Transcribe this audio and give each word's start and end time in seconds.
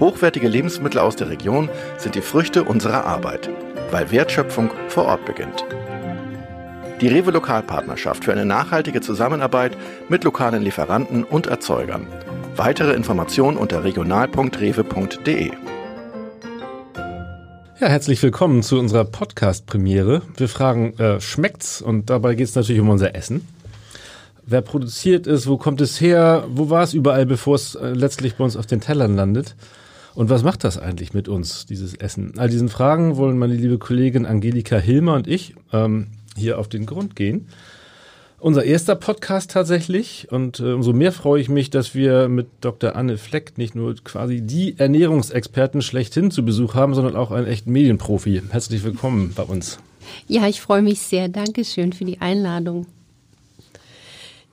Hochwertige 0.00 0.46
Lebensmittel 0.46 1.00
aus 1.00 1.16
der 1.16 1.28
Region 1.28 1.68
sind 1.96 2.14
die 2.14 2.20
Früchte 2.20 2.62
unserer 2.62 3.04
Arbeit, 3.04 3.50
weil 3.90 4.12
Wertschöpfung 4.12 4.70
vor 4.86 5.06
Ort 5.06 5.24
beginnt. 5.24 5.64
Die 7.00 7.08
Rewe 7.08 7.32
Lokalpartnerschaft 7.32 8.24
für 8.24 8.30
eine 8.30 8.44
nachhaltige 8.44 9.00
Zusammenarbeit 9.00 9.76
mit 10.08 10.22
lokalen 10.22 10.62
Lieferanten 10.62 11.24
und 11.24 11.48
Erzeugern. 11.48 12.06
Weitere 12.54 12.92
Informationen 12.92 13.56
unter 13.56 13.82
regional.rewe.de. 13.82 15.50
Ja, 17.80 17.88
herzlich 17.88 18.22
willkommen 18.22 18.62
zu 18.62 18.78
unserer 18.78 19.04
Podcast-Premiere. 19.04 20.22
Wir 20.36 20.48
fragen, 20.48 20.96
äh, 20.98 21.20
schmeckt's? 21.20 21.82
Und 21.82 22.08
dabei 22.08 22.36
geht 22.36 22.46
es 22.46 22.54
natürlich 22.54 22.80
um 22.80 22.88
unser 22.88 23.16
Essen. 23.16 23.46
Wer 24.46 24.62
produziert 24.62 25.26
es, 25.26 25.48
wo 25.48 25.56
kommt 25.56 25.80
es 25.80 26.00
her, 26.00 26.44
wo 26.48 26.70
war 26.70 26.84
es 26.84 26.94
überall, 26.94 27.26
bevor 27.26 27.56
es 27.56 27.74
äh, 27.74 27.88
letztlich 27.90 28.36
bei 28.36 28.44
uns 28.44 28.56
auf 28.56 28.66
den 28.66 28.80
Tellern 28.80 29.16
landet? 29.16 29.56
Und 30.18 30.30
was 30.30 30.42
macht 30.42 30.64
das 30.64 30.78
eigentlich 30.78 31.14
mit 31.14 31.28
uns, 31.28 31.64
dieses 31.64 31.94
Essen? 31.94 32.32
All 32.38 32.48
diesen 32.48 32.68
Fragen 32.68 33.16
wollen 33.18 33.38
meine 33.38 33.54
liebe 33.54 33.78
Kollegin 33.78 34.26
Angelika 34.26 34.76
Hilmer 34.76 35.14
und 35.14 35.28
ich 35.28 35.54
ähm, 35.72 36.08
hier 36.36 36.58
auf 36.58 36.66
den 36.66 36.86
Grund 36.86 37.14
gehen. 37.14 37.46
Unser 38.40 38.64
erster 38.64 38.96
Podcast 38.96 39.52
tatsächlich 39.52 40.26
und 40.32 40.58
äh, 40.58 40.72
umso 40.72 40.92
mehr 40.92 41.12
freue 41.12 41.40
ich 41.40 41.48
mich, 41.48 41.70
dass 41.70 41.94
wir 41.94 42.28
mit 42.28 42.48
Dr. 42.62 42.96
Anne 42.96 43.16
Fleck 43.16 43.58
nicht 43.58 43.76
nur 43.76 43.94
quasi 44.02 44.40
die 44.40 44.76
Ernährungsexperten 44.76 45.82
schlechthin 45.82 46.32
zu 46.32 46.44
Besuch 46.44 46.74
haben, 46.74 46.94
sondern 46.94 47.14
auch 47.14 47.30
einen 47.30 47.46
echten 47.46 47.70
Medienprofi. 47.70 48.42
Herzlich 48.50 48.82
willkommen 48.82 49.34
bei 49.36 49.44
uns. 49.44 49.78
Ja, 50.26 50.48
ich 50.48 50.60
freue 50.60 50.82
mich 50.82 50.98
sehr. 50.98 51.28
Dankeschön 51.28 51.92
für 51.92 52.04
die 52.04 52.20
Einladung. 52.20 52.88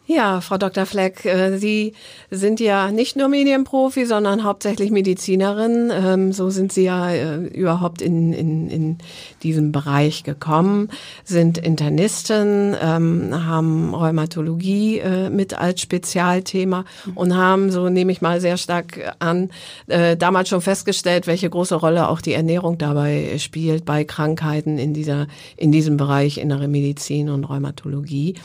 Ja, 0.08 0.40
Frau 0.40 0.60
Dr. 0.60 0.86
Fleck, 0.86 1.26
äh, 1.26 1.58
Sie 1.58 1.94
sind 2.30 2.60
ja 2.60 2.92
nicht 2.92 3.16
nur 3.16 3.28
Medienprofi, 3.28 4.06
sondern 4.06 4.44
hauptsächlich 4.44 4.92
Medizinerin. 4.92 5.92
Ähm, 5.92 6.32
so 6.32 6.52
sind 6.52 6.72
Sie 6.72 6.84
ja 6.84 7.10
äh, 7.10 7.38
überhaupt 7.38 8.04
in, 8.04 8.32
in, 8.32 8.70
in 8.70 8.98
diesem 9.42 9.72
Bereich 9.72 10.24
gekommen, 10.24 10.90
sind 11.24 11.58
Internistin, 11.58 12.76
ähm, 12.80 13.48
haben 13.48 13.96
Rheumatologie 13.96 15.00
äh, 15.00 15.32
mit 15.32 15.58
als 15.58 15.82
Spezialthema 15.82 16.86
und 17.16 17.36
haben, 17.36 17.72
so 17.72 17.90
nehme 17.90 18.12
ich 18.12 18.22
mal 18.22 18.40
sehr 18.40 18.58
stark 18.58 19.16
an, 19.20 19.50
damals 19.88 20.50
schon 20.50 20.62
festgestellt, 20.62 21.28
welche 21.28 21.50
große 21.50 21.76
Rolle 21.76 22.10
auch 22.10 22.22
die 22.22 22.34
Ernährung 22.34 22.78
dabei 22.78 23.38
spielt 23.38 23.86
bei 23.86 24.04
Krankheiten 24.04 24.78
in 24.78 24.94
dieser, 24.94 25.28
in 25.58 25.72
diesem 25.72 25.98
Bereich 25.98 26.38
innere 26.38 26.68
Medizin 26.68 27.30
und 27.30 27.44
Rheumatologie 27.46 28.36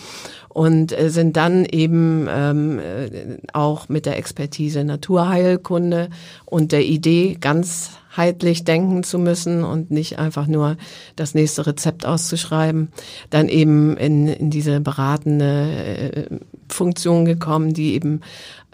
und 0.52 0.92
äh, 0.92 1.10
sind 1.10 1.36
dann 1.36 1.64
eben 1.64 2.26
ähm, 2.28 2.78
äh, 2.80 3.38
auch 3.52 3.88
mit 3.88 4.04
der 4.04 4.18
Expertise 4.18 4.84
Naturheilkunde 4.84 6.10
und 6.44 6.72
der 6.72 6.84
Idee, 6.84 7.36
ganzheitlich 7.40 8.64
denken 8.64 9.04
zu 9.04 9.18
müssen 9.18 9.62
und 9.62 9.92
nicht 9.92 10.18
einfach 10.18 10.48
nur 10.48 10.76
das 11.14 11.34
nächste 11.34 11.66
Rezept 11.68 12.04
auszuschreiben, 12.04 12.88
dann 13.30 13.48
eben 13.48 13.96
in, 13.96 14.26
in 14.26 14.50
diese 14.50 14.80
beratende 14.80 16.10
äh, 16.12 16.38
Funktion 16.68 17.24
gekommen, 17.24 17.72
die 17.72 17.94
eben 17.94 18.20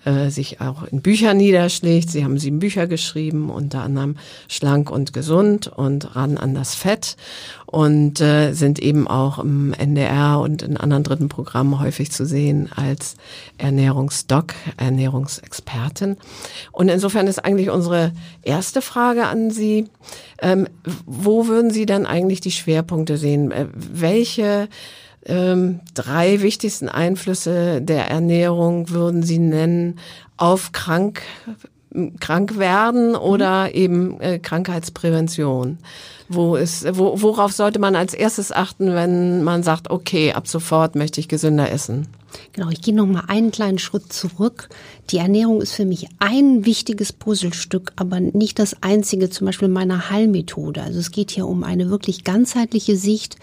äh, 0.07 0.31
sich 0.31 0.61
auch 0.61 0.85
in 0.85 1.03
Büchern 1.03 1.37
niederschlägt. 1.37 2.11
Sie 2.11 2.25
haben 2.25 2.39
sieben 2.39 2.61
Bücher 2.61 2.87
geschrieben, 2.87 3.51
unter 3.51 3.83
anderem 3.83 4.17
Schlank 4.49 4.91
und 4.91 5.13
Gesund 5.13 5.67
und 5.67 6.15
Ran 6.15 6.39
an 6.39 6.55
das 6.55 6.75
Fett 6.75 7.17
und 7.67 8.21
äh, 8.21 8.53
sind 8.53 8.79
eben 8.79 9.09
auch 9.09 9.41
im 9.41 9.73
NDR 9.73 10.39
und 10.39 10.63
in 10.63 10.77
anderen 10.77 11.03
dritten 11.03 11.29
Programmen 11.29 11.81
häufig 11.81 12.13
zu 12.13 12.25
sehen 12.25 12.71
als 12.75 13.17
Ernährungsdoc, 13.59 14.55
Ernährungsexpertin. 14.77 16.17
Und 16.71 16.89
insofern 16.89 17.27
ist 17.27 17.45
eigentlich 17.45 17.71
unsere 17.71 18.13
erste 18.43 18.83
Frage 18.83 19.27
an 19.27 19.51
Sie, 19.51 19.89
ähm, 20.41 20.69
wo 21.05 21.49
würden 21.49 21.71
Sie 21.73 21.85
dann 21.85 22.07
eigentlich 22.07 22.41
die 22.41 22.53
Schwerpunkte 22.53 23.17
sehen? 23.17 23.51
Äh, 23.51 23.67
welche 23.75 24.69
ähm, 25.27 25.81
drei 25.95 26.41
wichtigsten 26.41 26.89
Einflüsse 26.89 27.83
der 27.83 28.09
Ernährung 28.09 28.91
würden 28.91 29.23
Sie 29.23 29.39
nennen 29.39 29.99
auf 30.37 30.73
krank, 30.73 31.23
krank 32.21 32.59
werden 32.59 33.17
oder 33.17 33.65
mhm. 33.65 33.75
eben 33.75 34.21
äh, 34.21 34.39
Krankheitsprävention? 34.39 35.79
Wo 36.29 36.57
ist, 36.57 36.87
wo, 36.97 37.21
worauf 37.23 37.53
sollte 37.53 37.79
man 37.79 37.95
als 37.95 38.15
erstes 38.15 38.51
achten, 38.53 38.95
wenn 38.95 39.45
man 39.45 39.63
sagt, 39.63 39.91
okay, 39.91 40.33
ab 40.33 40.49
sofort 40.49 40.97
möchte 40.97 41.21
ich 41.21 41.29
gesünder 41.29 41.71
essen? 41.71 42.09
Genau, 42.53 42.69
ich 42.71 42.83
gehe 42.83 42.95
noch 42.95 43.07
mal 43.07 43.25
einen 43.29 43.51
kleinen 43.51 43.79
Schritt 43.79 44.13
zurück. 44.13 44.69
Die 45.11 45.19
Ernährung 45.19 45.61
ist 45.61 45.73
für 45.73 45.85
mich 45.85 46.09
ein 46.19 46.65
wichtiges 46.65 47.13
Puzzlestück, 47.13 47.93
aber 47.97 48.19
nicht 48.19 48.59
das 48.59 48.83
einzige, 48.83 49.31
zum 49.31 49.47
Beispiel 49.47 49.69
meiner 49.69 50.11
Heilmethode. 50.11 50.83
Also 50.83 50.99
es 50.99 51.13
geht 51.13 51.31
hier 51.31 51.47
um 51.47 51.63
eine 51.63 51.91
wirklich 51.91 52.25
ganzheitliche 52.25 52.97
Sicht. 52.97 53.37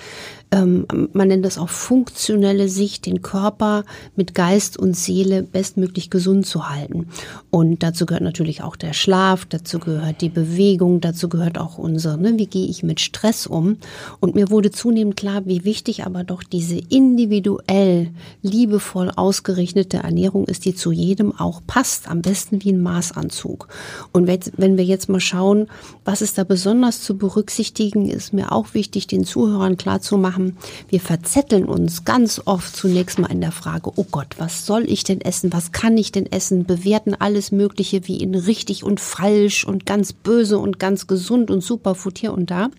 Ähm, 0.52 0.86
man 1.14 1.30
nennt 1.30 1.46
das 1.46 1.58
auch 1.58 1.70
funktionelle 1.70 2.70
Sicht, 2.70 3.06
den 3.06 3.22
Körper 3.22 3.86
mit 4.16 4.36
Geist 4.36 4.78
und 4.78 4.96
Seele 4.96 5.42
bestmöglich 5.42 6.10
gesund 6.10 6.46
zu 6.46 6.70
halten. 6.70 7.08
Und 7.50 7.82
dazu 7.82 8.06
gehört 8.06 8.24
natürlich 8.24 8.62
auch 8.62 8.76
der 8.76 8.94
Schlaf, 8.94 9.46
dazu 9.46 9.80
gehört 9.80 10.22
die 10.22 10.30
Bewegung, 10.30 11.02
dazu 11.02 11.30
gehört 11.30 11.58
auch 11.58 11.78
unser, 11.78 12.18
ne, 12.18 12.38
wie 12.38 12.46
gehe 12.46 12.68
ich 12.68 12.84
mit 12.84 13.00
Stress 13.00 13.48
um. 13.48 13.78
Und 14.20 14.36
mir 14.36 14.50
wurde 14.50 14.70
zunehmend 14.70 15.16
klar, 15.16 15.46
wie 15.46 15.64
wichtig 15.64 16.06
aber 16.06 16.24
doch 16.24 16.44
diese 16.44 16.78
individuell, 16.78 18.12
liebevoll 18.42 19.12
ausgerichtete 19.16 19.98
Ernährung 19.98 20.46
ist, 20.46 20.66
die 20.66 20.76
zu 20.76 20.92
jedem 20.92 21.36
auch 21.36 21.53
auch 21.54 21.62
passt, 21.66 22.10
am 22.10 22.22
besten 22.22 22.64
wie 22.64 22.72
ein 22.72 22.82
Maßanzug. 22.82 23.68
Und 24.12 24.28
wenn 24.28 24.78
wir 24.78 24.84
jetzt 24.84 25.08
mal 25.08 25.20
schauen, 25.20 25.68
was 26.04 26.22
ist 26.22 26.38
da 26.38 26.44
besonders 26.44 27.02
zu 27.02 27.18
berücksichtigen, 27.18 28.10
ist 28.10 28.34
mir 28.34 28.52
auch 28.52 28.74
wichtig, 28.74 29.08
den 29.08 29.24
Zuhörern 29.24 29.78
klarzumachen, 29.78 30.58
wir 30.90 31.00
verzetteln 31.00 31.66
uns 31.66 32.06
ganz 32.06 32.42
oft 32.46 32.76
zunächst 32.76 33.20
mal 33.20 33.32
in 33.32 33.42
der 33.42 33.52
Frage, 33.52 33.92
oh 33.96 34.06
Gott, 34.10 34.36
was 34.40 34.66
soll 34.66 34.90
ich 34.90 35.04
denn 35.04 35.22
essen, 35.22 35.54
was 35.54 35.72
kann 35.72 35.98
ich 35.98 36.12
denn 36.12 36.32
essen, 36.32 36.66
bewerten 36.66 37.14
alles 37.14 37.52
Mögliche 37.52 38.08
wie 38.08 38.18
in 38.18 38.34
richtig 38.34 38.84
und 38.84 39.00
falsch 39.00 39.66
und 39.66 39.86
ganz 39.86 40.14
böse 40.14 40.58
und 40.58 40.80
ganz 40.80 41.08
gesund 41.08 41.52
und 41.52 41.62
Superfood 41.62 42.18
hier 42.18 42.34
und 42.34 42.50
da. 42.50 42.70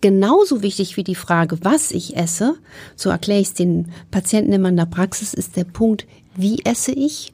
Genauso 0.00 0.62
wichtig 0.62 0.96
wie 0.96 1.04
die 1.04 1.14
Frage, 1.14 1.58
was 1.62 1.90
ich 1.90 2.16
esse, 2.16 2.56
so 2.96 3.10
erkläre 3.10 3.40
ich 3.40 3.48
es 3.48 3.54
den 3.54 3.90
Patienten 4.10 4.52
immer 4.52 4.68
in 4.68 4.76
der 4.76 4.86
Praxis, 4.86 5.34
ist 5.34 5.56
der 5.56 5.64
Punkt, 5.64 6.06
wie 6.34 6.60
esse 6.64 6.92
ich, 6.92 7.32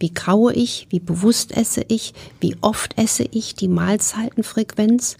wie 0.00 0.12
kaue 0.12 0.52
ich, 0.52 0.86
wie 0.90 1.00
bewusst 1.00 1.56
esse 1.56 1.84
ich, 1.88 2.14
wie 2.40 2.56
oft 2.60 2.96
esse 2.96 3.24
ich, 3.30 3.54
die 3.54 3.68
Mahlzeitenfrequenz 3.68 5.16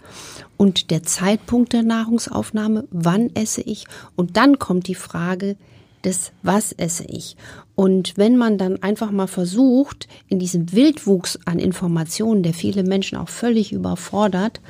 und 0.56 0.90
der 0.90 1.02
Zeitpunkt 1.02 1.72
der 1.72 1.82
Nahrungsaufnahme, 1.82 2.86
wann 2.90 3.34
esse 3.34 3.60
ich. 3.60 3.86
Und 4.16 4.36
dann 4.36 4.58
kommt 4.58 4.86
die 4.86 4.94
Frage 4.94 5.56
des, 6.04 6.32
was 6.42 6.72
esse 6.72 7.04
ich. 7.04 7.36
Und 7.74 8.16
wenn 8.16 8.36
man 8.36 8.58
dann 8.58 8.82
einfach 8.82 9.10
mal 9.10 9.26
versucht, 9.26 10.08
in 10.28 10.38
diesem 10.38 10.72
Wildwuchs 10.72 11.38
an 11.44 11.58
Informationen, 11.58 12.42
der 12.42 12.54
viele 12.54 12.82
Menschen 12.82 13.18
auch 13.18 13.28
völlig 13.28 13.72
überfordert, 13.72 14.60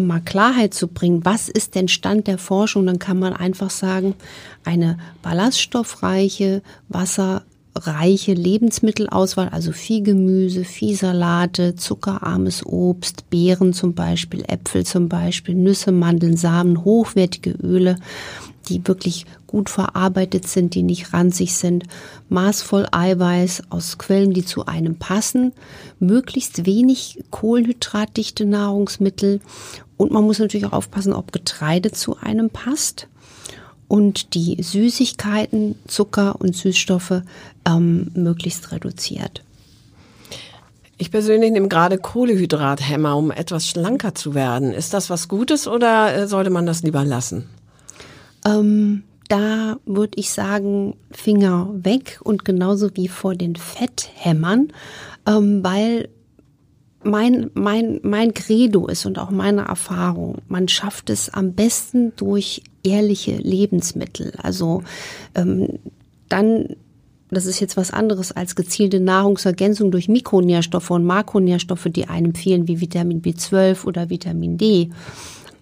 mal 0.00 0.20
Klarheit 0.20 0.74
zu 0.74 0.88
bringen, 0.88 1.24
was 1.24 1.48
ist 1.48 1.74
denn 1.74 1.88
Stand 1.88 2.26
der 2.26 2.38
Forschung, 2.38 2.86
dann 2.86 2.98
kann 2.98 3.18
man 3.18 3.32
einfach 3.32 3.70
sagen, 3.70 4.14
eine 4.64 4.98
ballaststoffreiche, 5.22 6.62
Wasser 6.88 7.42
reiche 7.76 8.34
Lebensmittelauswahl, 8.34 9.48
also 9.48 9.72
viel 9.72 10.02
Gemüse, 10.02 10.64
viel 10.64 10.94
Salate, 10.94 11.74
zuckerarmes 11.74 12.64
Obst, 12.64 13.28
Beeren 13.30 13.72
zum 13.72 13.94
Beispiel, 13.94 14.44
Äpfel 14.46 14.86
zum 14.86 15.08
Beispiel, 15.08 15.54
Nüsse, 15.54 15.90
Mandeln, 15.90 16.36
Samen, 16.36 16.84
hochwertige 16.84 17.50
Öle, 17.50 17.96
die 18.68 18.86
wirklich 18.86 19.26
gut 19.46 19.68
verarbeitet 19.68 20.48
sind, 20.48 20.74
die 20.74 20.82
nicht 20.82 21.12
ranzig 21.12 21.54
sind, 21.54 21.84
maßvoll 22.28 22.86
Eiweiß 22.90 23.64
aus 23.70 23.98
Quellen, 23.98 24.32
die 24.32 24.44
zu 24.44 24.66
einem 24.66 24.96
passen, 24.96 25.52
möglichst 25.98 26.66
wenig 26.66 27.22
kohlenhydratdichte 27.30 28.46
Nahrungsmittel 28.46 29.40
und 29.96 30.12
man 30.12 30.24
muss 30.24 30.38
natürlich 30.38 30.66
auch 30.66 30.72
aufpassen, 30.72 31.12
ob 31.12 31.32
Getreide 31.32 31.92
zu 31.92 32.16
einem 32.18 32.50
passt 32.50 33.08
und 33.88 34.34
die 34.34 34.62
Süßigkeiten, 34.62 35.76
Zucker 35.86 36.40
und 36.40 36.56
Süßstoffe 36.56 37.22
ähm, 37.66 38.10
möglichst 38.14 38.72
reduziert. 38.72 39.42
Ich 40.96 41.10
persönlich 41.10 41.50
nehme 41.50 41.68
gerade 41.68 41.98
Kohlehydrathämmer, 41.98 43.16
um 43.16 43.30
etwas 43.30 43.68
schlanker 43.68 44.14
zu 44.14 44.34
werden. 44.34 44.72
Ist 44.72 44.94
das 44.94 45.10
was 45.10 45.28
Gutes 45.28 45.66
oder 45.66 46.14
äh, 46.14 46.26
sollte 46.28 46.50
man 46.50 46.66
das 46.66 46.82
lieber 46.82 47.04
lassen? 47.04 47.48
Ähm, 48.46 49.02
da 49.28 49.76
würde 49.86 50.18
ich 50.18 50.30
sagen, 50.30 50.96
Finger 51.10 51.68
weg 51.72 52.20
und 52.22 52.44
genauso 52.44 52.90
wie 52.94 53.08
vor 53.08 53.34
den 53.34 53.56
Fetthämmern, 53.56 54.68
ähm, 55.26 55.64
weil 55.64 56.08
mein, 57.04 57.50
mein, 57.54 58.00
mein 58.02 58.34
Credo 58.34 58.86
ist 58.86 59.06
und 59.06 59.18
auch 59.18 59.30
meine 59.30 59.62
Erfahrung, 59.62 60.38
man 60.48 60.68
schafft 60.68 61.10
es 61.10 61.32
am 61.32 61.52
besten 61.52 62.12
durch 62.16 62.62
ehrliche 62.82 63.36
Lebensmittel. 63.36 64.32
Also 64.42 64.82
ähm, 65.34 65.78
dann, 66.28 66.76
das 67.30 67.46
ist 67.46 67.60
jetzt 67.60 67.76
was 67.76 67.92
anderes 67.92 68.32
als 68.32 68.56
gezielte 68.56 69.00
Nahrungsergänzung 69.00 69.90
durch 69.90 70.08
Mikronährstoffe 70.08 70.90
und 70.90 71.04
Makronährstoffe, 71.04 71.88
die 71.90 72.08
einem 72.08 72.34
fehlen, 72.34 72.68
wie 72.68 72.80
Vitamin 72.80 73.22
B12 73.22 73.84
oder 73.84 74.10
Vitamin 74.10 74.58
D. 74.58 74.90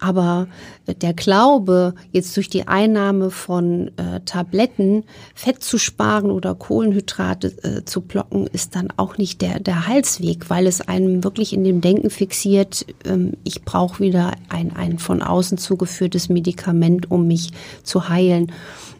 Aber 0.03 0.47
der 0.85 1.13
Glaube, 1.13 1.95
jetzt 2.11 2.35
durch 2.35 2.49
die 2.49 2.67
Einnahme 2.67 3.31
von 3.31 3.89
äh, 3.97 4.19
Tabletten 4.25 5.05
Fett 5.33 5.63
zu 5.63 5.77
sparen 5.77 6.29
oder 6.29 6.55
Kohlenhydrate 6.55 7.47
äh, 7.63 7.85
zu 7.85 8.01
blocken, 8.01 8.47
ist 8.47 8.75
dann 8.75 8.89
auch 8.97 9.17
nicht 9.17 9.41
der, 9.41 9.61
der 9.61 9.87
Heilsweg, 9.87 10.49
weil 10.49 10.67
es 10.67 10.81
einem 10.81 11.23
wirklich 11.23 11.53
in 11.53 11.63
dem 11.63 11.79
Denken 11.79 12.09
fixiert, 12.09 12.85
ähm, 13.05 13.37
ich 13.45 13.63
brauche 13.63 14.01
wieder 14.01 14.33
ein, 14.49 14.75
ein 14.75 14.99
von 14.99 15.21
außen 15.21 15.57
zugeführtes 15.57 16.27
Medikament, 16.27 17.09
um 17.09 17.25
mich 17.25 17.51
zu 17.83 18.09
heilen. 18.09 18.51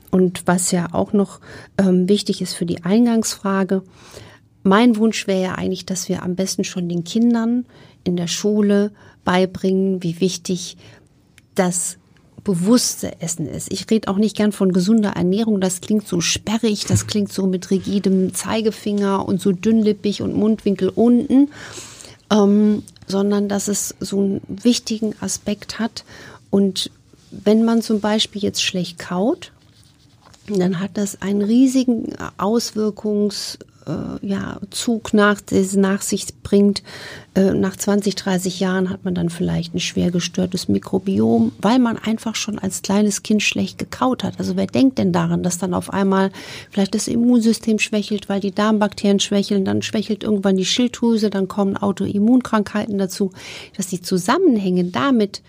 Und 0.10 0.44
was 0.46 0.72
ja 0.72 0.88
auch 0.94 1.12
noch 1.12 1.42
ähm, 1.78 2.08
wichtig 2.08 2.42
ist 2.42 2.54
für 2.54 2.66
die 2.66 2.86
Eingangsfrage, 2.86 3.84
mein 4.66 4.96
Wunsch 4.96 5.28
wäre 5.28 5.44
ja 5.44 5.56
eigentlich, 5.56 5.86
dass 5.86 6.08
wir 6.08 6.24
am 6.24 6.36
besten 6.36 6.64
schon 6.64 6.88
den 6.88 7.04
Kindern 7.04 7.66
in 8.04 8.16
der 8.16 8.28
Schule 8.28 8.92
beibringen, 9.24 10.04
wie 10.04 10.20
wichtig 10.20 10.78
das 11.56 11.98
bewusste 12.44 13.22
Essen 13.22 13.48
ist. 13.48 13.72
Ich 13.72 13.90
rede 13.90 14.10
auch 14.10 14.18
nicht 14.18 14.36
gern 14.36 14.52
von 14.52 14.74
gesunder 14.74 15.12
Ernährung, 15.12 15.62
das 15.62 15.82
klingt 15.82 16.08
so 16.08 16.20
sperrig, 16.20 16.86
das 16.86 17.08
klingt 17.08 17.32
so 17.32 17.48
mit 17.48 17.72
rigidem 17.72 18.34
Zeigefinger 18.34 19.26
und 19.26 19.42
so 19.42 19.52
dünnlippig 19.52 20.22
und 20.22 20.36
Mundwinkel 20.36 20.90
unten, 20.90 21.50
ähm, 22.30 22.84
sondern 23.08 23.48
dass 23.48 23.68
es 23.68 23.96
so 24.00 24.20
einen 24.20 24.42
wichtigen 24.48 25.16
Aspekt 25.22 25.80
hat. 25.80 26.04
Und 26.50 26.92
wenn 27.32 27.64
man 27.64 27.82
zum 27.82 28.00
Beispiel 28.00 28.44
jetzt 28.44 28.62
schlecht 28.62 29.00
kaut, 29.00 29.52
dann 30.48 30.80
hat 30.80 30.92
das 30.96 31.22
einen 31.22 31.42
riesigen 31.42 32.14
Auswirkungs, 32.38 33.58
äh, 33.88 34.26
ja, 34.26 34.60
Zug 34.70 35.14
nach, 35.14 35.42
nach 35.76 36.02
sich 36.02 36.28
bringt. 36.44 36.84
Äh, 37.36 37.54
nach 37.54 37.76
20, 37.76 38.16
30 38.16 38.60
Jahren 38.60 38.90
hat 38.90 39.06
man 39.06 39.16
dann 39.16 39.30
vielleicht 39.30 39.74
ein 39.74 39.80
schwer 39.80 40.12
gestörtes 40.12 40.68
Mikrobiom, 40.68 41.52
weil 41.60 41.80
man 41.80 41.98
einfach 41.98 42.36
schon 42.36 42.60
als 42.60 42.82
kleines 42.82 43.24
Kind 43.24 43.44
schlecht 43.44 43.78
gekaut 43.78 44.24
hat. 44.24 44.40
Also 44.40 44.56
wer 44.56 44.68
denkt 44.68 44.98
denn 44.98 45.12
daran, 45.12 45.44
dass 45.44 45.58
dann 45.58 45.74
auf 45.74 45.92
einmal 45.92 46.32
vielleicht 46.70 46.96
das 46.96 47.08
Immunsystem 47.08 47.80
schwächelt, 47.80 48.30
weil 48.30 48.40
die 48.40 48.54
Darmbakterien 48.54 49.20
schwächeln, 49.20 49.66
dann 49.66 49.82
schwächelt 49.82 50.24
irgendwann 50.24 50.58
die 50.58 50.66
Schilddrüse, 50.66 51.30
dann 51.30 51.48
kommen 51.48 51.78
Autoimmunkrankheiten 51.78 52.98
dazu, 52.98 53.32
dass 53.76 53.88
die 53.88 54.02
Zusammenhänge 54.02 54.86
damit 54.86 55.42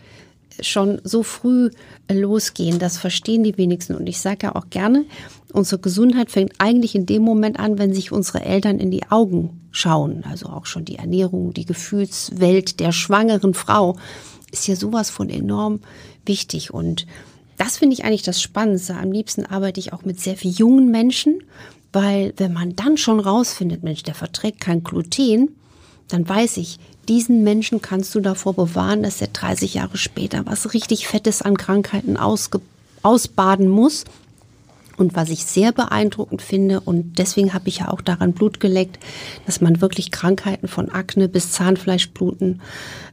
schon 0.60 1.00
so 1.04 1.22
früh 1.22 1.70
losgehen. 2.10 2.78
Das 2.78 2.98
verstehen 2.98 3.44
die 3.44 3.56
wenigsten. 3.56 3.94
Und 3.94 4.06
ich 4.06 4.20
sage 4.20 4.46
ja 4.46 4.54
auch 4.54 4.70
gerne, 4.70 5.04
unsere 5.52 5.80
Gesundheit 5.80 6.30
fängt 6.30 6.52
eigentlich 6.58 6.94
in 6.94 7.06
dem 7.06 7.22
Moment 7.22 7.58
an, 7.58 7.78
wenn 7.78 7.94
sich 7.94 8.12
unsere 8.12 8.44
Eltern 8.44 8.78
in 8.78 8.90
die 8.90 9.10
Augen 9.10 9.60
schauen. 9.70 10.24
Also 10.28 10.46
auch 10.46 10.66
schon 10.66 10.84
die 10.84 10.96
Ernährung, 10.96 11.52
die 11.52 11.66
Gefühlswelt 11.66 12.80
der 12.80 12.92
schwangeren 12.92 13.54
Frau 13.54 13.96
ist 14.52 14.68
ja 14.68 14.76
sowas 14.76 15.10
von 15.10 15.28
enorm 15.28 15.80
wichtig. 16.24 16.72
Und 16.72 17.06
das 17.56 17.78
finde 17.78 17.94
ich 17.94 18.04
eigentlich 18.04 18.22
das 18.22 18.40
Spannendste. 18.40 18.96
Am 18.96 19.12
liebsten 19.12 19.46
arbeite 19.46 19.80
ich 19.80 19.92
auch 19.92 20.04
mit 20.04 20.20
sehr 20.20 20.36
vielen 20.36 20.54
jungen 20.54 20.90
Menschen, 20.90 21.42
weil 21.92 22.32
wenn 22.36 22.52
man 22.52 22.76
dann 22.76 22.96
schon 22.96 23.20
rausfindet, 23.20 23.82
Mensch, 23.82 24.02
der 24.02 24.14
verträgt 24.14 24.60
kein 24.60 24.82
Gluten, 24.82 25.56
dann 26.08 26.28
weiß 26.28 26.58
ich, 26.58 26.78
diesen 27.08 27.44
Menschen 27.44 27.82
kannst 27.82 28.14
du 28.14 28.20
davor 28.20 28.54
bewahren, 28.54 29.02
dass 29.02 29.20
er 29.20 29.28
30 29.28 29.74
Jahre 29.74 29.96
später 29.96 30.46
was 30.46 30.72
richtig 30.74 31.06
Fettes 31.06 31.42
an 31.42 31.56
Krankheiten 31.56 32.16
ausbaden 33.02 33.68
muss. 33.68 34.04
Und 34.96 35.16
was 35.16 35.30
ich 35.30 35.44
sehr 35.44 35.72
beeindruckend 35.72 36.40
finde, 36.40 36.80
und 36.80 37.18
deswegen 37.18 37.52
habe 37.52 37.68
ich 37.68 37.78
ja 37.78 37.88
auch 37.88 38.00
daran 38.00 38.32
Blut 38.32 38.60
geleckt, 38.60 38.98
dass 39.44 39.60
man 39.60 39.80
wirklich 39.80 40.12
Krankheiten 40.12 40.68
von 40.68 40.88
Akne 40.88 41.28
bis 41.28 41.50
Zahnfleischbluten, 41.50 42.60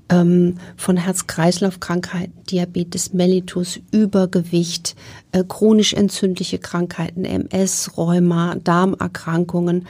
ähm, 0.10 0.58
von 0.78 0.98
Herz-Kreislauf-Krankheiten, 0.98 2.34
Diabetes 2.52 3.14
mellitus, 3.14 3.80
Übergewicht, 3.92 4.96
äh, 5.32 5.44
chronisch 5.44 5.94
entzündliche 5.94 6.60
Krankheiten, 6.60 7.26
MS, 7.26 7.98
Rheuma, 7.98 8.56
Darmerkrankungen, 8.64 9.88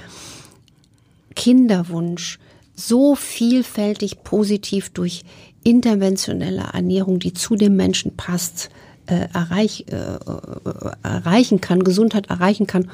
Kinderwunsch, 1.36 2.40
so 2.88 3.16
vielfältig 3.16 4.24
positiv 4.24 4.90
durch 4.90 5.24
interventionelle 5.64 6.70
Ernährung, 6.74 7.20
die 7.20 7.34
zu 7.34 7.56
dem 7.56 7.76
Menschen 7.76 8.16
passt, 8.16 8.70
äh, 9.08 9.28
erreich, 9.34 9.86
äh, 9.90 9.96
äh, 9.96 10.92
erreichen 11.04 11.62
kann, 11.62 11.84
Gesundheit 11.84 12.30
erreichen 12.30 12.68
kann. 12.68 12.90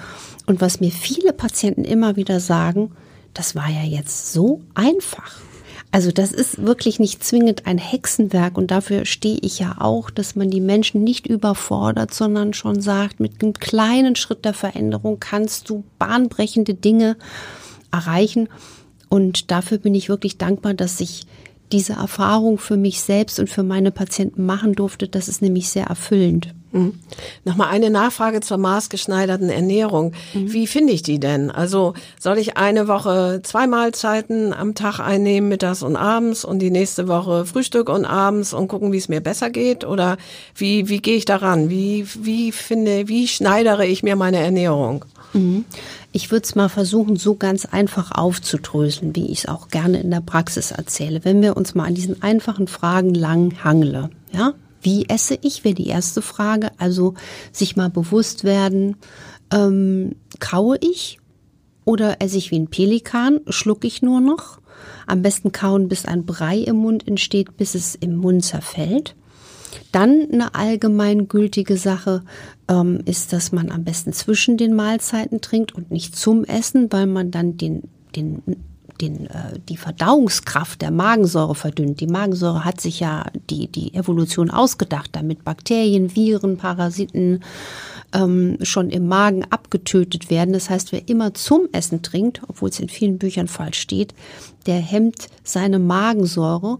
Und 0.45 0.61
was 0.61 0.79
mir 0.79 0.91
viele 0.91 1.33
Patienten 1.33 1.83
immer 1.83 2.15
wieder 2.15 2.39
sagen, 2.39 2.91
das 3.33 3.55
war 3.55 3.69
ja 3.69 3.83
jetzt 3.83 4.33
so 4.33 4.61
einfach. 4.73 5.39
Also 5.91 6.11
das 6.11 6.31
ist 6.31 6.65
wirklich 6.65 6.99
nicht 6.99 7.23
zwingend 7.23 7.65
ein 7.65 7.77
Hexenwerk 7.77 8.57
und 8.57 8.71
dafür 8.71 9.05
stehe 9.05 9.39
ich 9.41 9.59
ja 9.59 9.77
auch, 9.79 10.09
dass 10.09 10.35
man 10.35 10.49
die 10.49 10.59
Menschen 10.59 11.03
nicht 11.03 11.27
überfordert, 11.27 12.13
sondern 12.13 12.53
schon 12.53 12.81
sagt, 12.81 13.19
mit 13.19 13.41
einem 13.41 13.53
kleinen 13.53 14.15
Schritt 14.15 14.43
der 14.43 14.53
Veränderung 14.53 15.19
kannst 15.19 15.69
du 15.69 15.83
bahnbrechende 15.97 16.73
Dinge 16.73 17.15
erreichen. 17.91 18.49
Und 19.09 19.51
dafür 19.51 19.77
bin 19.77 19.95
ich 19.95 20.09
wirklich 20.09 20.37
dankbar, 20.37 20.73
dass 20.73 20.99
ich 20.99 21.25
diese 21.71 21.93
Erfahrung 21.93 22.59
für 22.59 22.77
mich 22.77 23.01
selbst 23.01 23.39
und 23.39 23.49
für 23.49 23.63
meine 23.63 23.91
Patienten 23.91 24.45
machen 24.45 24.73
durfte. 24.73 25.07
Das 25.07 25.27
ist 25.27 25.41
nämlich 25.41 25.69
sehr 25.69 25.85
erfüllend. 25.85 26.53
Mhm. 26.71 26.93
Nochmal 27.45 27.69
eine 27.69 27.89
Nachfrage 27.89 28.41
zur 28.41 28.57
maßgeschneiderten 28.57 29.49
Ernährung. 29.49 30.13
Mhm. 30.33 30.53
Wie 30.53 30.67
finde 30.67 30.93
ich 30.93 31.01
die 31.01 31.19
denn? 31.19 31.49
Also 31.51 31.93
soll 32.19 32.37
ich 32.37 32.57
eine 32.57 32.87
Woche 32.87 33.41
zwei 33.43 33.67
Mahlzeiten 33.67 34.53
am 34.53 34.75
Tag 34.75 34.99
einnehmen, 34.99 35.49
mittags 35.49 35.83
und 35.83 35.95
abends 35.95 36.45
und 36.45 36.59
die 36.59 36.71
nächste 36.71 37.07
Woche 37.07 37.45
Frühstück 37.45 37.89
und 37.89 38.05
abends 38.05 38.53
und 38.53 38.67
gucken, 38.67 38.91
wie 38.91 38.97
es 38.97 39.09
mir 39.09 39.21
besser 39.21 39.49
geht? 39.49 39.85
Oder 39.85 40.17
wie, 40.55 40.89
wie 40.89 40.99
gehe 40.99 41.15
ich 41.15 41.25
daran? 41.25 41.69
Wie, 41.69 42.05
wie 42.19 42.51
finde, 42.51 43.07
wie 43.07 43.27
schneidere 43.27 43.85
ich 43.85 44.03
mir 44.03 44.15
meine 44.15 44.39
Ernährung? 44.39 45.05
Mhm. 45.33 45.65
Ich 46.17 46.31
würde 46.31 46.45
es 46.45 46.55
mal 46.55 46.67
versuchen, 46.67 47.15
so 47.15 47.35
ganz 47.35 47.65
einfach 47.65 48.11
aufzudröseln, 48.11 49.15
wie 49.15 49.27
ich 49.27 49.41
es 49.41 49.45
auch 49.45 49.67
gerne 49.67 50.01
in 50.01 50.09
der 50.09 50.21
Praxis 50.21 50.71
erzähle. 50.71 51.23
Wenn 51.23 51.43
wir 51.43 51.55
uns 51.55 51.75
mal 51.75 51.83
an 51.85 51.93
diesen 51.93 52.23
einfachen 52.23 52.67
Fragen 52.67 53.13
lang 53.13 53.63
hangle, 53.63 54.09
ja, 54.31 54.55
wie 54.81 55.07
esse 55.09 55.37
ich, 55.43 55.63
wäre 55.63 55.75
die 55.75 55.85
erste 55.85 56.23
Frage. 56.23 56.71
Also 56.79 57.13
sich 57.51 57.75
mal 57.75 57.91
bewusst 57.91 58.45
werden, 58.45 58.95
ähm, 59.53 60.15
kaue 60.39 60.79
ich 60.81 61.19
oder 61.85 62.19
esse 62.19 62.39
ich 62.39 62.49
wie 62.49 62.57
ein 62.57 62.69
Pelikan, 62.69 63.41
schlucke 63.49 63.85
ich 63.85 64.01
nur 64.01 64.19
noch. 64.19 64.59
Am 65.05 65.21
besten 65.21 65.51
kauen, 65.51 65.87
bis 65.87 66.05
ein 66.05 66.25
Brei 66.25 66.57
im 66.57 66.77
Mund 66.77 67.07
entsteht, 67.07 67.57
bis 67.57 67.75
es 67.75 67.93
im 67.93 68.15
Mund 68.15 68.43
zerfällt. 68.43 69.15
Dann 69.91 70.27
eine 70.31 70.55
allgemeingültige 70.55 71.77
Sache 71.77 72.23
ähm, 72.67 73.01
ist, 73.05 73.33
dass 73.33 73.51
man 73.51 73.71
am 73.71 73.83
besten 73.83 74.13
zwischen 74.13 74.57
den 74.57 74.73
Mahlzeiten 74.75 75.41
trinkt 75.41 75.73
und 75.73 75.91
nicht 75.91 76.15
zum 76.15 76.43
Essen, 76.43 76.91
weil 76.91 77.07
man 77.07 77.31
dann 77.31 77.57
den, 77.57 77.83
den 78.15 78.41
den, 79.01 79.27
äh, 79.27 79.59
die 79.69 79.77
Verdauungskraft 79.77 80.81
der 80.81 80.91
Magensäure 80.91 81.55
verdünnt. 81.55 81.99
Die 81.99 82.07
Magensäure 82.07 82.65
hat 82.65 82.81
sich 82.81 82.99
ja 82.99 83.25
die, 83.49 83.67
die 83.67 83.93
Evolution 83.93 84.49
ausgedacht, 84.49 85.11
damit 85.13 85.43
Bakterien, 85.43 86.15
Viren, 86.15 86.57
Parasiten 86.57 87.43
ähm, 88.13 88.57
schon 88.61 88.89
im 88.89 89.07
Magen 89.07 89.45
abgetötet 89.49 90.29
werden. 90.29 90.53
Das 90.53 90.69
heißt, 90.69 90.91
wer 90.91 91.07
immer 91.07 91.33
zum 91.33 91.67
Essen 91.71 92.01
trinkt, 92.01 92.41
obwohl 92.47 92.69
es 92.69 92.79
in 92.79 92.89
vielen 92.89 93.17
Büchern 93.17 93.47
falsch 93.47 93.79
steht, 93.79 94.13
der 94.65 94.79
hemmt 94.79 95.27
seine 95.43 95.79
Magensäure 95.79 96.79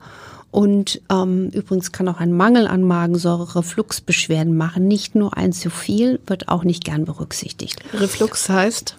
und 0.58 1.04
ähm, 1.12 1.52
übrigens 1.54 1.92
kann 1.92 2.08
auch 2.08 2.20
ein 2.20 2.34
Mangel 2.34 2.66
an 2.66 2.82
Magensäure 2.82 3.58
Refluxbeschwerden 3.58 4.58
machen. 4.58 4.88
Nicht 4.88 5.14
nur 5.14 5.38
ein 5.38 5.54
zu 5.54 5.70
viel 5.70 6.20
wird 6.26 6.48
auch 6.48 6.64
nicht 6.64 6.84
gern 6.84 7.06
berücksichtigt. 7.06 7.80
Reflux 7.94 8.50
heißt? 8.50 8.96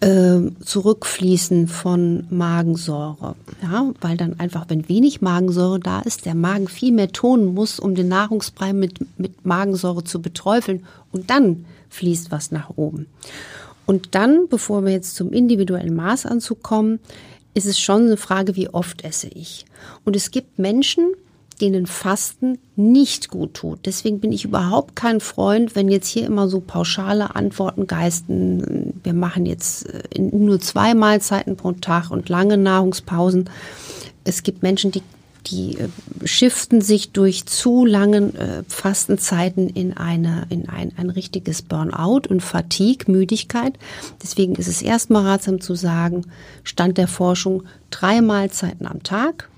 Äh, 0.00 0.40
Zurückfließen 0.62 1.68
von 1.68 2.26
Magensäure. 2.28 3.34
Ja, 3.62 3.92
weil 4.02 4.18
dann 4.18 4.38
einfach, 4.38 4.66
wenn 4.68 4.86
wenig 4.86 5.22
Magensäure 5.22 5.80
da 5.80 6.00
ist, 6.00 6.26
der 6.26 6.34
Magen 6.34 6.68
viel 6.68 6.92
mehr 6.92 7.08
tonen 7.08 7.54
muss, 7.54 7.80
um 7.80 7.94
den 7.94 8.08
Nahrungsbrei 8.08 8.74
mit, 8.74 9.18
mit 9.18 9.46
Magensäure 9.46 10.04
zu 10.04 10.20
beträufeln. 10.20 10.84
Und 11.12 11.30
dann 11.30 11.64
fließt 11.88 12.30
was 12.30 12.50
nach 12.50 12.68
oben. 12.76 13.06
Und 13.86 14.14
dann, 14.14 14.48
bevor 14.50 14.84
wir 14.84 14.92
jetzt 14.92 15.16
zum 15.16 15.32
individuellen 15.32 15.94
Maßanzug 15.94 16.62
kommen, 16.62 17.00
ist 17.54 17.66
es 17.66 17.78
schon 17.78 18.06
eine 18.06 18.16
Frage, 18.16 18.56
wie 18.56 18.68
oft 18.68 19.04
esse 19.04 19.28
ich. 19.28 19.64
Und 20.04 20.16
es 20.16 20.30
gibt 20.30 20.58
Menschen, 20.58 21.14
denen 21.60 21.86
Fasten 21.86 22.58
nicht 22.76 23.28
gut 23.28 23.54
tut. 23.54 23.86
Deswegen 23.86 24.20
bin 24.20 24.32
ich 24.32 24.44
überhaupt 24.44 24.96
kein 24.96 25.20
Freund, 25.20 25.76
wenn 25.76 25.88
jetzt 25.88 26.08
hier 26.08 26.26
immer 26.26 26.48
so 26.48 26.60
pauschale 26.60 27.36
Antworten 27.36 27.86
geisten. 27.86 29.00
Wir 29.02 29.14
machen 29.14 29.46
jetzt 29.46 29.86
äh, 29.88 30.20
nur 30.20 30.60
zwei 30.60 30.94
Mahlzeiten 30.94 31.56
pro 31.56 31.72
Tag 31.72 32.10
und 32.10 32.28
lange 32.28 32.56
Nahrungspausen. 32.56 33.48
Es 34.24 34.42
gibt 34.42 34.62
Menschen, 34.62 34.90
die 34.90 35.02
die 35.46 35.78
äh, 35.78 35.88
shiften 36.24 36.80
sich 36.80 37.12
durch 37.12 37.46
zu 37.46 37.84
langen 37.84 38.34
äh, 38.34 38.62
Fastenzeiten 38.68 39.68
in 39.68 39.96
eine 39.96 40.46
in 40.50 40.68
ein, 40.68 40.92
ein 40.96 41.10
richtiges 41.10 41.62
Burnout 41.62 42.28
und 42.28 42.40
Fatigue, 42.42 43.10
Müdigkeit. 43.10 43.78
Deswegen 44.22 44.54
ist 44.56 44.68
es 44.68 44.82
erstmal 44.82 45.26
ratsam 45.26 45.60
zu 45.60 45.74
sagen, 45.74 46.26
Stand 46.62 46.98
der 46.98 47.08
Forschung 47.08 47.64
drei 47.90 48.20
Mahlzeiten 48.20 48.86
am 48.86 49.02
Tag 49.02 49.48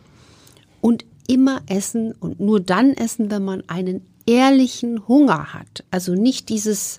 und 0.80 1.04
immer 1.26 1.60
essen 1.68 2.12
und 2.12 2.40
nur 2.40 2.60
dann 2.60 2.92
essen, 2.92 3.30
wenn 3.30 3.44
man 3.44 3.62
einen 3.68 4.02
ehrlichen 4.26 5.06
Hunger 5.08 5.54
hat. 5.54 5.84
Also 5.90 6.14
nicht 6.14 6.48
dieses 6.48 6.98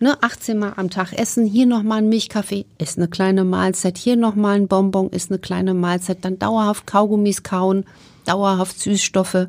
ne, 0.00 0.16
18 0.22 0.58
Mal 0.58 0.74
am 0.76 0.90
Tag 0.90 1.12
essen, 1.12 1.44
hier 1.46 1.66
nochmal 1.66 1.98
ein 1.98 2.08
Milchkaffee, 2.08 2.66
ist 2.78 2.98
eine 2.98 3.08
kleine 3.08 3.44
Mahlzeit, 3.44 3.98
hier 3.98 4.16
nochmal 4.16 4.56
ein 4.56 4.68
Bonbon, 4.68 5.10
ist 5.10 5.30
eine 5.30 5.38
kleine 5.38 5.74
Mahlzeit, 5.74 6.18
dann 6.24 6.38
dauerhaft 6.38 6.86
Kaugummis 6.86 7.42
kauen, 7.42 7.84
dauerhaft 8.28 8.78
Süßstoffe, 8.78 9.48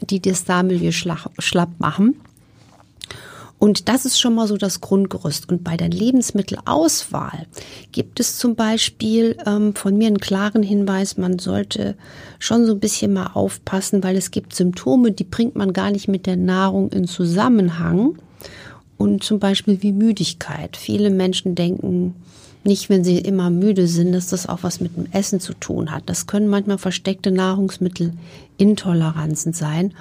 die 0.00 0.20
das 0.20 0.44
Darmmilieu 0.44 0.90
schlapp 0.92 1.70
machen. 1.78 2.16
Und 3.64 3.88
das 3.88 4.04
ist 4.04 4.20
schon 4.20 4.34
mal 4.34 4.46
so 4.46 4.58
das 4.58 4.82
Grundgerüst. 4.82 5.48
Und 5.48 5.64
bei 5.64 5.78
der 5.78 5.88
Lebensmittelauswahl 5.88 7.46
gibt 7.92 8.20
es 8.20 8.36
zum 8.36 8.56
Beispiel 8.56 9.38
ähm, 9.46 9.74
von 9.74 9.96
mir 9.96 10.08
einen 10.08 10.18
klaren 10.18 10.62
Hinweis, 10.62 11.16
man 11.16 11.38
sollte 11.38 11.96
schon 12.38 12.66
so 12.66 12.72
ein 12.72 12.80
bisschen 12.80 13.14
mal 13.14 13.30
aufpassen, 13.32 14.02
weil 14.02 14.16
es 14.16 14.30
gibt 14.30 14.54
Symptome, 14.54 15.12
die 15.12 15.24
bringt 15.24 15.56
man 15.56 15.72
gar 15.72 15.90
nicht 15.90 16.08
mit 16.08 16.26
der 16.26 16.36
Nahrung 16.36 16.90
in 16.92 17.06
Zusammenhang. 17.06 18.18
Und 18.98 19.24
zum 19.24 19.38
Beispiel 19.38 19.82
wie 19.82 19.92
Müdigkeit. 19.92 20.76
Viele 20.76 21.08
Menschen 21.08 21.54
denken, 21.54 22.14
nicht, 22.64 22.88
wenn 22.88 23.04
sie 23.04 23.18
immer 23.18 23.50
müde 23.50 23.86
sind, 23.86 24.12
dass 24.12 24.28
das 24.28 24.48
auch 24.48 24.62
was 24.62 24.80
mit 24.80 24.96
dem 24.96 25.06
Essen 25.12 25.40
zu 25.40 25.52
tun 25.54 25.90
hat. 25.90 26.04
Das 26.06 26.26
können 26.26 26.48
manchmal 26.48 26.78
versteckte 26.78 27.30
Nahrungsmittelintoleranzen 27.30 29.52
sein. 29.52 29.92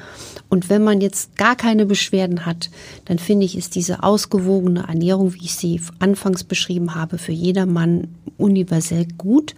Und 0.49 0.69
wenn 0.69 0.83
man 0.83 1.01
jetzt 1.01 1.35
gar 1.35 1.55
keine 1.55 1.85
Beschwerden 1.85 2.45
hat, 2.45 2.69
dann 3.05 3.19
finde 3.19 3.45
ich, 3.45 3.57
ist 3.57 3.75
diese 3.75 4.03
ausgewogene 4.03 4.85
Ernährung, 4.87 5.33
wie 5.33 5.45
ich 5.45 5.55
sie 5.55 5.81
anfangs 5.99 6.43
beschrieben 6.43 6.95
habe, 6.95 7.17
für 7.17 7.33
jedermann 7.33 8.07
universell 8.37 9.07
gut. 9.17 9.55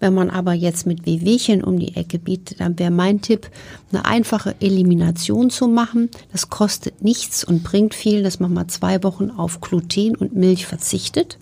Wenn 0.00 0.14
man 0.14 0.30
aber 0.30 0.54
jetzt 0.54 0.86
mit 0.86 1.04
Wehwehchen 1.04 1.62
um 1.62 1.78
die 1.78 1.94
Ecke 1.94 2.18
bietet, 2.18 2.60
dann 2.60 2.78
wäre 2.78 2.90
mein 2.90 3.20
Tipp, 3.20 3.50
eine 3.92 4.06
einfache 4.06 4.56
Elimination 4.60 5.50
zu 5.50 5.68
machen. 5.68 6.08
Das 6.32 6.48
kostet 6.48 7.04
nichts 7.04 7.44
und 7.44 7.62
bringt 7.62 7.94
viel, 7.94 8.22
dass 8.22 8.40
man 8.40 8.52
mal 8.52 8.66
zwei 8.66 9.02
Wochen 9.02 9.30
auf 9.30 9.60
Gluten 9.60 10.16
und 10.16 10.34
Milch 10.34 10.64
verzichtet. 10.64 11.38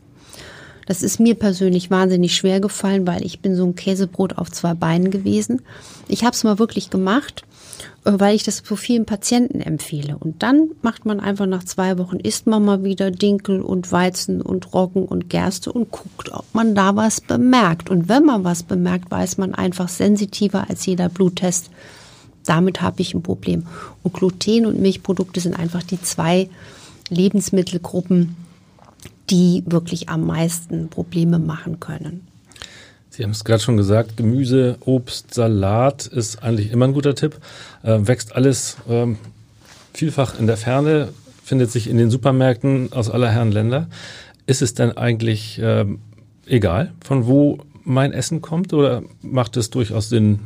Das 0.88 1.02
ist 1.02 1.20
mir 1.20 1.34
persönlich 1.34 1.90
wahnsinnig 1.90 2.34
schwer 2.34 2.60
gefallen, 2.60 3.06
weil 3.06 3.22
ich 3.22 3.40
bin 3.40 3.54
so 3.54 3.66
ein 3.66 3.74
Käsebrot 3.74 4.38
auf 4.38 4.50
zwei 4.50 4.72
Beinen 4.72 5.10
gewesen. 5.10 5.60
Ich 6.08 6.24
habe 6.24 6.32
es 6.32 6.44
mal 6.44 6.58
wirklich 6.58 6.88
gemacht, 6.88 7.42
äh, 8.06 8.12
weil 8.14 8.34
ich 8.34 8.42
das 8.42 8.60
für 8.60 8.78
vielen 8.78 9.04
Patienten 9.04 9.60
empfehle. 9.60 10.16
Und 10.16 10.42
dann 10.42 10.70
macht 10.80 11.04
man 11.04 11.20
einfach 11.20 11.44
nach 11.44 11.62
zwei 11.62 11.98
Wochen, 11.98 12.16
isst 12.16 12.46
man 12.46 12.64
mal 12.64 12.84
wieder 12.84 13.10
Dinkel 13.10 13.60
und 13.60 13.92
Weizen 13.92 14.40
und 14.40 14.72
Roggen 14.72 15.04
und 15.04 15.28
Gerste 15.28 15.70
und 15.70 15.90
guckt, 15.90 16.32
ob 16.32 16.46
man 16.54 16.74
da 16.74 16.96
was 16.96 17.20
bemerkt. 17.20 17.90
Und 17.90 18.08
wenn 18.08 18.24
man 18.24 18.44
was 18.44 18.62
bemerkt, 18.62 19.10
weiß 19.10 19.36
man 19.36 19.54
einfach 19.54 19.90
sensitiver 19.90 20.70
als 20.70 20.86
jeder 20.86 21.10
Bluttest. 21.10 21.68
Damit 22.46 22.80
habe 22.80 23.02
ich 23.02 23.12
ein 23.12 23.22
Problem. 23.22 23.66
Und 24.02 24.14
Gluten 24.14 24.64
und 24.64 24.80
Milchprodukte 24.80 25.40
sind 25.40 25.54
einfach 25.54 25.82
die 25.82 26.00
zwei 26.00 26.48
Lebensmittelgruppen, 27.10 28.36
die 29.30 29.62
wirklich 29.66 30.08
am 30.08 30.26
meisten 30.26 30.88
Probleme 30.88 31.38
machen 31.38 31.80
können. 31.80 32.26
Sie 33.10 33.24
haben 33.24 33.32
es 33.32 33.44
gerade 33.44 33.60
schon 33.60 33.76
gesagt, 33.76 34.16
Gemüse, 34.16 34.76
Obst, 34.80 35.34
Salat 35.34 36.06
ist 36.06 36.42
eigentlich 36.42 36.70
immer 36.70 36.86
ein 36.86 36.92
guter 36.92 37.14
Tipp. 37.14 37.36
Äh, 37.82 37.98
wächst 38.02 38.36
alles 38.36 38.76
ähm, 38.88 39.18
vielfach 39.92 40.38
in 40.38 40.46
der 40.46 40.56
Ferne, 40.56 41.08
findet 41.42 41.72
sich 41.72 41.88
in 41.88 41.98
den 41.98 42.10
Supermärkten 42.10 42.92
aus 42.92 43.10
aller 43.10 43.30
Herren 43.30 43.50
Länder. 43.50 43.88
Ist 44.46 44.62
es 44.62 44.74
denn 44.74 44.96
eigentlich 44.96 45.58
ähm, 45.60 45.98
egal, 46.46 46.92
von 47.04 47.26
wo 47.26 47.58
mein 47.82 48.12
Essen 48.12 48.40
kommt 48.40 48.72
oder 48.72 49.02
macht 49.22 49.56
es 49.56 49.70
durchaus 49.70 50.08
Sinn, 50.08 50.40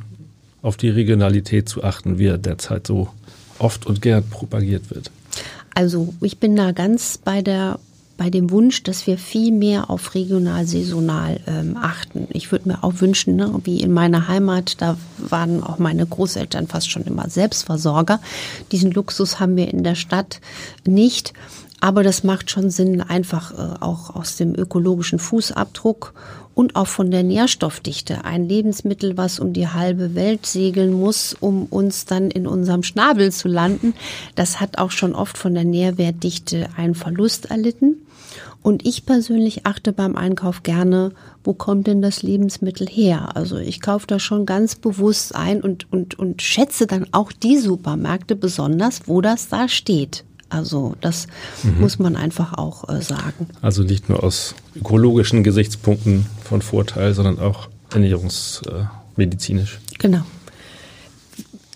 auf 0.62 0.76
die 0.76 0.88
Regionalität 0.88 1.68
zu 1.68 1.82
achten, 1.84 2.18
wie 2.18 2.26
er 2.26 2.38
derzeit 2.38 2.86
so 2.86 3.08
oft 3.58 3.84
und 3.84 4.00
gern 4.00 4.24
propagiert 4.28 4.90
wird? 4.90 5.10
Also 5.74 6.14
ich 6.20 6.38
bin 6.38 6.56
da 6.56 6.72
ganz 6.72 7.18
bei 7.18 7.42
der 7.42 7.78
bei 8.22 8.30
dem 8.30 8.52
Wunsch, 8.52 8.84
dass 8.84 9.08
wir 9.08 9.18
viel 9.18 9.50
mehr 9.50 9.90
auf 9.90 10.14
regional, 10.14 10.64
saisonal 10.64 11.40
ähm, 11.48 11.76
achten. 11.76 12.28
Ich 12.30 12.52
würde 12.52 12.68
mir 12.68 12.84
auch 12.84 13.00
wünschen, 13.00 13.34
ne, 13.34 13.52
wie 13.64 13.80
in 13.80 13.92
meiner 13.92 14.28
Heimat, 14.28 14.80
da 14.80 14.96
waren 15.18 15.60
auch 15.60 15.80
meine 15.80 16.06
Großeltern 16.06 16.68
fast 16.68 16.88
schon 16.88 17.02
immer 17.02 17.28
Selbstversorger. 17.28 18.20
Diesen 18.70 18.92
Luxus 18.92 19.40
haben 19.40 19.56
wir 19.56 19.66
in 19.66 19.82
der 19.82 19.96
Stadt 19.96 20.40
nicht. 20.86 21.32
Aber 21.80 22.04
das 22.04 22.22
macht 22.22 22.48
schon 22.48 22.70
Sinn, 22.70 23.00
einfach 23.00 23.50
äh, 23.54 23.82
auch 23.82 24.14
aus 24.14 24.36
dem 24.36 24.54
ökologischen 24.54 25.18
Fußabdruck 25.18 26.14
und 26.54 26.76
auch 26.76 26.86
von 26.86 27.10
der 27.10 27.24
Nährstoffdichte. 27.24 28.24
Ein 28.24 28.48
Lebensmittel, 28.48 29.16
was 29.16 29.40
um 29.40 29.52
die 29.52 29.66
halbe 29.66 30.14
Welt 30.14 30.46
segeln 30.46 30.92
muss, 30.92 31.34
um 31.40 31.66
uns 31.66 32.04
dann 32.04 32.30
in 32.30 32.46
unserem 32.46 32.84
Schnabel 32.84 33.32
zu 33.32 33.48
landen, 33.48 33.94
das 34.36 34.60
hat 34.60 34.78
auch 34.78 34.92
schon 34.92 35.12
oft 35.12 35.36
von 35.36 35.54
der 35.54 35.64
Nährwertdichte 35.64 36.68
einen 36.76 36.94
Verlust 36.94 37.46
erlitten. 37.46 37.96
Und 38.62 38.86
ich 38.86 39.06
persönlich 39.06 39.66
achte 39.66 39.92
beim 39.92 40.14
Einkauf 40.16 40.62
gerne, 40.62 41.12
wo 41.42 41.52
kommt 41.52 41.88
denn 41.88 42.00
das 42.00 42.22
Lebensmittel 42.22 42.86
her? 42.86 43.36
Also 43.36 43.56
ich 43.58 43.80
kaufe 43.80 44.06
da 44.06 44.20
schon 44.20 44.46
ganz 44.46 44.76
bewusst 44.76 45.34
ein 45.34 45.60
und, 45.60 45.92
und, 45.92 46.18
und 46.18 46.42
schätze 46.42 46.86
dann 46.86 47.06
auch 47.10 47.32
die 47.32 47.58
Supermärkte 47.58 48.36
besonders, 48.36 49.02
wo 49.06 49.20
das 49.20 49.48
da 49.48 49.68
steht. 49.68 50.24
Also 50.48 50.94
das 51.00 51.26
mhm. 51.62 51.80
muss 51.80 51.98
man 51.98 52.14
einfach 52.14 52.52
auch 52.52 52.88
äh, 52.88 53.00
sagen. 53.00 53.48
Also 53.62 53.82
nicht 53.82 54.08
nur 54.08 54.22
aus 54.22 54.54
ökologischen 54.76 55.42
Gesichtspunkten 55.42 56.26
von 56.44 56.62
Vorteil, 56.62 57.14
sondern 57.14 57.40
auch 57.40 57.68
ernährungsmedizinisch. 57.92 59.76
Äh, 59.76 59.96
genau. 59.98 60.22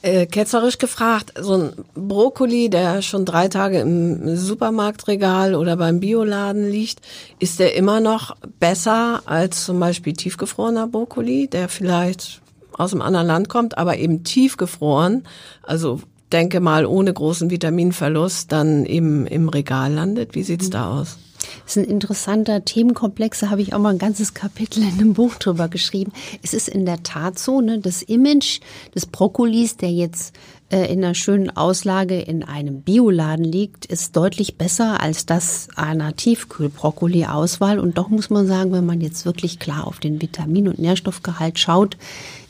Äh, 0.07 0.27
ketzerisch 0.27 0.79
gefragt, 0.79 1.33
so 1.37 1.55
ein 1.55 1.73
Brokkoli, 1.97 2.71
der 2.71 3.03
schon 3.03 3.25
drei 3.25 3.49
Tage 3.49 3.81
im 3.81 4.37
Supermarktregal 4.37 5.57
oder 5.57 5.77
beim 5.77 5.99
Bioladen 5.99 6.71
liegt, 6.71 7.01
ist 7.41 7.59
der 7.59 7.75
immer 7.75 7.99
noch 7.99 8.37
besser 8.61 9.23
als 9.27 9.65
zum 9.65 9.81
Beispiel 9.81 10.13
tiefgefrorener 10.13 10.87
Brokkoli, 10.87 11.49
der 11.49 11.69
vielleicht 11.69 12.41
aus 12.75 12.93
einem 12.93 13.03
anderen 13.03 13.27
Land 13.27 13.49
kommt, 13.49 13.79
aber 13.79 13.99
eben 13.99 14.23
tiefgefroren, 14.23 15.25
also 15.65 16.01
denke 16.31 16.61
mal 16.61 16.87
ohne 16.87 17.13
großen 17.13 17.51
Vitaminverlust 17.51 18.53
dann 18.53 18.87
eben 18.87 19.27
im 19.27 19.49
Regal 19.49 19.93
landet. 19.93 20.37
Wie 20.37 20.45
sieht's 20.45 20.71
da 20.71 21.01
aus? 21.01 21.19
Das 21.65 21.77
ist 21.77 21.85
ein 21.85 21.91
interessanter 21.91 22.65
Themenkomplex, 22.65 23.41
da 23.41 23.51
habe 23.51 23.63
ich 23.63 23.75
auch 23.75 23.79
mal 23.79 23.91
ein 23.91 23.99
ganzes 23.99 24.35
Kapitel 24.35 24.83
in 24.83 25.01
einem 25.01 25.15
Buch 25.15 25.35
drüber 25.37 25.69
geschrieben. 25.69 26.13
Es 26.43 26.55
ist 26.55 26.69
in 26.69 26.87
der 26.87 27.03
Tat 27.03 27.39
so, 27.39 27.61
ne, 27.61 27.79
das 27.79 28.03
Image 28.03 28.61
des 28.95 29.07
Brokkolis, 29.07 29.77
der 29.77 29.91
jetzt 29.91 30.35
äh, 30.71 30.93
in 30.93 31.05
einer 31.05 31.15
schönen 31.15 31.51
Auslage 31.57 32.21
in 32.21 32.43
einem 32.43 32.83
Bioladen 32.83 33.45
liegt, 33.45 33.87
ist 33.87 34.17
deutlich 34.17 34.57
besser 34.57 35.01
als 35.01 35.25
das 35.25 35.69
einer 35.77 36.17
Tiefkühlbrokkoli-Auswahl. 36.17 37.79
Und 37.79 37.99
doch 37.99 38.09
muss 38.09 38.31
man 38.31 38.47
sagen, 38.47 38.73
wenn 38.73 38.87
man 38.87 39.01
jetzt 39.01 39.27
wirklich 39.27 39.61
klar 39.61 39.87
auf 39.87 40.01
den 40.01 40.21
Vitamin- 40.21 40.69
und 40.69 40.79
Nährstoffgehalt 40.79 41.59
schaut, 41.59 41.97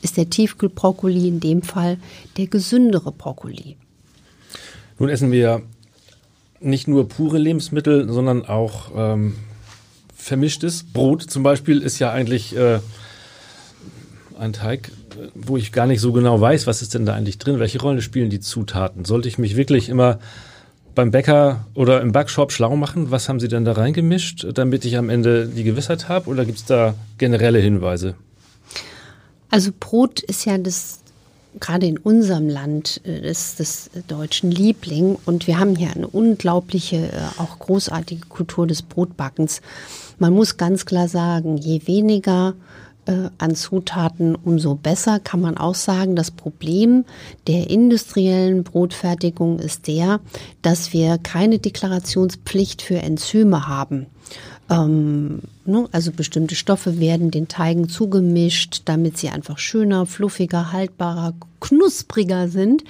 ist 0.00 0.16
der 0.16 0.30
Tiefkühlbrokkoli 0.30 1.28
in 1.28 1.40
dem 1.40 1.62
Fall 1.62 1.98
der 2.38 2.46
gesündere 2.46 3.12
Brokkoli. 3.12 3.76
Nun 4.98 5.10
essen 5.10 5.30
wir 5.30 5.62
nicht 6.60 6.88
nur 6.88 7.08
pure 7.08 7.38
Lebensmittel, 7.38 8.10
sondern 8.10 8.46
auch 8.46 8.90
ähm, 8.96 9.34
vermischtes. 10.14 10.84
Brot 10.84 11.22
zum 11.22 11.42
Beispiel 11.42 11.82
ist 11.82 11.98
ja 11.98 12.10
eigentlich 12.10 12.56
äh, 12.56 12.80
ein 14.38 14.52
Teig, 14.52 14.90
wo 15.34 15.56
ich 15.56 15.72
gar 15.72 15.86
nicht 15.86 16.00
so 16.00 16.12
genau 16.12 16.40
weiß, 16.40 16.66
was 16.66 16.82
ist 16.82 16.94
denn 16.94 17.06
da 17.06 17.14
eigentlich 17.14 17.38
drin, 17.38 17.58
welche 17.58 17.80
Rolle 17.80 18.02
spielen 18.02 18.30
die 18.30 18.40
Zutaten. 18.40 19.04
Sollte 19.04 19.28
ich 19.28 19.38
mich 19.38 19.56
wirklich 19.56 19.88
immer 19.88 20.18
beim 20.94 21.10
Bäcker 21.10 21.66
oder 21.74 22.00
im 22.00 22.12
Backshop 22.12 22.52
schlau 22.52 22.74
machen, 22.74 23.10
was 23.10 23.28
haben 23.28 23.38
sie 23.38 23.48
denn 23.48 23.64
da 23.64 23.72
reingemischt, 23.72 24.46
damit 24.54 24.84
ich 24.84 24.96
am 24.96 25.10
Ende 25.10 25.46
die 25.46 25.62
Gewissheit 25.62 26.08
habe 26.08 26.30
oder 26.30 26.44
gibt 26.44 26.58
es 26.58 26.64
da 26.64 26.94
generelle 27.18 27.58
Hinweise? 27.58 28.14
Also 29.50 29.70
Brot 29.78 30.20
ist 30.20 30.46
ja 30.46 30.58
das 30.58 31.00
gerade 31.60 31.86
in 31.86 31.98
unserem 31.98 32.48
Land 32.48 33.00
äh, 33.04 33.28
ist 33.28 33.58
des 33.58 33.90
deutschen 34.08 34.50
Liebling 34.50 35.18
und 35.26 35.46
wir 35.46 35.58
haben 35.58 35.76
hier 35.76 35.92
eine 35.94 36.08
unglaubliche, 36.08 36.96
äh, 36.96 37.40
auch 37.40 37.58
großartige 37.58 38.26
Kultur 38.26 38.66
des 38.66 38.82
Brotbackens. 38.82 39.60
Man 40.18 40.32
muss 40.32 40.56
ganz 40.56 40.86
klar 40.86 41.08
sagen, 41.08 41.56
je 41.56 41.86
weniger 41.86 42.54
äh, 43.06 43.30
an 43.38 43.54
Zutaten, 43.54 44.34
umso 44.34 44.74
besser. 44.74 45.20
Kann 45.20 45.40
man 45.40 45.56
auch 45.56 45.74
sagen, 45.74 46.16
das 46.16 46.30
Problem 46.30 47.04
der 47.46 47.70
industriellen 47.70 48.64
Brotfertigung 48.64 49.58
ist 49.58 49.86
der, 49.86 50.20
dass 50.62 50.92
wir 50.92 51.18
keine 51.18 51.58
Deklarationspflicht 51.58 52.82
für 52.82 52.98
Enzyme 52.98 53.68
haben. 53.68 54.06
Ähm, 54.68 55.42
ne, 55.64 55.88
also 55.92 56.10
bestimmte 56.12 56.54
Stoffe 56.54 56.98
werden 56.98 57.30
den 57.30 57.48
Teigen 57.48 57.88
zugemischt, 57.88 58.82
damit 58.84 59.16
sie 59.18 59.28
einfach 59.28 59.58
schöner, 59.58 60.06
fluffiger, 60.06 60.72
haltbarer, 60.72 61.34
knuspriger 61.60 62.48
sind. 62.48 62.82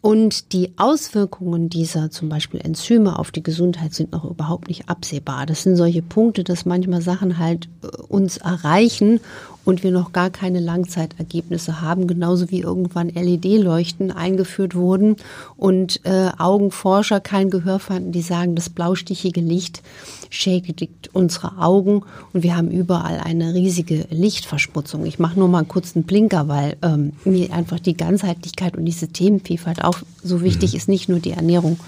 Und 0.00 0.52
die 0.52 0.72
Auswirkungen 0.78 1.68
dieser 1.68 2.10
zum 2.10 2.28
Beispiel 2.28 2.60
Enzyme 2.60 3.20
auf 3.20 3.30
die 3.30 3.42
Gesundheit 3.42 3.94
sind 3.94 4.10
noch 4.10 4.24
überhaupt 4.24 4.66
nicht 4.66 4.88
absehbar. 4.88 5.46
Das 5.46 5.62
sind 5.62 5.76
solche 5.76 6.02
Punkte, 6.02 6.42
dass 6.42 6.66
manchmal 6.66 7.02
Sachen 7.02 7.38
halt 7.38 7.68
äh, 7.82 7.86
uns 8.08 8.38
erreichen 8.38 9.20
und 9.64 9.82
wir 9.82 9.90
noch 9.90 10.12
gar 10.12 10.30
keine 10.30 10.60
Langzeitergebnisse 10.60 11.80
haben, 11.80 12.06
genauso 12.06 12.50
wie 12.50 12.60
irgendwann 12.60 13.08
LED-Leuchten 13.08 14.10
eingeführt 14.10 14.74
wurden 14.74 15.16
und 15.56 16.00
äh, 16.04 16.30
Augenforscher 16.38 17.20
kein 17.20 17.50
Gehör 17.50 17.78
fanden, 17.78 18.12
die 18.12 18.22
sagen, 18.22 18.54
das 18.54 18.70
blaustichige 18.70 19.40
Licht 19.40 19.82
schädigt 20.30 21.10
unsere 21.12 21.58
Augen 21.58 22.02
und 22.32 22.42
wir 22.42 22.56
haben 22.56 22.70
überall 22.70 23.20
eine 23.20 23.54
riesige 23.54 24.06
Lichtverschmutzung. 24.10 25.04
Ich 25.06 25.18
mache 25.18 25.38
nur 25.38 25.48
mal 25.48 25.58
einen 25.58 25.68
kurzen 25.68 26.04
Blinker, 26.04 26.48
weil 26.48 26.76
ähm, 26.82 27.12
mir 27.24 27.52
einfach 27.52 27.78
die 27.78 27.96
Ganzheitlichkeit 27.96 28.76
und 28.76 28.84
diese 28.84 29.08
Themenvielfalt 29.08 29.84
auch 29.84 29.98
so 30.22 30.42
wichtig 30.42 30.72
mhm. 30.72 30.76
ist, 30.76 30.88
nicht 30.88 31.08
nur 31.08 31.20
die 31.20 31.32
Ernährung. 31.32 31.78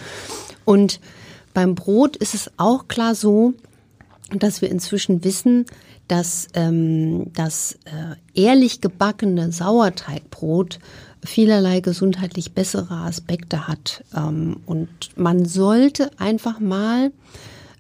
Und 0.65 1.01
beim 1.55 1.75
Brot 1.75 2.17
ist 2.17 2.35
es 2.35 2.51
auch 2.57 2.89
klar 2.89 3.15
so, 3.15 3.55
dass 4.31 4.61
wir 4.61 4.71
inzwischen 4.71 5.25
wissen, 5.25 5.67
dass 6.09 6.49
ähm, 6.55 7.33
das 7.35 7.79
äh, 7.85 8.41
ehrlich 8.41 8.81
gebackene 8.81 9.53
Sauerteigbrot 9.53 10.79
vielerlei 11.25 11.81
gesundheitlich 11.81 12.53
bessere 12.53 12.95
Aspekte 12.95 13.67
hat. 13.67 14.05
Ähm, 14.15 14.59
und 14.67 14.89
man 15.17 15.47
sollte 15.47 16.11
einfach 16.19 16.61
mal 16.61 17.11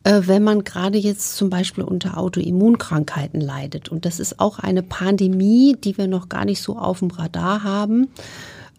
äh, 0.04 0.22
wenn 0.26 0.44
man 0.44 0.64
gerade 0.64 0.98
jetzt 0.98 1.36
zum 1.36 1.50
Beispiel 1.50 1.82
unter 1.82 2.18
Autoimmunkrankheiten 2.18 3.40
leidet. 3.40 3.88
Und 3.88 4.04
das 4.04 4.20
ist 4.20 4.38
auch 4.38 4.58
eine 4.58 4.82
Pandemie, 4.82 5.76
die 5.82 5.98
wir 5.98 6.06
noch 6.06 6.28
gar 6.28 6.44
nicht 6.44 6.62
so 6.62 6.78
auf 6.78 7.00
dem 7.00 7.10
Radar 7.10 7.64
haben. 7.64 8.08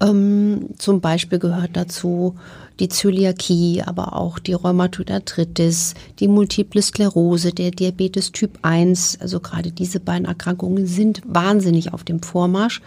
Ähm, 0.02 0.70
zum 0.78 1.02
Beispiel 1.02 1.40
gehört 1.40 1.72
dazu 1.74 2.36
die 2.80 2.90
Zöliakie, 2.90 3.82
aber 3.86 4.14
auch 4.14 4.40
die 4.40 4.54
Rheumatoid 4.54 5.24
die 6.20 6.28
Multiple 6.28 6.82
Sklerose, 6.82 7.52
der 7.52 7.72
Diabetes 7.72 8.32
Typ 8.32 8.60
1. 8.62 9.20
Also 9.22 9.40
gerade 9.40 9.72
diese 9.72 10.00
beiden 10.00 10.26
Erkrankungen 10.26 10.86
sind 10.86 11.22
wahnsinnig 11.26 11.94
auf 11.94 12.04
dem 12.04 12.22
Vormarsch. 12.22 12.82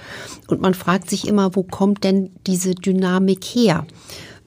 Und 0.48 0.60
man 0.60 0.74
fragt 0.74 1.08
sich 1.08 1.26
immer, 1.26 1.56
wo 1.56 1.62
kommt 1.62 2.04
denn 2.04 2.30
diese 2.46 2.74
Dynamik 2.74 3.44
her? 3.44 3.86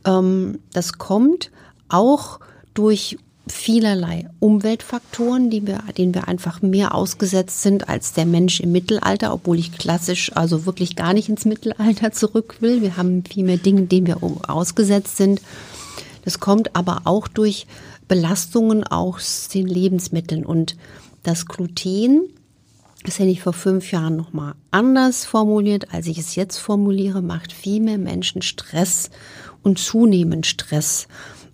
Ähm, 0.06 0.60
das 0.74 0.98
kommt 0.98 1.52
auch 1.90 2.40
durch 2.74 3.18
vielerlei 3.52 4.30
Umweltfaktoren, 4.40 5.50
die 5.50 5.66
wir, 5.68 5.84
denen 5.98 6.14
wir 6.14 6.28
einfach 6.28 6.62
mehr 6.62 6.96
ausgesetzt 6.96 7.62
sind 7.62 7.90
als 7.90 8.14
der 8.14 8.26
Mensch 8.26 8.60
im 8.60 8.72
Mittelalter, 8.72 9.34
obwohl 9.34 9.60
ich 9.60 9.72
klassisch 9.78 10.32
also 10.36 10.66
wirklich 10.66 10.96
gar 10.96 11.14
nicht 11.14 11.30
ins 11.30 11.46
Mittelalter 11.46 12.12
zurück 12.12 12.58
will. 12.60 12.82
Wir 12.82 12.98
haben 12.98 13.24
viel 13.24 13.44
mehr 13.44 13.58
Dinge, 13.58 13.84
denen 13.84 14.08
wir 14.08 14.18
ausgesetzt 14.48 15.18
sind. 15.18 15.42
Das 16.24 16.40
kommt 16.40 16.76
aber 16.76 17.02
auch 17.06 17.28
durch 17.28 17.68
Belastungen 18.08 18.84
aus 18.84 19.48
den 19.48 19.68
Lebensmitteln 19.68 20.46
und 20.46 20.76
das 21.24 21.46
Gluten, 21.46 22.22
das 23.04 23.20
hätte 23.20 23.30
ich 23.30 23.42
vor 23.42 23.54
fünf 23.54 23.92
Jahren 23.92 24.16
nochmal 24.16 24.54
anders 24.70 25.26
formuliert, 25.26 25.94
als 25.94 26.08
ich 26.08 26.18
es 26.18 26.36
jetzt 26.36 26.58
formuliere, 26.58 27.22
macht 27.22 27.54
viel 27.54 27.82
mehr 27.82 27.98
Menschen 27.98 28.42
Stress 28.42 29.10
und 29.64 29.80
zunehmend 29.80 30.46
Stress. 30.46 31.08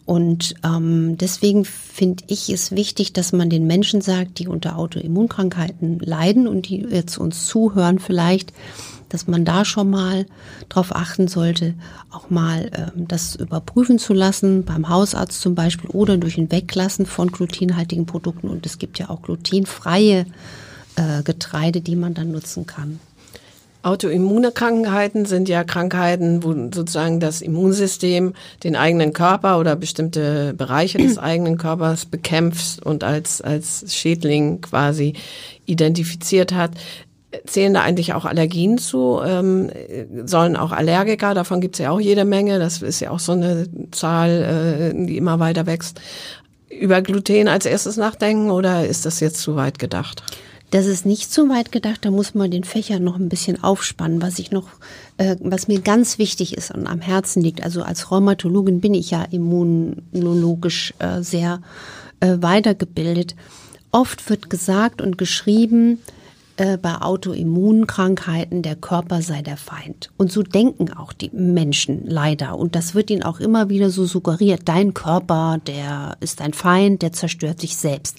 Und 0.08 0.56
ähm, 0.64 1.18
deswegen 1.18 1.66
finde 1.66 2.24
ich 2.28 2.50
es 2.50 2.72
wichtig, 2.72 3.12
dass 3.12 3.34
man 3.34 3.50
den 3.50 3.68
Menschen 3.68 4.00
sagt, 4.00 4.40
die 4.40 4.48
unter 4.48 4.78
Autoimmunkrankheiten 4.78 6.00
leiden 6.00 6.48
und 6.48 6.70
die 6.70 6.78
jetzt 6.78 7.18
uns 7.18 7.46
zuhören 7.46 8.00
vielleicht, 8.00 8.54
dass 9.10 9.28
man 9.28 9.44
da 9.44 9.66
schon 9.66 9.90
mal 9.90 10.26
drauf 10.70 10.96
achten 10.96 11.28
sollte, 11.28 11.74
auch 12.10 12.30
mal 12.30 12.72
ähm, 12.74 13.10
das 13.10 13.36
überprüfen 13.36 14.00
zu 14.00 14.14
lassen, 14.14 14.64
beim 14.64 14.88
Hausarzt 14.88 15.42
zum 15.42 15.56
Beispiel 15.56 15.90
oder 15.90 16.18
durch 16.18 16.38
ein 16.38 16.50
Weglassen 16.54 17.06
von 17.06 17.30
glutenhaltigen 17.30 18.06
Produkten. 18.06 18.48
Und 18.48 18.66
es 18.66 18.78
gibt 18.78 19.00
ja 19.00 19.10
auch 19.10 19.22
glutenfreie 19.24 20.26
äh, 20.96 21.22
Getreide, 21.24 21.82
die 21.82 21.98
man 21.98 22.14
dann 22.14 22.32
nutzen 22.32 22.66
kann. 22.66 23.02
Autoimmune 23.84 24.52
Krankheiten 24.52 25.26
sind 25.26 25.48
ja 25.48 25.64
Krankheiten, 25.64 26.44
wo 26.44 26.54
sozusagen 26.54 27.20
das 27.20 27.42
Immunsystem 27.42 28.34
den 28.64 28.76
eigenen 28.76 29.14
Körper 29.14 29.60
oder 29.60 29.76
bestimmte 29.76 30.54
Bereiche 30.54 30.98
des 30.98 31.18
eigenen 31.18 31.58
Körpers 31.58 32.06
bekämpft 32.06 32.86
und 32.86 33.04
als, 33.04 33.42
als 33.42 33.96
Schädling 33.96 34.62
quasi 34.62 35.14
identifiziert 35.66 36.54
hat. 36.54 36.72
Zählen 37.46 37.74
da 37.74 37.82
eigentlich 37.82 38.14
auch 38.14 38.26
Allergien 38.26 38.78
zu? 38.78 39.20
Ähm, 39.24 39.70
sollen 40.26 40.56
auch 40.56 40.72
Allergiker, 40.72 41.34
davon 41.34 41.62
gibt 41.62 41.76
es 41.76 41.80
ja 41.80 41.92
auch 41.92 42.00
jede 42.00 42.26
Menge, 42.26 42.58
das 42.58 42.82
ist 42.82 43.00
ja 43.00 43.12
auch 43.12 43.20
so 43.20 43.34
eine 43.34 43.68
Zahl, 43.92 44.94
äh, 44.94 45.06
die 45.06 45.18
immer 45.18 45.40
weiter 45.40 45.66
wächst, 45.66 46.02
über 46.70 47.02
Gluten 47.02 47.48
als 47.48 47.66
erstes 47.66 47.98
nachdenken 47.98 48.50
oder 48.50 48.86
ist 48.86 49.06
das 49.06 49.20
jetzt 49.20 49.40
zu 49.40 49.56
weit 49.56 49.80
gedacht? 49.80 50.24
Das 50.70 50.86
ist 50.86 51.06
nicht 51.06 51.32
so 51.32 51.48
weit 51.48 51.72
gedacht, 51.72 52.04
da 52.04 52.12
muss 52.12 52.36
man 52.36 52.52
den 52.52 52.66
Fächer 52.66 53.00
noch 53.00 53.16
ein 53.16 53.30
bisschen 53.30 53.64
aufspannen, 53.64 54.22
was 54.22 54.38
ich 54.38 54.52
noch, 54.52 54.68
äh, 55.18 55.38
was 55.40 55.70
mir 55.70 55.80
ganz 55.80 56.18
wichtig 56.18 56.58
ist 56.58 56.72
und 56.72 56.88
am 56.88 57.00
Herzen 57.00 57.42
liegt. 57.42 57.64
Also 57.64 57.84
als 57.84 58.12
Rheumatologin 58.12 58.82
bin 58.82 58.94
ich 58.94 59.12
ja 59.12 59.24
immunologisch 59.24 60.94
äh, 61.00 61.22
sehr 61.22 61.62
äh, 62.20 62.38
weitergebildet. 62.42 63.36
Oft 63.92 64.30
wird 64.30 64.50
gesagt 64.50 65.02
und 65.02 65.18
geschrieben, 65.18 66.00
äh, 66.58 66.78
bei 66.78 66.96
Autoimmunkrankheiten, 66.96 68.64
der 68.64 68.76
Körper 68.76 69.22
sei 69.22 69.44
der 69.44 69.58
Feind. 69.58 70.10
Und 70.18 70.32
so 70.32 70.42
denken 70.42 70.92
auch 70.92 71.14
die 71.14 71.30
Menschen 71.32 72.02
leider. 72.08 72.58
Und 72.58 72.76
das 72.76 72.96
wird 72.96 73.12
ihnen 73.12 73.24
auch 73.24 73.40
immer 73.40 73.70
wieder 73.70 73.92
so 73.92 74.06
suggeriert. 74.06 74.62
Dein 74.66 74.96
Körper, 74.96 75.60
der 75.66 76.18
ist 76.20 76.42
ein 76.42 76.54
Feind, 76.54 77.04
der 77.04 77.14
zerstört 77.14 77.62
sich 77.62 77.78
selbst. 77.78 78.18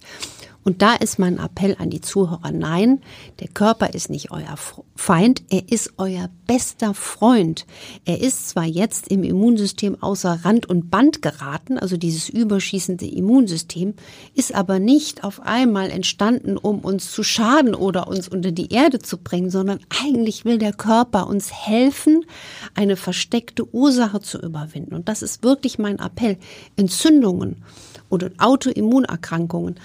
Und 0.69 0.83
da 0.83 0.97
ist 0.97 1.19
mein 1.19 1.39
Appell 1.39 1.77
an 1.79 1.89
die 1.89 2.03
Zuhörer, 2.03 2.53
nein, 2.53 3.01
der 3.41 3.49
Körper 3.49 3.95
ist 3.95 4.11
nicht 4.11 4.31
euer 4.33 4.55
Feind, 4.97 5.43
er 5.49 5.73
ist 5.73 5.95
euer 5.97 6.29
bester 6.47 6.93
Freund. 6.93 7.65
Er 8.05 8.21
ist 8.21 8.51
zwar 8.51 8.67
jetzt 8.67 9.09
im 9.09 9.25
Immunsystem 9.25 10.03
außer 10.03 10.41
Rand 10.45 10.67
und 10.69 10.91
Band 10.91 11.23
geraten, 11.23 11.79
also 11.79 11.97
dieses 11.97 12.29
überschießende 12.29 13.07
Immunsystem, 13.07 13.95
ist 14.35 14.55
aber 14.55 14.79
nicht 14.79 15.25
auf 15.25 15.41
einmal 15.41 15.89
entstanden, 15.89 16.59
um 16.59 16.81
uns 16.81 17.13
zu 17.13 17.23
schaden 17.23 17.75
oder 17.75 18.07
uns 18.07 18.29
unter 18.29 18.53
die 18.53 18.71
Erde 18.71 18.99
zu 18.99 19.17
bringen, 19.17 19.49
sondern 19.49 19.81
eigentlich 20.05 20.45
will 20.45 20.59
der 20.59 20.75
Körper 20.75 21.29
uns 21.29 21.51
helfen, 21.51 22.27
eine 22.75 22.97
versteckte 22.97 23.75
Ursache 23.75 24.21
zu 24.21 24.39
überwinden. 24.39 24.95
Und 24.95 25.09
das 25.09 25.23
ist 25.23 25.43
wirklich 25.43 25.79
mein 25.79 25.99
Appell. 25.99 26.37
Entzündungen 26.77 27.65
oder 28.11 28.31
Autoimmunerkrankungen. 28.39 29.77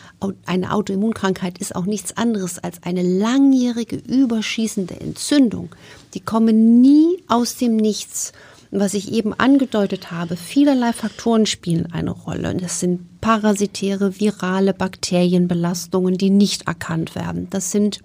Eine 0.46 0.74
Autoimmunkrankheit 0.74 1.58
ist 1.58 1.76
auch 1.76 1.86
nichts 1.86 2.16
anderes 2.16 2.60
als 2.60 2.82
eine 2.84 3.04
langjährige 3.04 3.98
überschießende 3.98 5.00
Entzündung. 5.00 5.70
Die 6.14 6.22
kommen 6.22 6.82
nie 6.82 7.22
aus 7.28 7.58
dem 7.58 7.76
Nichts. 7.76 8.32
was 8.76 8.96
ich 8.96 9.12
eben 9.12 9.34
angedeutet 9.34 10.10
habe, 10.10 10.36
vielerlei 10.36 10.94
Faktoren 10.94 11.46
spielen 11.46 11.92
eine 11.92 12.10
Rolle. 12.10 12.50
Und 12.50 12.64
das 12.64 12.80
sind 12.80 13.22
parasitäre, 13.22 14.20
virale 14.20 14.74
Bakterienbelastungen, 14.74 16.18
die 16.18 16.32
nicht 16.32 16.66
erkannt 16.66 17.14
werden. 17.14 17.48
Das 17.52 17.70
sind 17.70 18.00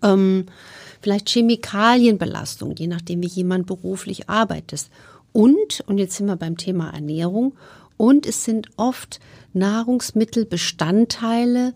ähm, 0.00 0.46
vielleicht 1.00 1.28
Chemikalienbelastungen, 1.28 2.76
je 2.76 2.86
nachdem, 2.86 3.22
wie 3.22 3.26
jemand 3.26 3.66
beruflich 3.66 4.28
arbeitet. 4.30 4.88
Und, 5.32 5.82
und 5.88 5.98
jetzt 5.98 6.16
sind 6.16 6.26
wir 6.26 6.36
beim 6.36 6.56
Thema 6.56 6.90
Ernährung, 6.90 7.54
und 7.96 8.26
es 8.26 8.44
sind 8.44 8.68
oft 8.76 9.20
Nahrungsmittelbestandteile, 9.52 11.74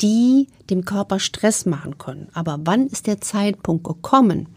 die 0.00 0.48
dem 0.70 0.84
Körper 0.84 1.20
Stress 1.20 1.66
machen 1.66 1.98
können. 1.98 2.28
Aber 2.32 2.58
wann 2.64 2.86
ist 2.86 3.06
der 3.06 3.20
Zeitpunkt 3.20 3.84
gekommen? 3.84 4.48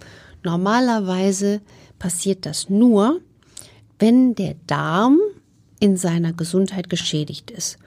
Normalerweise 0.44 1.62
passiert 2.00 2.46
das 2.46 2.70
nur, 2.70 3.20
wenn 4.00 4.36
der 4.36 4.56
Darm 4.68 5.20
in 5.80 5.98
seiner 5.98 6.34
Gesundheit 6.34 6.90
geschädigt 6.90 7.52
ist. 7.52 7.78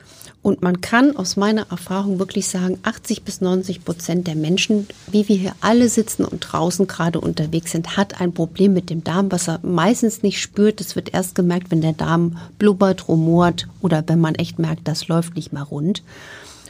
Und 0.46 0.62
man 0.62 0.80
kann 0.80 1.16
aus 1.16 1.36
meiner 1.36 1.72
Erfahrung 1.72 2.20
wirklich 2.20 2.46
sagen, 2.46 2.78
80 2.84 3.24
bis 3.24 3.40
90 3.40 3.84
Prozent 3.84 4.28
der 4.28 4.36
Menschen, 4.36 4.86
wie 5.10 5.28
wir 5.28 5.34
hier 5.34 5.56
alle 5.60 5.88
sitzen 5.88 6.24
und 6.24 6.38
draußen 6.38 6.86
gerade 6.86 7.20
unterwegs 7.20 7.72
sind, 7.72 7.96
hat 7.96 8.20
ein 8.20 8.32
Problem 8.32 8.72
mit 8.72 8.88
dem 8.88 9.02
Darm, 9.02 9.32
was 9.32 9.48
er 9.48 9.58
meistens 9.64 10.22
nicht 10.22 10.40
spürt. 10.40 10.78
Das 10.78 10.94
wird 10.94 11.12
erst 11.12 11.34
gemerkt, 11.34 11.72
wenn 11.72 11.80
der 11.80 11.94
Darm 11.94 12.38
blubbert, 12.60 13.08
rumort 13.08 13.66
oder 13.80 14.04
wenn 14.06 14.20
man 14.20 14.36
echt 14.36 14.60
merkt, 14.60 14.86
das 14.86 15.08
läuft 15.08 15.34
nicht 15.34 15.52
mehr 15.52 15.64
rund. 15.64 16.04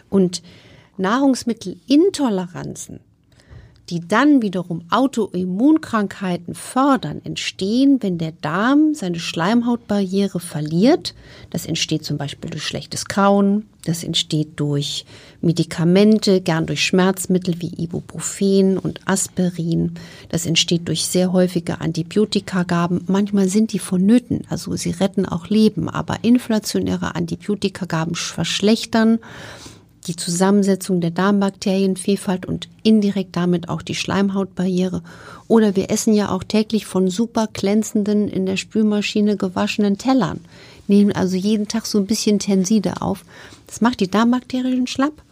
Und 0.08 0.42
Nahrungsmittelintoleranzen 0.96 3.00
die 3.90 4.00
dann 4.00 4.42
wiederum 4.42 4.82
Autoimmunkrankheiten 4.90 6.54
fördern, 6.54 7.20
entstehen, 7.24 7.98
wenn 8.00 8.18
der 8.18 8.32
Darm 8.32 8.94
seine 8.94 9.20
Schleimhautbarriere 9.20 10.40
verliert. 10.40 11.14
Das 11.50 11.66
entsteht 11.66 12.04
zum 12.04 12.18
Beispiel 12.18 12.50
durch 12.50 12.64
schlechtes 12.64 13.04
Kauen, 13.06 13.66
das 13.84 14.02
entsteht 14.02 14.58
durch 14.58 15.04
Medikamente, 15.40 16.40
gern 16.40 16.66
durch 16.66 16.84
Schmerzmittel 16.84 17.60
wie 17.60 17.72
Ibuprofen 17.84 18.78
und 18.78 19.00
Aspirin. 19.04 19.94
Das 20.28 20.44
entsteht 20.44 20.88
durch 20.88 21.06
sehr 21.06 21.32
häufige 21.32 21.80
Antibiotikagaben. 21.80 23.02
Manchmal 23.06 23.48
sind 23.48 23.72
die 23.72 23.78
vonnöten, 23.78 24.42
also 24.48 24.74
sie 24.74 24.90
retten 24.90 25.24
auch 25.24 25.48
Leben, 25.48 25.88
aber 25.88 26.24
inflationäre 26.24 27.14
Antibiotikagaben 27.14 28.16
verschlechtern 28.16 29.20
die 30.06 30.16
Zusammensetzung 30.16 31.00
der 31.00 31.10
Darmbakterienvielfalt 31.10 32.46
und 32.46 32.68
indirekt 32.82 33.36
damit 33.36 33.68
auch 33.68 33.82
die 33.82 33.94
Schleimhautbarriere. 33.94 35.02
Oder 35.48 35.76
wir 35.76 35.90
essen 35.90 36.14
ja 36.14 36.30
auch 36.30 36.44
täglich 36.44 36.86
von 36.86 37.08
super 37.08 37.48
glänzenden, 37.52 38.28
in 38.28 38.46
der 38.46 38.56
Spülmaschine 38.56 39.36
gewaschenen 39.36 39.98
Tellern, 39.98 40.40
nehmen 40.88 41.12
also 41.12 41.36
jeden 41.36 41.68
Tag 41.68 41.86
so 41.86 41.98
ein 41.98 42.06
bisschen 42.06 42.38
Tenside 42.38 43.02
auf. 43.02 43.24
Das 43.66 43.80
macht 43.80 44.00
die 44.00 44.10
Darmbakterien 44.10 44.86
schlapp, 44.86 45.22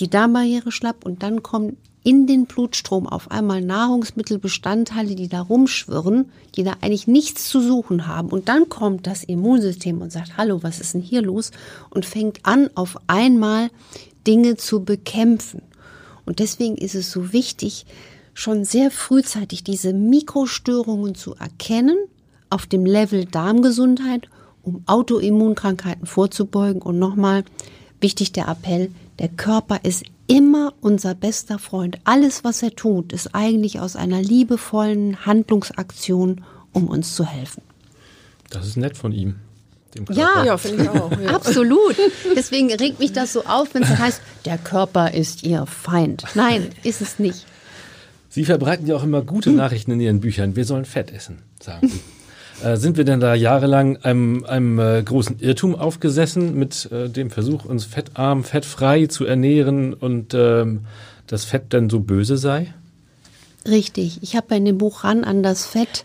die 0.00 0.08
Darmbarriere 0.08 0.70
schlapp 0.70 1.04
und 1.04 1.22
dann 1.22 1.42
kommen 1.42 1.76
in 2.04 2.26
den 2.26 2.46
Blutstrom 2.46 3.06
auf 3.06 3.30
einmal 3.30 3.60
Nahrungsmittelbestandteile, 3.60 5.14
die 5.14 5.28
da 5.28 5.40
rumschwirren, 5.40 6.30
die 6.54 6.64
da 6.64 6.74
eigentlich 6.80 7.06
nichts 7.06 7.48
zu 7.48 7.60
suchen 7.60 8.06
haben. 8.06 8.28
Und 8.28 8.48
dann 8.48 8.68
kommt 8.68 9.06
das 9.06 9.24
Immunsystem 9.24 10.00
und 10.00 10.12
sagt, 10.12 10.36
hallo, 10.36 10.62
was 10.62 10.80
ist 10.80 10.94
denn 10.94 11.02
hier 11.02 11.22
los? 11.22 11.50
Und 11.90 12.06
fängt 12.06 12.44
an, 12.44 12.70
auf 12.74 12.96
einmal 13.06 13.70
Dinge 14.26 14.56
zu 14.56 14.84
bekämpfen. 14.84 15.62
Und 16.24 16.38
deswegen 16.38 16.76
ist 16.76 16.94
es 16.94 17.10
so 17.10 17.32
wichtig, 17.32 17.86
schon 18.34 18.64
sehr 18.64 18.90
frühzeitig 18.90 19.64
diese 19.64 19.92
Mikrostörungen 19.92 21.14
zu 21.14 21.34
erkennen 21.34 21.96
auf 22.50 22.66
dem 22.66 22.86
Level 22.86 23.24
Darmgesundheit, 23.24 24.28
um 24.62 24.82
Autoimmunkrankheiten 24.86 26.06
vorzubeugen. 26.06 26.80
Und 26.80 26.98
nochmal 26.98 27.44
wichtig 28.00 28.32
der 28.32 28.48
Appell, 28.48 28.90
der 29.18 29.28
Körper 29.28 29.80
ist 29.82 30.04
immer 30.28 30.74
unser 30.80 31.16
bester 31.16 31.58
Freund. 31.58 31.98
Alles, 32.04 32.44
was 32.44 32.62
er 32.62 32.76
tut, 32.76 33.12
ist 33.12 33.34
eigentlich 33.34 33.80
aus 33.80 33.96
einer 33.96 34.22
liebevollen 34.22 35.26
Handlungsaktion, 35.26 36.44
um 36.72 36.86
uns 36.86 37.16
zu 37.16 37.24
helfen. 37.24 37.62
Das 38.50 38.66
ist 38.66 38.76
nett 38.76 38.96
von 38.96 39.12
ihm. 39.12 39.36
Ja, 40.10 40.44
ja 40.44 40.58
finde 40.58 40.84
ich 40.84 40.88
auch. 40.90 41.10
Ja. 41.18 41.30
Absolut. 41.34 41.96
Deswegen 42.36 42.72
regt 42.72 43.00
mich 43.00 43.12
das 43.12 43.32
so 43.32 43.44
auf, 43.44 43.74
wenn 43.74 43.82
es 43.82 43.88
heißt, 43.98 44.20
der 44.44 44.58
Körper 44.58 45.12
ist 45.12 45.42
ihr 45.42 45.66
Feind. 45.66 46.24
Nein, 46.34 46.68
ist 46.84 47.00
es 47.00 47.18
nicht. 47.18 47.46
Sie 48.28 48.44
verbreiten 48.44 48.86
ja 48.86 48.94
auch 48.94 49.02
immer 49.02 49.22
gute 49.22 49.50
Nachrichten 49.50 49.92
in 49.92 50.00
Ihren 50.00 50.20
Büchern. 50.20 50.54
Wir 50.54 50.66
sollen 50.66 50.84
Fett 50.84 51.10
essen, 51.10 51.38
sagen 51.60 51.88
Sie. 51.88 52.00
Äh, 52.62 52.76
sind 52.76 52.96
wir 52.96 53.04
denn 53.04 53.20
da 53.20 53.34
jahrelang 53.34 53.98
einem, 53.98 54.44
einem 54.44 54.78
äh, 54.78 55.02
großen 55.02 55.38
Irrtum 55.38 55.76
aufgesessen 55.76 56.58
mit 56.58 56.90
äh, 56.90 57.08
dem 57.08 57.30
Versuch, 57.30 57.64
uns 57.64 57.84
fettarm, 57.84 58.42
fettfrei 58.42 59.06
zu 59.06 59.24
ernähren 59.24 59.94
und 59.94 60.34
ähm, 60.34 60.86
das 61.26 61.44
Fett 61.44 61.66
dann 61.70 61.88
so 61.88 62.00
böse 62.00 62.36
sei? 62.36 62.74
Richtig. 63.66 64.22
Ich 64.22 64.34
habe 64.34 64.56
in 64.56 64.64
dem 64.64 64.78
Buch 64.78 65.04
ran 65.04 65.24
an 65.24 65.42
das 65.42 65.66
Fett 65.66 66.04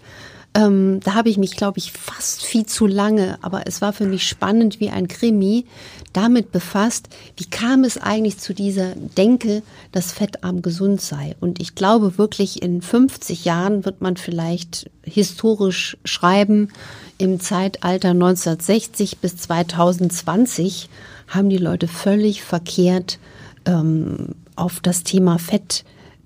ähm, 0.55 0.99
da 1.03 1.15
habe 1.15 1.29
ich 1.29 1.37
mich, 1.37 1.55
glaube 1.55 1.79
ich, 1.79 1.91
fast 1.91 2.43
viel 2.43 2.65
zu 2.65 2.85
lange, 2.85 3.39
aber 3.41 3.65
es 3.65 3.81
war 3.81 3.91
für 3.91 4.05
mich 4.05 4.27
spannend 4.27 4.79
wie 4.79 4.89
ein 4.89 5.07
Krimi, 5.07 5.65
damit 6.13 6.51
befasst, 6.51 7.09
wie 7.37 7.45
kam 7.45 7.83
es 7.83 7.97
eigentlich 7.97 8.37
zu 8.37 8.53
dieser 8.53 8.93
Denke, 8.95 9.63
dass 9.91 10.11
fettarm 10.11 10.61
gesund 10.61 11.01
sei. 11.01 11.35
Und 11.39 11.59
ich 11.59 11.73
glaube 11.73 12.19
wirklich, 12.19 12.61
in 12.61 12.83
50 12.83 13.45
Jahren 13.45 13.83
wird 13.83 14.01
man 14.01 14.15
vielleicht 14.15 14.91
historisch 15.03 15.97
schreiben, 16.05 16.69
im 17.17 17.39
Zeitalter 17.39 18.09
1960 18.09 19.17
bis 19.19 19.37
2020 19.37 20.89
haben 21.29 21.49
die 21.49 21.57
Leute 21.57 21.87
völlig 21.87 22.43
verkehrt 22.43 23.17
ähm, 23.65 24.35
auf 24.55 24.81
das 24.81 25.03
Thema 25.03 25.39
Fett 25.39 25.83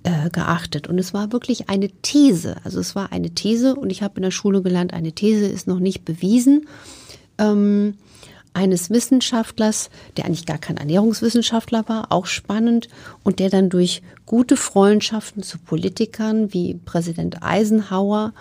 äh, 0.08 0.30
geachtet. 0.30 0.88
Und 0.88 1.00
es 1.00 1.14
war 1.14 1.34
wirklich 1.34 1.70
eine 1.70 1.90
These. 1.90 2.56
Also 2.64 2.80
es 2.80 2.96
war 2.96 3.12
eine 3.12 3.32
These 3.32 3.76
und 3.76 3.90
ich 3.90 4.02
habe 4.02 4.16
in 4.16 4.24
der 4.24 4.32
Schule 4.32 4.62
gelernt, 4.62 4.94
eine 4.94 5.12
These 5.12 5.46
ist 5.46 5.68
noch 5.68 5.80
nicht 5.80 6.06
bewiesen. 6.06 6.66
Ähm, 7.38 7.96
eines 8.54 8.90
Wissenschaftlers, 8.90 9.90
der 10.16 10.26
eigentlich 10.26 10.46
gar 10.46 10.60
kein 10.60 10.78
Ernährungswissenschaftler 10.78 11.90
war, 11.90 12.12
auch 12.12 12.26
spannend, 12.26 12.88
und 13.24 13.40
der 13.40 13.50
dann 13.50 13.70
durch 13.70 14.02
gute 14.26 14.56
Freundschaften 14.56 15.44
zu 15.44 15.60
Politikern 15.60 16.54
wie 16.54 16.76
Präsident 16.76 17.44
Eisenhower 17.44 18.34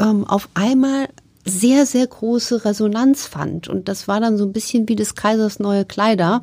ähm, 0.00 0.26
auf 0.26 0.48
einmal 0.54 1.08
sehr, 1.46 1.86
sehr 1.86 2.08
große 2.08 2.64
Resonanz 2.64 3.26
fand. 3.26 3.68
Und 3.68 3.88
das 3.88 4.08
war 4.08 4.18
dann 4.18 4.36
so 4.36 4.44
ein 4.44 4.52
bisschen 4.52 4.88
wie 4.88 4.96
des 4.96 5.14
Kaisers 5.14 5.60
neue 5.60 5.84
Kleider. 5.84 6.42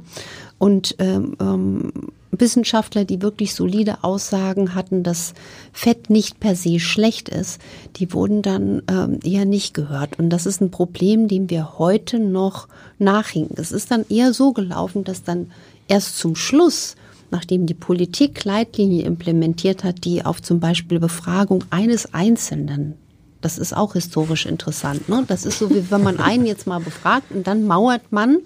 Und 0.57 0.95
ähm, 0.99 1.35
ähm, 1.41 1.91
Wissenschaftler, 2.31 3.05
die 3.05 3.21
wirklich 3.21 3.53
solide 3.53 4.03
Aussagen 4.03 4.73
hatten, 4.75 5.03
dass 5.03 5.33
Fett 5.73 6.09
nicht 6.09 6.39
per 6.39 6.55
se 6.55 6.79
schlecht 6.79 7.29
ist, 7.29 7.59
die 7.97 8.13
wurden 8.13 8.41
dann 8.41 8.81
ähm, 8.89 9.19
eher 9.23 9.45
nicht 9.45 9.73
gehört. 9.73 10.17
Und 10.19 10.29
das 10.29 10.45
ist 10.45 10.61
ein 10.61 10.71
Problem, 10.71 11.27
dem 11.27 11.49
wir 11.49 11.77
heute 11.77 12.19
noch 12.19 12.67
nachhinken. 12.99 13.55
Es 13.59 13.71
ist 13.71 13.91
dann 13.91 14.05
eher 14.09 14.33
so 14.33 14.53
gelaufen, 14.53 15.03
dass 15.03 15.23
dann 15.23 15.51
erst 15.87 16.17
zum 16.17 16.35
Schluss 16.35 16.95
nachdem 17.33 17.65
die 17.65 17.73
Politik 17.73 18.43
Leitlinie 18.43 19.05
implementiert 19.05 19.85
hat, 19.85 20.03
die 20.03 20.25
auf 20.25 20.41
zum 20.41 20.59
Beispiel 20.59 20.99
Befragung 20.99 21.63
eines 21.69 22.13
Einzelnen 22.13 22.95
das 23.41 23.57
ist 23.57 23.75
auch 23.75 23.93
historisch 23.93 24.45
interessant. 24.45 25.09
Ne? 25.09 25.23
Das 25.27 25.45
ist 25.45 25.59
so, 25.59 25.69
wie 25.71 25.89
wenn 25.91 26.03
man 26.03 26.19
einen 26.19 26.45
jetzt 26.45 26.67
mal 26.67 26.79
befragt 26.79 27.31
und 27.31 27.47
dann 27.47 27.65
mauert 27.65 28.11
man 28.11 28.37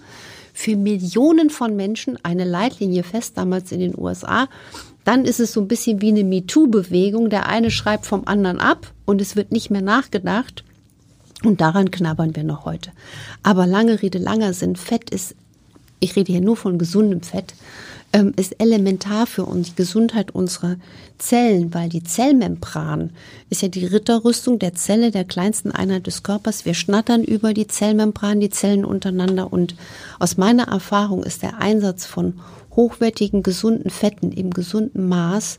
für 0.56 0.78
Millionen 0.78 1.50
von 1.50 1.76
Menschen 1.76 2.18
eine 2.24 2.46
Leitlinie 2.46 3.04
fest, 3.04 3.38
damals 3.38 3.74
in 3.74 3.82
den 3.82 3.94
USA. 3.98 4.48
Dann 5.04 5.26
ist 5.26 5.41
es 5.41 5.52
so 5.52 5.60
ein 5.60 5.68
bisschen 5.68 6.02
wie 6.02 6.08
eine 6.08 6.24
MeToo-Bewegung. 6.24 7.30
Der 7.30 7.50
eine 7.50 7.70
schreibt 7.70 8.06
vom 8.06 8.26
anderen 8.26 8.62
ab 8.62 8.94
und 9.04 9.22
es 9.22 9.36
wird 9.36 9.52
nicht 9.52 9.70
mehr 9.70 9.82
nachgedacht. 9.82 10.63
Und 11.44 11.60
daran 11.60 11.91
knabbern 11.91 12.38
wir 12.38 12.46
noch 12.46 12.63
heute. 12.63 12.91
Aber 13.44 13.68
lange 13.68 14.02
Rede, 14.02 14.18
langer 14.18 14.54
Sinn. 14.54 14.78
Fett 14.78 15.10
ist, 15.10 15.36
ich 16.00 16.15
rede 16.15 16.32
hier 16.32 16.41
nur 16.41 16.56
von 16.56 16.80
gesundem 16.80 17.22
Fett, 17.22 17.54
ähm, 18.15 18.32
ist 18.38 18.62
elementar 18.62 19.28
für 19.28 19.43
uns, 19.43 19.67
die 19.67 19.75
Gesundheit 19.75 20.32
unserer 20.32 20.78
Zellen, 21.17 21.73
weil 21.73 21.89
die 21.89 22.04
Zellmembran 22.04 23.10
ist 23.49 23.62
ja 23.62 23.67
die 23.67 23.86
Ritterrüstung 23.86 24.58
der 24.58 24.73
Zelle, 24.73 25.12
der 25.12 25.25
kleinsten 25.25 25.71
Einheit 25.71 26.08
des 26.08 26.23
Körpers. 26.23 26.63
Wir 26.63 26.75
schnattern 26.75 27.25
über 27.25 27.54
die 27.54 27.67
Zellmembran, 27.67 28.39
die 28.39 28.49
Zellen 28.49 28.86
untereinander 28.86 29.51
und 29.51 29.75
aus 30.17 30.38
meiner 30.38 30.69
Erfahrung 30.69 31.23
ist 31.23 31.41
der 31.41 31.60
Einsatz 31.60 32.06
von 32.06 32.39
hochwertigen, 32.73 33.43
gesunden 33.43 33.89
Fetten 33.89 34.32
im 34.32 34.51
gesunden 34.51 35.10
Maß 35.10 35.58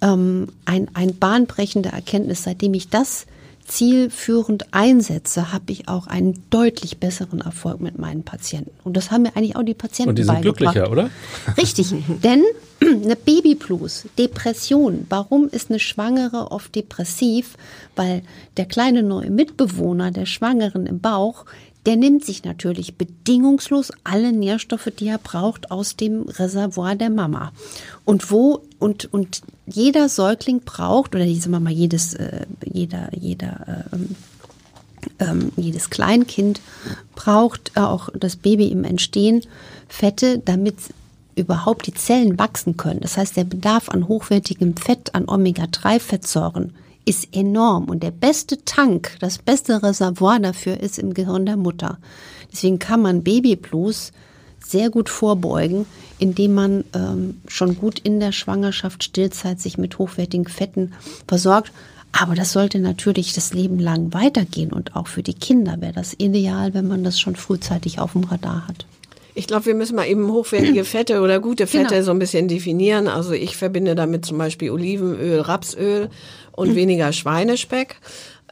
ähm, 0.00 0.48
ein, 0.64 0.88
ein 0.94 1.18
bahnbrechende 1.18 1.90
Erkenntnis. 1.90 2.44
Seitdem 2.44 2.72
ich 2.72 2.88
das 2.88 3.26
zielführend 3.64 4.72
einsetze, 4.72 5.52
habe 5.52 5.72
ich 5.72 5.88
auch 5.88 6.06
einen 6.06 6.42
deutlich 6.50 6.98
besseren 6.98 7.40
Erfolg 7.40 7.80
mit 7.80 7.98
meinen 7.98 8.22
Patienten. 8.22 8.70
Und 8.84 8.96
das 8.96 9.10
haben 9.10 9.22
mir 9.22 9.36
eigentlich 9.36 9.56
auch 9.56 9.62
die 9.62 9.74
Patienten 9.74 10.10
Und 10.10 10.18
die 10.18 10.24
sind 10.24 10.42
glücklicher, 10.42 10.90
oder? 10.90 11.10
Richtig, 11.56 11.94
denn 12.22 12.42
eine 12.80 13.16
Babyblues, 13.16 14.06
Depression. 14.18 15.06
Warum 15.08 15.48
ist 15.48 15.70
eine 15.70 15.80
Schwangere 15.80 16.50
oft 16.50 16.74
depressiv? 16.74 17.56
Weil 17.96 18.22
der 18.56 18.66
kleine 18.66 19.02
neue 19.02 19.30
Mitbewohner 19.30 20.10
der 20.10 20.26
Schwangeren 20.26 20.86
im 20.86 21.00
Bauch, 21.00 21.46
der 21.86 21.96
nimmt 21.96 22.24
sich 22.24 22.44
natürlich 22.44 22.96
bedingungslos 22.96 23.92
alle 24.04 24.32
Nährstoffe, 24.32 24.90
die 24.98 25.08
er 25.08 25.18
braucht, 25.18 25.70
aus 25.70 25.96
dem 25.96 26.22
Reservoir 26.22 26.94
der 26.96 27.10
Mama. 27.10 27.52
Und 28.04 28.30
wo 28.30 28.62
und 28.78 29.12
und 29.12 29.42
jeder 29.66 30.08
Säugling 30.08 30.60
braucht 30.60 31.14
oder 31.14 31.26
wir 31.52 31.60
mal 31.60 31.72
jedes 31.72 32.14
äh, 32.14 32.46
jeder 32.64 33.10
jeder 33.14 33.86
äh, 33.92 33.96
ähm, 35.18 35.52
jedes 35.56 35.90
Kleinkind 35.90 36.60
braucht 37.14 37.72
äh, 37.74 37.80
auch 37.80 38.08
das 38.14 38.36
Baby 38.36 38.68
im 38.68 38.84
Entstehen 38.84 39.42
Fette, 39.88 40.38
damit 40.38 40.76
überhaupt 41.36 41.86
die 41.86 41.94
Zellen 41.94 42.38
wachsen 42.38 42.76
können. 42.76 43.00
Das 43.00 43.16
heißt, 43.16 43.36
der 43.36 43.44
Bedarf 43.44 43.88
an 43.88 44.08
hochwertigem 44.08 44.76
Fett, 44.76 45.14
an 45.14 45.28
Omega-3-Fettsäuren 45.28 46.72
ist 47.04 47.28
enorm. 47.34 47.84
Und 47.84 48.02
der 48.02 48.10
beste 48.10 48.64
Tank, 48.64 49.16
das 49.20 49.38
beste 49.38 49.82
Reservoir 49.82 50.38
dafür 50.40 50.80
ist 50.80 50.98
im 50.98 51.14
Gehirn 51.14 51.46
der 51.46 51.56
Mutter. 51.56 51.98
Deswegen 52.52 52.78
kann 52.78 53.02
man 53.02 53.22
Babyblues 53.22 54.12
sehr 54.64 54.90
gut 54.90 55.08
vorbeugen, 55.10 55.86
indem 56.18 56.54
man 56.54 56.84
ähm, 56.94 57.40
schon 57.48 57.76
gut 57.76 57.98
in 57.98 58.20
der 58.20 58.32
Schwangerschaft, 58.32 59.04
Stillzeit 59.04 59.60
sich 59.60 59.76
mit 59.76 59.98
hochwertigen 59.98 60.46
Fetten 60.46 60.92
versorgt. 61.28 61.72
Aber 62.12 62.34
das 62.34 62.52
sollte 62.52 62.78
natürlich 62.78 63.32
das 63.32 63.52
Leben 63.52 63.78
lang 63.80 64.14
weitergehen 64.14 64.72
und 64.72 64.94
auch 64.94 65.08
für 65.08 65.22
die 65.24 65.34
Kinder 65.34 65.80
wäre 65.80 65.92
das 65.92 66.14
ideal, 66.16 66.72
wenn 66.72 66.86
man 66.86 67.02
das 67.02 67.18
schon 67.18 67.34
frühzeitig 67.34 67.98
auf 67.98 68.12
dem 68.12 68.22
Radar 68.24 68.68
hat. 68.68 68.86
Ich 69.34 69.48
glaube, 69.48 69.66
wir 69.66 69.74
müssen 69.74 69.96
mal 69.96 70.06
eben 70.06 70.30
hochwertige 70.30 70.84
Fette 70.84 71.20
oder 71.20 71.40
gute 71.40 71.66
Fette 71.66 71.94
Genau. 71.94 72.04
so 72.04 72.10
ein 72.12 72.20
bisschen 72.20 72.46
definieren. 72.46 73.08
Also 73.08 73.32
ich 73.32 73.56
verbinde 73.56 73.96
damit 73.96 74.24
zum 74.24 74.38
Beispiel 74.38 74.70
Olivenöl, 74.70 75.40
Rapsöl 75.40 76.08
und 76.56 76.70
Mhm. 76.70 76.74
weniger 76.76 77.12
Schweinespeck. 77.12 77.96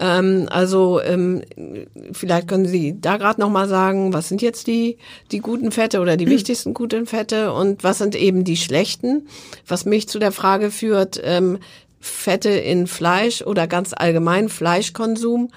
Ähm, 0.00 0.46
also 0.50 1.00
ähm, 1.02 1.42
vielleicht 2.12 2.48
können 2.48 2.66
Sie 2.66 2.98
da 3.00 3.18
gerade 3.18 3.40
noch 3.40 3.50
mal 3.50 3.68
sagen, 3.68 4.12
was 4.12 4.28
sind 4.28 4.40
jetzt 4.42 4.66
die 4.66 4.96
die 5.30 5.40
guten 5.40 5.70
Fette 5.70 6.00
oder 6.00 6.14
Mhm. 6.14 6.18
die 6.18 6.28
wichtigsten 6.30 6.72
guten 6.74 7.06
Fette 7.06 7.52
und 7.52 7.84
was 7.84 7.98
sind 7.98 8.14
eben 8.16 8.42
die 8.44 8.56
schlechten? 8.56 9.26
Was 9.66 9.84
mich 9.84 10.08
zu 10.08 10.18
der 10.18 10.32
Frage 10.32 10.70
führt, 10.70 11.20
ähm, 11.22 11.58
Fette 12.00 12.48
in 12.50 12.88
Fleisch 12.88 13.42
oder 13.42 13.68
ganz 13.68 13.92
allgemein 13.96 14.48
Fleischkonsum 14.48 15.50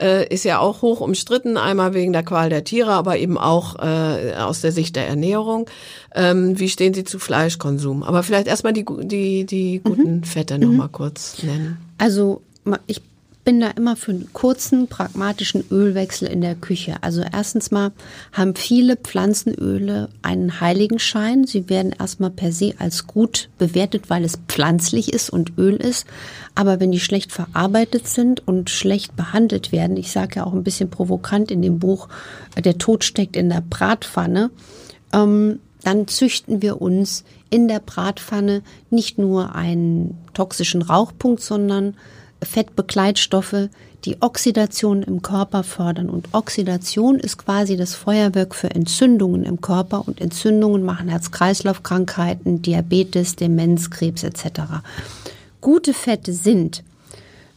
äh, 0.00 0.32
ist 0.32 0.44
ja 0.44 0.60
auch 0.60 0.80
hoch 0.82 1.00
umstritten, 1.00 1.56
einmal 1.56 1.92
wegen 1.92 2.12
der 2.12 2.22
Qual 2.22 2.50
der 2.50 2.62
Tiere, 2.62 2.92
aber 2.92 3.18
eben 3.18 3.36
auch 3.36 3.74
äh, 3.80 4.34
aus 4.34 4.60
der 4.60 4.70
Sicht 4.70 4.94
der 4.94 5.08
Ernährung. 5.08 5.68
Ähm, 6.14 6.56
wie 6.60 6.68
stehen 6.68 6.94
Sie 6.94 7.02
zu 7.02 7.18
Fleischkonsum? 7.18 8.04
Aber 8.04 8.22
vielleicht 8.22 8.46
erstmal 8.46 8.74
die, 8.74 8.84
die, 8.86 9.44
die 9.44 9.80
guten 9.82 10.22
Fette 10.22 10.58
noch 10.60 10.68
mal 10.70 10.86
kurz 10.88 11.42
nennen. 11.42 11.78
Also 11.98 12.42
ich 12.86 13.02
bin 13.48 13.60
da 13.60 13.70
immer 13.70 13.96
für 13.96 14.10
einen 14.10 14.30
kurzen, 14.34 14.88
pragmatischen 14.88 15.64
Ölwechsel 15.70 16.28
in 16.28 16.42
der 16.42 16.54
Küche. 16.54 16.96
Also 17.00 17.22
erstens 17.22 17.70
mal 17.70 17.92
haben 18.30 18.54
viele 18.54 18.96
Pflanzenöle 18.96 20.10
einen 20.20 20.60
Heiligenschein. 20.60 21.46
Sie 21.46 21.70
werden 21.70 21.94
erstmal 21.98 22.28
per 22.28 22.52
se 22.52 22.74
als 22.78 23.06
gut 23.06 23.48
bewertet, 23.56 24.10
weil 24.10 24.22
es 24.22 24.38
pflanzlich 24.48 25.14
ist 25.14 25.30
und 25.30 25.56
Öl 25.56 25.76
ist. 25.76 26.06
Aber 26.54 26.78
wenn 26.78 26.92
die 26.92 27.00
schlecht 27.00 27.32
verarbeitet 27.32 28.06
sind 28.06 28.46
und 28.46 28.68
schlecht 28.68 29.16
behandelt 29.16 29.72
werden, 29.72 29.96
ich 29.96 30.12
sage 30.12 30.36
ja 30.36 30.44
auch 30.44 30.52
ein 30.52 30.62
bisschen 30.62 30.90
provokant 30.90 31.50
in 31.50 31.62
dem 31.62 31.78
Buch, 31.78 32.08
äh, 32.54 32.60
der 32.60 32.76
Tod 32.76 33.02
steckt 33.02 33.34
in 33.34 33.48
der 33.48 33.62
Bratpfanne, 33.62 34.50
ähm, 35.14 35.60
dann 35.84 36.06
züchten 36.06 36.60
wir 36.60 36.82
uns 36.82 37.24
in 37.50 37.68
der 37.68 37.80
Bratpfanne 37.80 38.62
nicht 38.90 39.18
nur 39.18 39.54
einen 39.54 40.18
toxischen 40.34 40.82
Rauchpunkt, 40.82 41.42
sondern 41.42 41.94
Fettbegleitstoffe, 42.42 43.68
die 44.04 44.22
Oxidation 44.22 45.02
im 45.02 45.22
Körper 45.22 45.64
fördern. 45.64 46.08
Und 46.08 46.28
Oxidation 46.32 47.18
ist 47.18 47.38
quasi 47.38 47.76
das 47.76 47.94
Feuerwerk 47.94 48.54
für 48.54 48.70
Entzündungen 48.70 49.42
im 49.44 49.60
Körper. 49.60 50.06
Und 50.06 50.20
Entzündungen 50.20 50.84
machen 50.84 51.08
Herz-Kreislauf-Krankheiten, 51.08 52.62
Diabetes, 52.62 53.36
Demenz, 53.36 53.90
Krebs 53.90 54.22
etc. 54.22 54.44
Gute 55.60 55.94
Fette 55.94 56.32
sind 56.32 56.84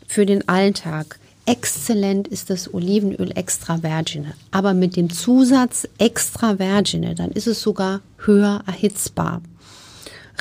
für 0.08 0.26
den 0.26 0.48
Alltag. 0.50 1.20
Exzellent 1.46 2.28
ist 2.28 2.50
das 2.50 2.74
Olivenöl 2.74 3.32
extra 3.36 3.78
vergine. 3.78 4.34
Aber 4.52 4.74
mit 4.74 4.96
dem 4.96 5.10
Zusatz 5.10 5.88
extra 5.98 6.58
vergine, 6.58 7.16
dann 7.16 7.32
ist 7.32 7.48
es 7.48 7.62
sogar 7.62 8.02
höher 8.26 8.62
erhitzbar. 8.66 9.42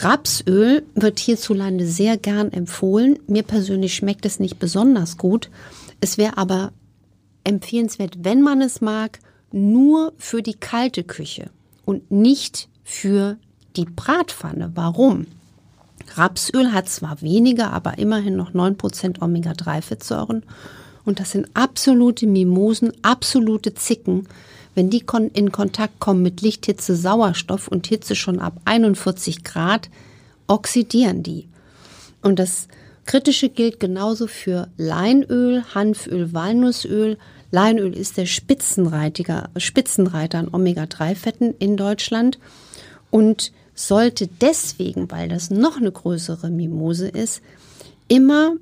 Rapsöl 0.02 0.82
wird 0.94 1.18
hierzulande 1.18 1.86
sehr 1.86 2.16
gern 2.16 2.52
empfohlen. 2.52 3.18
Mir 3.26 3.42
persönlich 3.42 3.94
schmeckt 3.94 4.24
es 4.24 4.40
nicht 4.40 4.58
besonders 4.58 5.16
gut. 5.16 5.50
Es 6.00 6.16
wäre 6.16 6.38
aber 6.38 6.72
empfehlenswert, 7.44 8.18
wenn 8.22 8.42
man 8.42 8.62
es 8.62 8.80
mag, 8.80 9.18
nur 9.52 10.12
für 10.16 10.42
die 10.42 10.54
kalte 10.54 11.04
Küche 11.04 11.50
und 11.84 12.10
nicht 12.10 12.68
für 12.84 13.36
die 13.76 13.84
Bratpfanne. 13.84 14.72
Warum? 14.74 15.26
Rapsöl 16.14 16.72
hat 16.72 16.88
zwar 16.88 17.20
weniger, 17.22 17.72
aber 17.72 17.98
immerhin 17.98 18.36
noch 18.36 18.52
9% 18.52 19.20
Omega-3-Fettsäuren. 19.22 20.42
Und 21.04 21.20
das 21.20 21.32
sind 21.32 21.48
absolute 21.54 22.26
Mimosen, 22.26 22.92
absolute 23.02 23.74
Zicken. 23.74 24.28
Wenn 24.74 24.90
die 24.90 25.04
in 25.34 25.52
Kontakt 25.52 26.00
kommen 26.00 26.22
mit 26.22 26.42
Licht, 26.42 26.66
Hitze, 26.66 26.94
Sauerstoff 26.94 27.68
und 27.68 27.86
Hitze 27.86 28.14
schon 28.14 28.38
ab 28.38 28.60
41 28.64 29.44
Grad, 29.44 29.90
oxidieren 30.46 31.22
die. 31.22 31.48
Und 32.22 32.38
das 32.38 32.68
Kritische 33.04 33.48
gilt 33.48 33.80
genauso 33.80 34.26
für 34.26 34.68
Leinöl, 34.76 35.64
Hanföl, 35.74 36.32
Walnussöl. 36.32 37.18
Leinöl 37.50 37.92
ist 37.92 38.16
der 38.16 38.26
Spitzenreiter, 38.26 39.50
Spitzenreiter 39.56 40.38
an 40.38 40.48
Omega-3-Fetten 40.52 41.54
in 41.58 41.76
Deutschland 41.76 42.38
und 43.10 43.52
sollte 43.74 44.28
deswegen, 44.40 45.10
weil 45.10 45.28
das 45.28 45.50
noch 45.50 45.78
eine 45.78 45.90
größere 45.90 46.50
Mimose 46.50 47.08
ist, 47.08 47.42
immer 48.08 48.54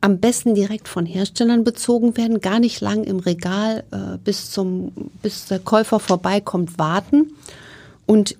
am 0.00 0.18
besten 0.18 0.54
direkt 0.54 0.88
von 0.88 1.04
Herstellern 1.04 1.64
bezogen 1.64 2.16
werden, 2.16 2.40
gar 2.40 2.58
nicht 2.58 2.80
lang 2.80 3.04
im 3.04 3.18
Regal 3.18 3.84
äh, 3.90 4.16
bis 4.22 4.50
zum 4.50 4.92
bis 5.22 5.46
der 5.46 5.58
Käufer 5.58 6.00
vorbeikommt 6.00 6.78
warten 6.78 7.32
und 8.06 8.36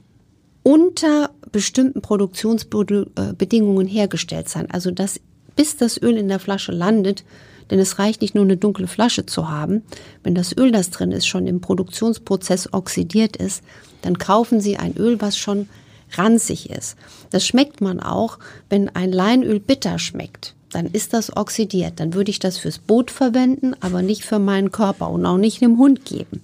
unter 0.62 1.30
bestimmten 1.52 2.02
Produktionsbedingungen 2.02 3.86
hergestellt 3.86 4.48
sein. 4.48 4.70
Also 4.70 4.90
dass 4.90 5.20
bis 5.56 5.76
das 5.76 6.00
Öl 6.00 6.16
in 6.16 6.28
der 6.28 6.38
Flasche 6.38 6.72
landet, 6.72 7.24
denn 7.70 7.78
es 7.78 7.98
reicht 7.98 8.22
nicht 8.22 8.34
nur 8.34 8.44
eine 8.44 8.56
dunkle 8.56 8.86
Flasche 8.86 9.26
zu 9.26 9.50
haben. 9.50 9.82
Wenn 10.22 10.34
das 10.34 10.56
Öl, 10.56 10.72
das 10.72 10.90
drin 10.90 11.12
ist, 11.12 11.26
schon 11.26 11.46
im 11.46 11.60
Produktionsprozess 11.60 12.72
oxidiert 12.72 13.36
ist, 13.36 13.62
dann 14.02 14.18
kaufen 14.18 14.60
Sie 14.60 14.76
ein 14.76 14.96
Öl, 14.96 15.20
was 15.20 15.36
schon 15.36 15.68
ranzig 16.12 16.70
ist. 16.70 16.96
Das 17.30 17.46
schmeckt 17.46 17.80
man 17.80 18.00
auch, 18.00 18.38
wenn 18.68 18.88
ein 18.88 19.12
Leinöl 19.12 19.60
bitter 19.60 19.98
schmeckt. 19.98 20.54
Dann 20.72 20.86
ist 20.86 21.12
das 21.12 21.36
oxidiert. 21.36 21.98
Dann 21.98 22.14
würde 22.14 22.30
ich 22.30 22.38
das 22.38 22.58
fürs 22.58 22.78
Boot 22.78 23.10
verwenden, 23.10 23.74
aber 23.80 24.02
nicht 24.02 24.24
für 24.24 24.38
meinen 24.38 24.70
Körper 24.70 25.10
und 25.10 25.26
auch 25.26 25.38
nicht 25.38 25.60
dem 25.60 25.78
Hund 25.78 26.04
geben. 26.04 26.42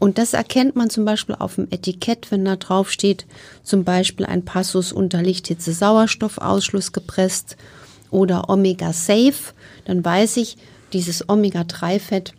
Und 0.00 0.16
das 0.16 0.32
erkennt 0.32 0.76
man 0.76 0.88
zum 0.88 1.04
Beispiel 1.04 1.36
auf 1.38 1.56
dem 1.56 1.68
Etikett, 1.70 2.30
wenn 2.30 2.44
da 2.44 2.56
drauf 2.56 2.90
steht, 2.90 3.26
zum 3.62 3.84
Beispiel 3.84 4.24
ein 4.24 4.44
Passus 4.44 4.92
unter 4.92 5.22
Lichthitze 5.22 5.72
Sauerstoffausschluss 5.72 6.92
gepresst 6.92 7.56
oder 8.10 8.48
Omega 8.48 8.92
Safe, 8.92 9.52
dann 9.84 10.04
weiß 10.04 10.38
ich, 10.38 10.56
dieses 10.94 11.28
Omega-3-Fett 11.28 12.32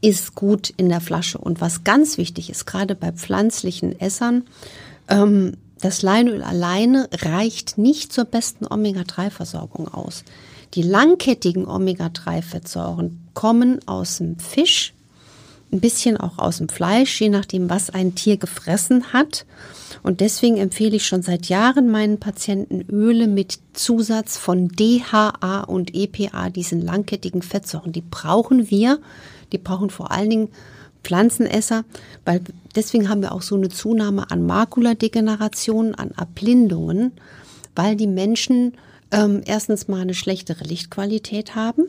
ist 0.00 0.34
gut 0.34 0.72
in 0.76 0.88
der 0.88 1.00
Flasche. 1.00 1.38
Und 1.38 1.60
was 1.60 1.84
ganz 1.84 2.18
wichtig 2.18 2.50
ist, 2.50 2.66
gerade 2.66 2.94
bei 2.94 3.12
pflanzlichen 3.12 3.98
Essern, 3.98 4.44
ähm, 5.08 5.56
das 5.80 6.02
Leinöl 6.02 6.42
alleine 6.42 7.08
reicht 7.22 7.78
nicht 7.78 8.12
zur 8.12 8.24
besten 8.24 8.66
Omega-3-Versorgung 8.66 9.88
aus. 9.88 10.24
Die 10.74 10.82
langkettigen 10.82 11.66
Omega-3-Fettsäuren 11.66 13.18
kommen 13.34 13.80
aus 13.86 14.18
dem 14.18 14.38
Fisch, 14.38 14.94
ein 15.72 15.80
bisschen 15.80 16.16
auch 16.16 16.38
aus 16.38 16.58
dem 16.58 16.68
Fleisch, 16.68 17.20
je 17.20 17.28
nachdem, 17.28 17.70
was 17.70 17.90
ein 17.90 18.14
Tier 18.14 18.36
gefressen 18.36 19.12
hat. 19.12 19.46
Und 20.02 20.20
deswegen 20.20 20.56
empfehle 20.56 20.96
ich 20.96 21.06
schon 21.06 21.22
seit 21.22 21.46
Jahren 21.46 21.90
meinen 21.90 22.18
Patienten 22.18 22.82
Öle 22.90 23.28
mit 23.28 23.58
Zusatz 23.72 24.36
von 24.36 24.68
DHA 24.68 25.60
und 25.66 25.94
EPA, 25.94 26.50
diesen 26.50 26.80
langkettigen 26.80 27.42
Fettsäuren. 27.42 27.92
Die 27.92 28.02
brauchen 28.02 28.70
wir. 28.70 28.98
Die 29.52 29.58
brauchen 29.58 29.90
vor 29.90 30.10
allen 30.10 30.30
Dingen 30.30 30.48
Pflanzenesser, 31.02 31.84
weil 32.24 32.40
deswegen 32.76 33.08
haben 33.08 33.22
wir 33.22 33.32
auch 33.32 33.42
so 33.42 33.56
eine 33.56 33.68
Zunahme 33.68 34.30
an 34.30 34.44
Makuladegenerationen, 34.44 35.94
an 35.94 36.10
Erblindungen, 36.16 37.12
weil 37.74 37.96
die 37.96 38.06
Menschen 38.06 38.74
ähm, 39.10 39.42
erstens 39.44 39.88
mal 39.88 40.00
eine 40.00 40.14
schlechtere 40.14 40.64
Lichtqualität 40.64 41.54
haben 41.54 41.84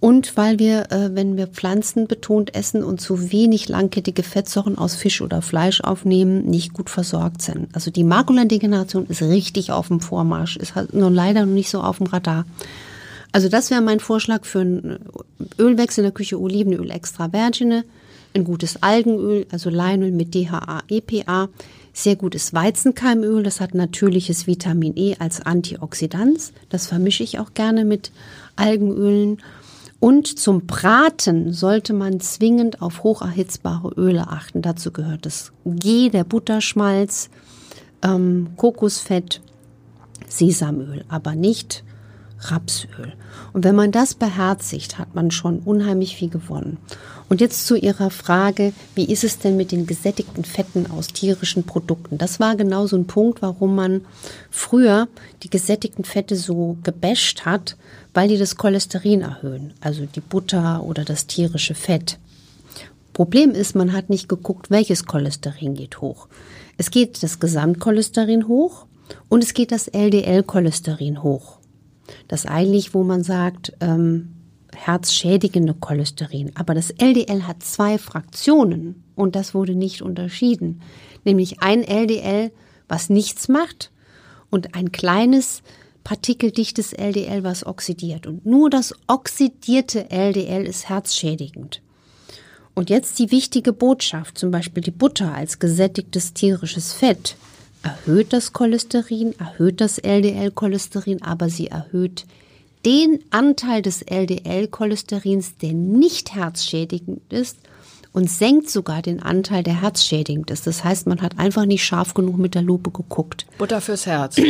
und 0.00 0.36
weil 0.36 0.58
wir, 0.58 0.92
äh, 0.92 1.14
wenn 1.14 1.36
wir 1.36 1.48
Pflanzen 1.48 2.06
betont 2.06 2.54
essen 2.54 2.84
und 2.84 3.00
zu 3.00 3.32
wenig 3.32 3.68
langkettige 3.68 4.22
Fettsäuren 4.22 4.78
aus 4.78 4.94
Fisch 4.94 5.20
oder 5.20 5.42
Fleisch 5.42 5.80
aufnehmen, 5.80 6.46
nicht 6.46 6.72
gut 6.72 6.88
versorgt 6.88 7.42
sind. 7.42 7.68
Also 7.74 7.90
die 7.90 8.04
Makuladegeneration 8.04 9.06
ist 9.08 9.22
richtig 9.22 9.72
auf 9.72 9.88
dem 9.88 10.00
Vormarsch, 10.00 10.56
ist 10.56 10.74
halt 10.74 10.94
nur 10.94 11.10
leider 11.10 11.46
noch 11.46 11.52
nicht 11.52 11.70
so 11.70 11.80
auf 11.80 11.98
dem 11.98 12.06
Radar. 12.06 12.46
Also 13.32 13.48
das 13.48 13.70
wäre 13.70 13.82
mein 13.82 14.00
Vorschlag 14.00 14.44
für 14.44 14.60
einen 14.60 14.98
Ölwechsel 15.58 16.02
in 16.02 16.10
der 16.10 16.14
Küche, 16.14 16.40
Olivenöl 16.40 16.90
extra 16.90 17.28
vergine, 17.28 17.84
ein 18.34 18.44
gutes 18.44 18.82
Algenöl, 18.82 19.46
also 19.50 19.70
Leinöl 19.70 20.12
mit 20.12 20.34
DHA, 20.34 20.82
EPA, 20.88 21.48
sehr 21.92 22.16
gutes 22.16 22.54
Weizenkeimöl, 22.54 23.42
das 23.42 23.60
hat 23.60 23.74
natürliches 23.74 24.46
Vitamin 24.46 24.96
E 24.96 25.16
als 25.18 25.40
Antioxidant. 25.40 26.52
Das 26.68 26.86
vermische 26.86 27.24
ich 27.24 27.38
auch 27.38 27.54
gerne 27.54 27.84
mit 27.84 28.12
Algenölen. 28.56 29.38
Und 30.00 30.38
zum 30.38 30.66
Braten 30.66 31.52
sollte 31.52 31.92
man 31.92 32.20
zwingend 32.20 32.82
auf 32.82 33.02
hocherhitzbare 33.02 33.88
Öle 33.96 34.28
achten. 34.28 34.62
Dazu 34.62 34.92
gehört 34.92 35.26
das 35.26 35.50
G, 35.64 36.08
der 36.08 36.22
Butterschmalz, 36.22 37.30
ähm, 38.02 38.50
Kokosfett, 38.56 39.40
Sesamöl, 40.28 41.04
aber 41.08 41.34
nicht 41.34 41.82
Rapsöl. 42.40 43.14
Und 43.52 43.64
wenn 43.64 43.74
man 43.74 43.90
das 43.90 44.14
beherzigt, 44.14 44.98
hat 44.98 45.16
man 45.16 45.32
schon 45.32 45.58
unheimlich 45.60 46.14
viel 46.14 46.30
gewonnen. 46.30 46.78
Und 47.28 47.42
jetzt 47.42 47.66
zu 47.66 47.76
Ihrer 47.76 48.10
Frage, 48.10 48.72
wie 48.94 49.04
ist 49.04 49.22
es 49.22 49.38
denn 49.38 49.56
mit 49.56 49.70
den 49.70 49.86
gesättigten 49.86 50.44
Fetten 50.44 50.90
aus 50.90 51.08
tierischen 51.08 51.64
Produkten? 51.64 52.16
Das 52.16 52.40
war 52.40 52.56
genau 52.56 52.86
so 52.86 52.96
ein 52.96 53.06
Punkt, 53.06 53.42
warum 53.42 53.74
man 53.74 54.06
früher 54.50 55.08
die 55.42 55.50
gesättigten 55.50 56.04
Fette 56.04 56.36
so 56.36 56.78
gebasht 56.82 57.44
hat, 57.44 57.76
weil 58.14 58.28
die 58.28 58.38
das 58.38 58.56
Cholesterin 58.56 59.20
erhöhen, 59.20 59.74
also 59.80 60.06
die 60.06 60.20
Butter 60.20 60.82
oder 60.84 61.04
das 61.04 61.26
tierische 61.26 61.74
Fett. 61.74 62.18
Problem 63.12 63.50
ist, 63.50 63.74
man 63.74 63.92
hat 63.92 64.10
nicht 64.10 64.28
geguckt, 64.28 64.70
welches 64.70 65.04
Cholesterin 65.04 65.74
geht 65.74 66.00
hoch. 66.00 66.28
Es 66.78 66.90
geht 66.90 67.22
das 67.22 67.40
Gesamtcholesterin 67.40 68.48
hoch 68.48 68.86
und 69.28 69.42
es 69.42 69.52
geht 69.52 69.72
das 69.72 69.88
LDL-Cholesterin 69.88 71.22
hoch. 71.22 71.58
Das 72.28 72.46
eigentlich, 72.46 72.94
wo 72.94 73.02
man 73.02 73.22
sagt, 73.22 73.72
ähm, 73.80 74.34
herzschädigende 74.78 75.74
Cholesterin. 75.74 76.52
Aber 76.54 76.74
das 76.74 76.90
LDL 76.90 77.46
hat 77.46 77.62
zwei 77.62 77.98
Fraktionen 77.98 79.02
und 79.14 79.36
das 79.36 79.54
wurde 79.54 79.74
nicht 79.74 80.02
unterschieden. 80.02 80.82
Nämlich 81.24 81.60
ein 81.60 81.82
LDL, 81.82 82.52
was 82.86 83.10
nichts 83.10 83.48
macht 83.48 83.90
und 84.50 84.74
ein 84.74 84.92
kleines 84.92 85.62
partikeldichtes 86.04 86.92
LDL, 86.92 87.44
was 87.44 87.66
oxidiert. 87.66 88.26
Und 88.26 88.46
nur 88.46 88.70
das 88.70 88.94
oxidierte 89.08 90.10
LDL 90.10 90.66
ist 90.66 90.88
herzschädigend. 90.88 91.82
Und 92.74 92.90
jetzt 92.90 93.18
die 93.18 93.30
wichtige 93.30 93.72
Botschaft, 93.72 94.38
zum 94.38 94.50
Beispiel 94.50 94.82
die 94.82 94.92
Butter 94.92 95.34
als 95.34 95.58
gesättigtes 95.58 96.32
tierisches 96.32 96.92
Fett, 96.92 97.36
erhöht 97.82 98.32
das 98.32 98.52
Cholesterin, 98.52 99.34
erhöht 99.38 99.80
das 99.80 99.98
LDL-Cholesterin, 99.98 101.22
aber 101.22 101.50
sie 101.50 101.66
erhöht 101.66 102.24
den 102.84 103.20
Anteil 103.30 103.82
des 103.82 104.02
LDL-Cholesterins, 104.02 105.56
der 105.58 105.72
nicht 105.72 106.34
herzschädigend 106.34 107.32
ist, 107.32 107.56
und 108.12 108.30
senkt 108.30 108.70
sogar 108.70 109.02
den 109.02 109.22
Anteil, 109.22 109.62
der 109.62 109.80
herzschädigend 109.80 110.50
ist. 110.50 110.66
Das 110.66 110.82
heißt, 110.82 111.06
man 111.06 111.20
hat 111.20 111.38
einfach 111.38 111.66
nicht 111.66 111.84
scharf 111.84 112.14
genug 112.14 112.38
mit 112.38 112.54
der 112.54 112.62
Lupe 112.62 112.90
geguckt. 112.90 113.46
Butter 113.58 113.80
fürs 113.80 114.06
Herz. 114.06 114.36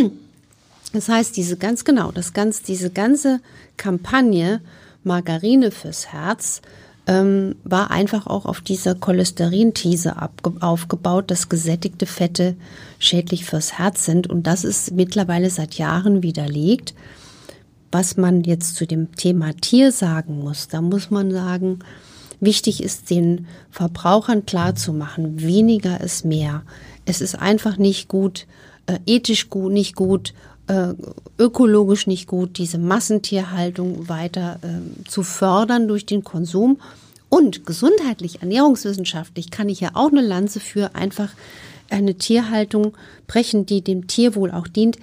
Das 0.95 1.11
heißt, 1.11 1.37
diese 1.37 1.59
ganz 1.59 1.85
genau, 1.85 2.12
das 2.12 2.33
ganz, 2.33 2.62
diese 2.62 2.88
ganze 2.88 3.41
Kampagne 3.77 4.62
Margarine 5.05 5.71
fürs 5.71 6.07
Herz 6.12 6.62
ähm, 7.07 7.57
war 7.64 7.91
einfach 7.91 8.27
auch 8.27 8.47
auf 8.47 8.61
dieser 8.61 8.95
Cholesterinthese 8.95 10.17
aufgebaut, 10.61 11.31
dass 11.31 11.51
gesättigte 11.51 12.07
Fette 12.07 12.57
schädlich 12.99 13.45
fürs 13.45 13.79
Herz 13.79 14.07
sind. 14.07 14.29
Und 14.29 14.47
das 14.47 14.64
ist 14.64 14.93
mittlerweile 14.93 15.51
seit 15.51 15.75
Jahren 15.75 16.23
widerlegt. 16.23 16.95
Was 17.90 18.16
man 18.16 18.44
jetzt 18.44 18.77
zu 18.77 18.87
dem 18.87 19.14
Thema 19.14 19.55
Tier 19.55 19.92
sagen 19.92 20.40
muss, 20.40 20.68
da 20.68 20.81
muss 20.81 21.11
man 21.11 21.31
sagen, 21.31 21.79
wichtig 22.40 22.83
ist 22.83 23.11
den 23.11 23.46
Verbrauchern 23.70 24.44
klarzumachen, 24.44 25.40
weniger 25.40 26.01
ist 26.01 26.24
mehr. 26.24 26.62
Es 27.07 27.20
ist 27.20 27.35
einfach 27.35 27.79
nicht 27.79 28.09
gut, 28.09 28.46
äh, 28.87 28.98
ethisch 29.07 29.48
gut, 29.48 29.72
nicht 29.72 29.96
gut, 29.96 30.35
äh, 30.66 30.92
ökologisch 31.38 32.07
nicht 32.07 32.27
gut, 32.27 32.59
diese 32.59 32.79
Massentierhaltung 32.79 34.09
weiter 34.09 34.59
äh, 34.62 35.09
zu 35.09 35.22
fördern 35.22 35.88
durch 35.88 36.05
den 36.05 36.24
Konsum. 36.24 36.79
Und 37.31 37.66
gesundheitlich, 37.66 38.40
ernährungswissenschaftlich 38.40 39.51
kann 39.51 39.68
ich 39.68 39.81
ja 39.81 39.90
auch 39.94 40.11
eine 40.11 40.22
Lanze 40.22 40.61
für 40.61 40.94
einfach 40.94 41.31
eine 41.90 42.14
Tierhaltung 42.14 42.94
brechen, 43.27 43.66
die 43.66 43.83
dem 43.83 44.07
Tierwohl 44.07 44.51
auch 44.51 44.68
dient. 44.68 44.98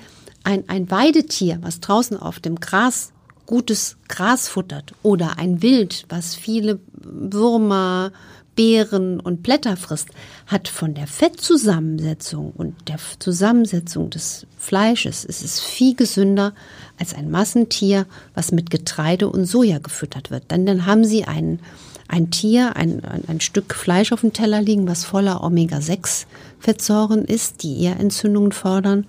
Ein, 0.46 0.64
ein 0.70 0.90
Weidetier, 0.90 1.58
was 1.62 1.82
draußen 1.82 2.18
auf 2.18 2.40
dem 2.40 2.56
Gras 2.62 3.12
gutes 3.46 3.98
Gras 4.08 4.48
futtert 4.48 4.94
oder 5.04 5.38
ein 5.38 5.62
Wild, 5.62 6.06
was 6.10 6.36
viele 6.36 6.80
Würmer, 6.96 8.12
Beeren 8.56 9.20
und 9.20 9.44
Blätter 9.44 9.76
frisst, 9.76 10.10
hat 10.48 10.70
von 10.70 10.94
der 10.94 11.08
Fettzusammensetzung 11.08 12.52
und 12.52 12.88
der 12.88 12.98
Zusammensetzung 13.20 14.10
des 14.10 14.48
Fleisches 14.58 15.26
ist 15.26 15.44
es 15.44 15.60
viel 15.60 15.94
gesünder 15.94 16.54
als 16.98 17.14
ein 17.14 17.30
Massentier, 17.30 18.06
was 18.34 18.54
mit 18.54 18.70
Getreide 18.70 19.30
und 19.30 19.46
Soja 19.46 19.80
gefüttert 19.80 20.32
wird. 20.32 20.52
Denn 20.52 20.66
dann 20.66 20.86
haben 20.86 21.04
sie 21.04 21.26
ein, 21.26 21.60
ein 22.08 22.30
Tier, 22.30 22.76
ein, 22.76 23.04
ein, 23.04 23.24
ein 23.28 23.42
Stück 23.42 23.74
Fleisch 23.74 24.12
auf 24.12 24.22
dem 24.22 24.34
Teller 24.34 24.62
liegen, 24.62 24.88
was 24.88 25.06
voller 25.06 25.44
Omega-6-Fettsäuren 25.44 27.26
ist, 27.26 27.64
die 27.64 27.82
eher 27.82 28.00
Entzündungen 28.00 28.52
fördern. 28.52 29.08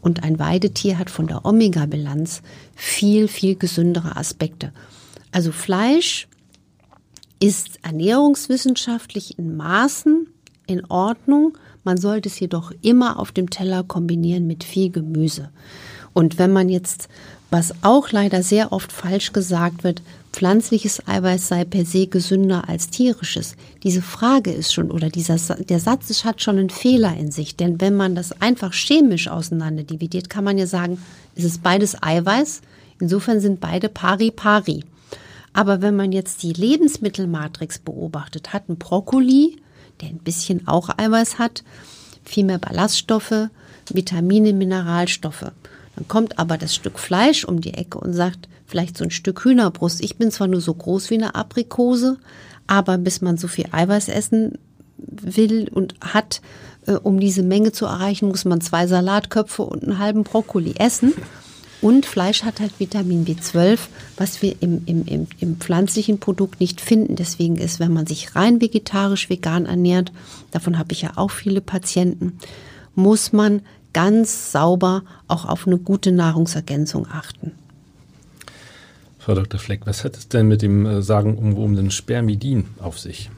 Und 0.00 0.22
ein 0.22 0.38
Weidetier 0.38 0.98
hat 0.98 1.10
von 1.10 1.26
der 1.26 1.44
Omega-Bilanz 1.44 2.42
viel, 2.74 3.28
viel 3.28 3.56
gesündere 3.56 4.16
Aspekte. 4.16 4.72
Also 5.32 5.52
Fleisch 5.52 6.28
ist 7.40 7.78
ernährungswissenschaftlich 7.82 9.38
in 9.38 9.56
Maßen 9.56 10.28
in 10.66 10.84
Ordnung. 10.86 11.58
Man 11.84 11.98
sollte 11.98 12.28
es 12.28 12.40
jedoch 12.40 12.72
immer 12.82 13.18
auf 13.18 13.32
dem 13.32 13.50
Teller 13.50 13.82
kombinieren 13.82 14.46
mit 14.46 14.64
viel 14.64 14.90
Gemüse. 14.90 15.50
Und 16.12 16.38
wenn 16.38 16.52
man 16.52 16.68
jetzt, 16.68 17.08
was 17.50 17.74
auch 17.82 18.10
leider 18.10 18.42
sehr 18.42 18.72
oft 18.72 18.92
falsch 18.92 19.32
gesagt 19.32 19.84
wird, 19.84 20.02
pflanzliches 20.36 21.08
Eiweiß 21.08 21.48
sei 21.48 21.64
per 21.64 21.86
se 21.86 22.08
gesünder 22.08 22.68
als 22.68 22.90
tierisches. 22.90 23.56
Diese 23.82 24.02
Frage 24.02 24.52
ist 24.52 24.74
schon, 24.74 24.90
oder 24.90 25.08
dieser, 25.08 25.36
der 25.56 25.80
Satz 25.80 26.10
ist, 26.10 26.26
hat 26.26 26.42
schon 26.42 26.58
einen 26.58 26.68
Fehler 26.68 27.16
in 27.16 27.30
sich. 27.30 27.56
Denn 27.56 27.80
wenn 27.80 27.96
man 27.96 28.14
das 28.14 28.38
einfach 28.42 28.74
chemisch 28.74 29.28
auseinander 29.28 29.82
dividiert, 29.82 30.28
kann 30.28 30.44
man 30.44 30.58
ja 30.58 30.66
sagen, 30.66 31.02
es 31.34 31.44
ist 31.44 31.62
beides 31.62 32.02
Eiweiß. 32.02 32.60
Insofern 33.00 33.40
sind 33.40 33.60
beide 33.60 33.88
pari 33.88 34.30
pari. 34.30 34.84
Aber 35.54 35.80
wenn 35.80 35.96
man 35.96 36.12
jetzt 36.12 36.42
die 36.42 36.52
Lebensmittelmatrix 36.52 37.78
beobachtet, 37.78 38.52
hat 38.52 38.68
ein 38.68 38.76
Brokkoli, 38.76 39.56
der 40.02 40.10
ein 40.10 40.18
bisschen 40.18 40.68
auch 40.68 40.90
Eiweiß 40.98 41.38
hat, 41.38 41.64
viel 42.24 42.44
mehr 42.44 42.58
Ballaststoffe, 42.58 43.48
Vitamine, 43.90 44.52
Mineralstoffe. 44.52 45.50
Dann 45.96 46.08
kommt 46.08 46.38
aber 46.38 46.58
das 46.58 46.74
Stück 46.74 46.98
Fleisch 46.98 47.44
um 47.44 47.60
die 47.60 47.74
Ecke 47.74 47.98
und 47.98 48.12
sagt, 48.12 48.48
vielleicht 48.66 48.96
so 48.96 49.04
ein 49.04 49.10
Stück 49.10 49.44
Hühnerbrust. 49.44 50.02
Ich 50.02 50.16
bin 50.16 50.30
zwar 50.30 50.46
nur 50.46 50.60
so 50.60 50.74
groß 50.74 51.10
wie 51.10 51.14
eine 51.14 51.34
Aprikose, 51.34 52.18
aber 52.66 52.98
bis 52.98 53.20
man 53.22 53.38
so 53.38 53.48
viel 53.48 53.66
Eiweiß 53.72 54.08
essen 54.08 54.58
will 54.98 55.68
und 55.72 55.94
hat, 56.00 56.40
äh, 56.86 56.92
um 56.92 57.20
diese 57.20 57.42
Menge 57.42 57.72
zu 57.72 57.86
erreichen, 57.86 58.28
muss 58.28 58.44
man 58.44 58.60
zwei 58.60 58.86
Salatköpfe 58.86 59.62
und 59.62 59.84
einen 59.84 59.98
halben 59.98 60.24
Brokkoli 60.24 60.74
essen. 60.78 61.14
Und 61.82 62.06
Fleisch 62.06 62.42
hat 62.42 62.60
halt 62.60 62.72
Vitamin 62.80 63.26
B12, 63.26 63.78
was 64.16 64.40
wir 64.40 64.56
im, 64.60 64.82
im, 64.86 65.04
im, 65.04 65.26
im 65.40 65.56
pflanzlichen 65.56 66.18
Produkt 66.18 66.58
nicht 66.58 66.80
finden. 66.80 67.16
Deswegen 67.16 67.56
ist, 67.56 67.80
wenn 67.80 67.92
man 67.92 68.06
sich 68.06 68.34
rein 68.34 68.60
vegetarisch, 68.60 69.28
vegan 69.28 69.66
ernährt, 69.66 70.10
davon 70.50 70.78
habe 70.78 70.92
ich 70.92 71.02
ja 71.02 71.12
auch 71.16 71.30
viele 71.30 71.60
Patienten, 71.60 72.38
muss 72.94 73.32
man 73.32 73.60
ganz 73.96 74.52
sauber 74.52 75.04
auch 75.26 75.46
auf 75.46 75.66
eine 75.66 75.78
gute 75.78 76.12
Nahrungsergänzung 76.12 77.06
achten. 77.10 77.52
Frau 79.18 79.34
Dr. 79.34 79.58
Fleck, 79.58 79.86
was 79.86 80.04
hat 80.04 80.18
es 80.18 80.28
denn 80.28 80.48
mit 80.48 80.60
dem 80.60 80.84
äh, 80.84 81.00
sagenumwobenen 81.00 81.90
Spermidin 81.90 82.66
auf 82.78 82.98
sich? 82.98 83.30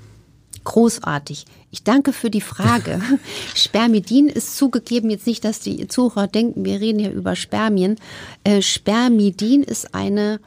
Großartig. 0.64 1.44
Ich 1.70 1.84
danke 1.84 2.12
für 2.12 2.28
die 2.28 2.40
Frage. 2.40 3.00
Spermidin 3.54 4.28
ist 4.28 4.56
zugegeben 4.56 5.10
jetzt 5.10 5.28
nicht, 5.28 5.44
dass 5.44 5.60
die 5.60 5.86
Zuhörer 5.86 6.26
denken, 6.26 6.64
wir 6.64 6.80
reden 6.80 6.98
ja 6.98 7.10
über 7.10 7.36
Spermien. 7.36 7.94
Äh, 8.42 8.60
Spermidin 8.60 9.62
ist 9.62 9.94
eine 9.94 10.40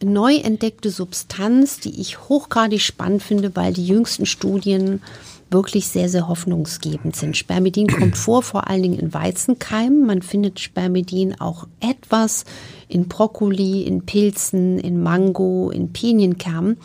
neu 0.00 0.36
entdeckte 0.36 0.90
Substanz, 0.90 1.80
die 1.80 2.00
ich 2.00 2.28
hochgradig 2.28 2.82
spannend 2.82 3.24
finde, 3.24 3.56
weil 3.56 3.72
die 3.72 3.86
jüngsten 3.86 4.26
Studien 4.26 5.02
wirklich 5.50 5.88
sehr, 5.88 6.08
sehr 6.08 6.28
hoffnungsgebend 6.28 7.14
sind. 7.16 7.36
Spermidin 7.36 7.86
kommt 7.86 8.16
vor, 8.16 8.42
vor 8.42 8.68
allen 8.68 8.82
Dingen 8.82 8.98
in 8.98 9.14
Weizenkeimen. 9.14 10.06
Man 10.06 10.22
findet 10.22 10.60
Spermidin 10.60 11.40
auch 11.40 11.66
etwas 11.80 12.44
in 12.88 13.08
Brokkoli, 13.08 13.82
in 13.82 14.04
Pilzen, 14.06 14.78
in 14.78 15.02
Mango, 15.02 15.70
in 15.70 15.92
Pinienkernen. 15.92 16.78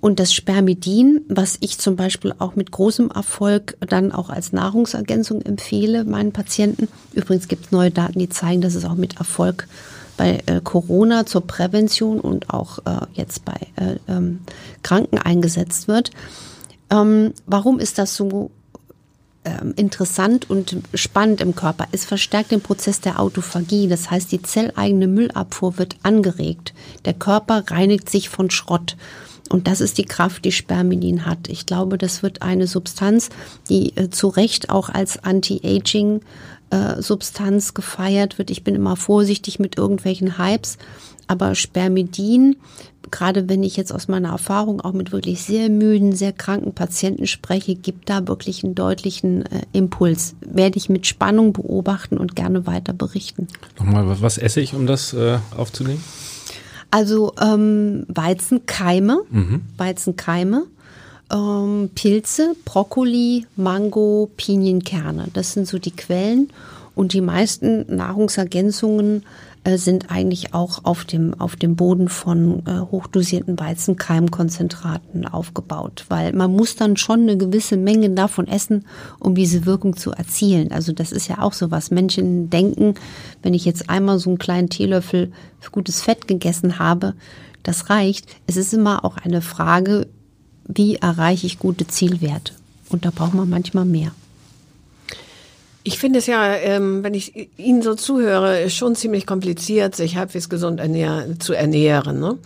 Und 0.00 0.18
das 0.18 0.34
Spermidin, 0.34 1.20
was 1.28 1.58
ich 1.60 1.78
zum 1.78 1.94
Beispiel 1.94 2.34
auch 2.38 2.56
mit 2.56 2.72
großem 2.72 3.12
Erfolg 3.12 3.76
dann 3.80 4.10
auch 4.10 4.30
als 4.30 4.52
Nahrungsergänzung 4.52 5.42
empfehle 5.42 6.04
meinen 6.04 6.32
Patienten. 6.32 6.88
Übrigens 7.12 7.46
gibt 7.46 7.66
es 7.66 7.72
neue 7.72 7.92
Daten, 7.92 8.18
die 8.18 8.28
zeigen, 8.28 8.62
dass 8.62 8.74
es 8.74 8.84
auch 8.84 8.96
mit 8.96 9.18
Erfolg 9.18 9.68
bei 10.16 10.42
äh, 10.46 10.60
Corona 10.62 11.24
zur 11.24 11.46
Prävention 11.46 12.18
und 12.18 12.50
auch 12.50 12.80
äh, 12.80 13.06
jetzt 13.14 13.44
bei 13.44 13.54
äh, 13.76 13.96
ähm, 14.08 14.40
Kranken 14.82 15.18
eingesetzt 15.18 15.86
wird. 15.86 16.10
Ähm, 16.92 17.32
warum 17.46 17.80
ist 17.80 17.98
das 17.98 18.14
so 18.14 18.50
ähm, 19.44 19.72
interessant 19.74 20.48
und 20.48 20.76
spannend 20.94 21.40
im 21.40 21.56
Körper. 21.56 21.88
Es 21.90 22.04
verstärkt 22.04 22.52
den 22.52 22.60
Prozess 22.60 23.00
der 23.00 23.18
Autophagie. 23.18 23.88
Das 23.88 24.08
heißt, 24.08 24.30
die 24.30 24.40
zelleigene 24.40 25.08
Müllabfuhr 25.08 25.78
wird 25.78 25.96
angeregt. 26.04 26.72
Der 27.06 27.14
Körper 27.14 27.64
reinigt 27.66 28.08
sich 28.08 28.28
von 28.28 28.50
Schrott. 28.50 28.96
Und 29.50 29.66
das 29.66 29.80
ist 29.80 29.98
die 29.98 30.04
Kraft, 30.04 30.44
die 30.44 30.52
Spermidin 30.52 31.26
hat. 31.26 31.48
Ich 31.48 31.66
glaube, 31.66 31.98
das 31.98 32.22
wird 32.22 32.42
eine 32.42 32.68
Substanz, 32.68 33.30
die 33.68 33.96
äh, 33.96 34.10
zu 34.10 34.28
Recht 34.28 34.70
auch 34.70 34.88
als 34.88 35.24
Anti-Aging 35.24 36.20
äh, 36.70 37.02
Substanz 37.02 37.74
gefeiert 37.74 38.38
wird. 38.38 38.50
Ich 38.50 38.62
bin 38.62 38.76
immer 38.76 38.94
vorsichtig 38.94 39.58
mit 39.58 39.76
irgendwelchen 39.76 40.38
Hypes, 40.38 40.78
aber 41.26 41.56
Spermidin, 41.56 42.56
gerade 43.12 43.48
wenn 43.48 43.62
ich 43.62 43.76
jetzt 43.76 43.92
aus 43.92 44.08
meiner 44.08 44.30
Erfahrung 44.30 44.80
auch 44.80 44.92
mit 44.92 45.12
wirklich 45.12 45.42
sehr 45.42 45.68
müden, 45.68 46.12
sehr 46.12 46.32
kranken 46.32 46.72
Patienten 46.72 47.28
spreche, 47.28 47.76
gibt 47.76 48.10
da 48.10 48.26
wirklich 48.26 48.64
einen 48.64 48.74
deutlichen 48.74 49.42
äh, 49.46 49.62
Impuls. 49.72 50.34
Werde 50.40 50.78
ich 50.78 50.88
mit 50.88 51.06
Spannung 51.06 51.52
beobachten 51.52 52.18
und 52.18 52.34
gerne 52.34 52.66
weiter 52.66 52.92
berichten. 52.92 53.46
Nochmal, 53.78 54.20
was 54.20 54.38
esse 54.38 54.60
ich, 54.60 54.74
um 54.74 54.88
das 54.88 55.12
äh, 55.12 55.38
aufzunehmen? 55.56 56.02
Also 56.90 57.32
ähm, 57.40 58.04
Weizenkeime, 58.08 59.20
mhm. 59.30 59.62
Weizenkeime. 59.76 60.64
ähm, 61.32 61.90
Pilze, 61.94 62.54
Brokkoli, 62.64 63.46
Mango, 63.56 64.30
Pinienkerne. 64.36 65.28
Das 65.32 65.52
sind 65.52 65.66
so 65.68 65.78
die 65.78 65.92
Quellen. 65.92 66.50
Und 66.94 67.14
die 67.14 67.22
meisten 67.22 67.86
Nahrungsergänzungen 67.94 69.24
äh, 69.64 69.78
sind 69.78 70.10
eigentlich 70.10 70.54
auch 70.54 70.84
auf 70.84 71.04
dem, 71.04 71.34
auf 71.40 71.56
dem 71.56 71.76
Boden 71.76 72.08
von 72.08 72.66
äh, 72.66 72.80
hochdosierten 72.80 73.58
Weizenkeimkonzentraten 73.58 75.26
aufgebaut, 75.26 76.04
weil 76.08 76.32
man 76.32 76.50
muss 76.50 76.76
dann 76.76 76.96
schon 76.96 77.22
eine 77.22 77.36
gewisse 77.36 77.76
Menge 77.76 78.10
davon 78.10 78.48
essen, 78.48 78.84
um 79.20 79.34
diese 79.34 79.64
Wirkung 79.64 79.96
zu 79.96 80.10
erzielen. 80.10 80.72
Also 80.72 80.92
das 80.92 81.12
ist 81.12 81.28
ja 81.28 81.40
auch 81.40 81.52
so, 81.52 81.70
was 81.70 81.90
Menschen 81.90 82.50
denken, 82.50 82.94
wenn 83.42 83.54
ich 83.54 83.64
jetzt 83.64 83.88
einmal 83.88 84.18
so 84.18 84.30
einen 84.30 84.38
kleinen 84.38 84.68
Teelöffel 84.68 85.32
gutes 85.70 86.02
Fett 86.02 86.28
gegessen 86.28 86.78
habe, 86.78 87.14
das 87.62 87.90
reicht. 87.90 88.26
Es 88.46 88.56
ist 88.56 88.74
immer 88.74 89.04
auch 89.04 89.16
eine 89.16 89.42
Frage, 89.42 90.06
wie 90.66 90.96
erreiche 90.96 91.46
ich 91.46 91.58
gute 91.58 91.86
Zielwerte? 91.86 92.54
Und 92.88 93.04
da 93.04 93.10
braucht 93.10 93.34
man 93.34 93.48
manchmal 93.48 93.84
mehr. 93.84 94.12
Ich 95.84 95.98
finde 95.98 96.20
es 96.20 96.26
ja, 96.26 96.54
ähm, 96.54 97.02
wenn 97.02 97.14
ich 97.14 97.50
Ihnen 97.58 97.82
so 97.82 97.94
zuhöre, 97.94 98.70
schon 98.70 98.94
ziemlich 98.94 99.26
kompliziert, 99.26 99.96
sich 99.96 100.16
halbwegs 100.16 100.48
gesund 100.48 100.78
ernähr 100.80 101.26
zu 101.38 101.54
ernähren. 101.54 102.20
Ne? 102.20 102.38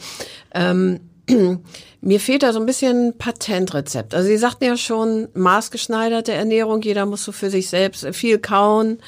Ähm, 0.54 1.00
mir 2.00 2.20
fehlt 2.20 2.42
da 2.42 2.52
so 2.52 2.60
ein 2.60 2.66
bisschen 2.66 3.14
Patentrezept. 3.18 4.14
Also 4.14 4.28
Sie 4.28 4.36
sagten 4.36 4.64
ja 4.64 4.76
schon, 4.76 5.28
maßgeschneiderte 5.34 6.32
Ernährung, 6.32 6.82
jeder 6.82 7.06
muss 7.06 7.24
so 7.24 7.32
für 7.32 7.50
sich 7.50 7.68
selbst 7.68 8.06
viel 8.14 8.38
kauen 8.38 8.98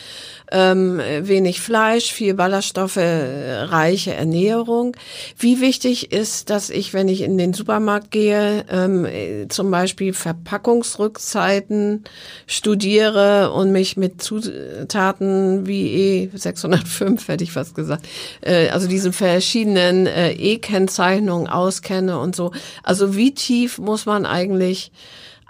ähm, 0.50 1.00
wenig 1.20 1.60
Fleisch, 1.60 2.12
viel 2.12 2.34
Ballaststoffe, 2.34 2.96
reiche 2.96 4.14
Ernährung. 4.14 4.96
Wie 5.38 5.60
wichtig 5.60 6.12
ist, 6.12 6.50
dass 6.50 6.70
ich, 6.70 6.94
wenn 6.94 7.08
ich 7.08 7.22
in 7.22 7.38
den 7.38 7.52
Supermarkt 7.52 8.10
gehe, 8.10 8.64
ähm, 8.70 9.06
zum 9.48 9.70
Beispiel 9.70 10.12
Verpackungsrückzeiten 10.12 12.04
studiere 12.46 13.52
und 13.52 13.72
mich 13.72 13.96
mit 13.96 14.22
Zutaten 14.22 15.66
wie 15.66 16.30
E605, 16.34 17.28
hätte 17.28 17.44
ich 17.44 17.52
fast 17.52 17.74
gesagt, 17.74 18.06
äh, 18.40 18.68
also 18.70 18.88
diesen 18.88 19.12
verschiedenen 19.12 20.06
äh, 20.06 20.32
E-Kennzeichnungen 20.32 21.48
auskenne 21.48 22.18
und 22.18 22.34
so. 22.34 22.52
Also 22.88 23.14
wie 23.14 23.34
tief 23.34 23.76
muss 23.76 24.06
man 24.06 24.24
eigentlich 24.24 24.92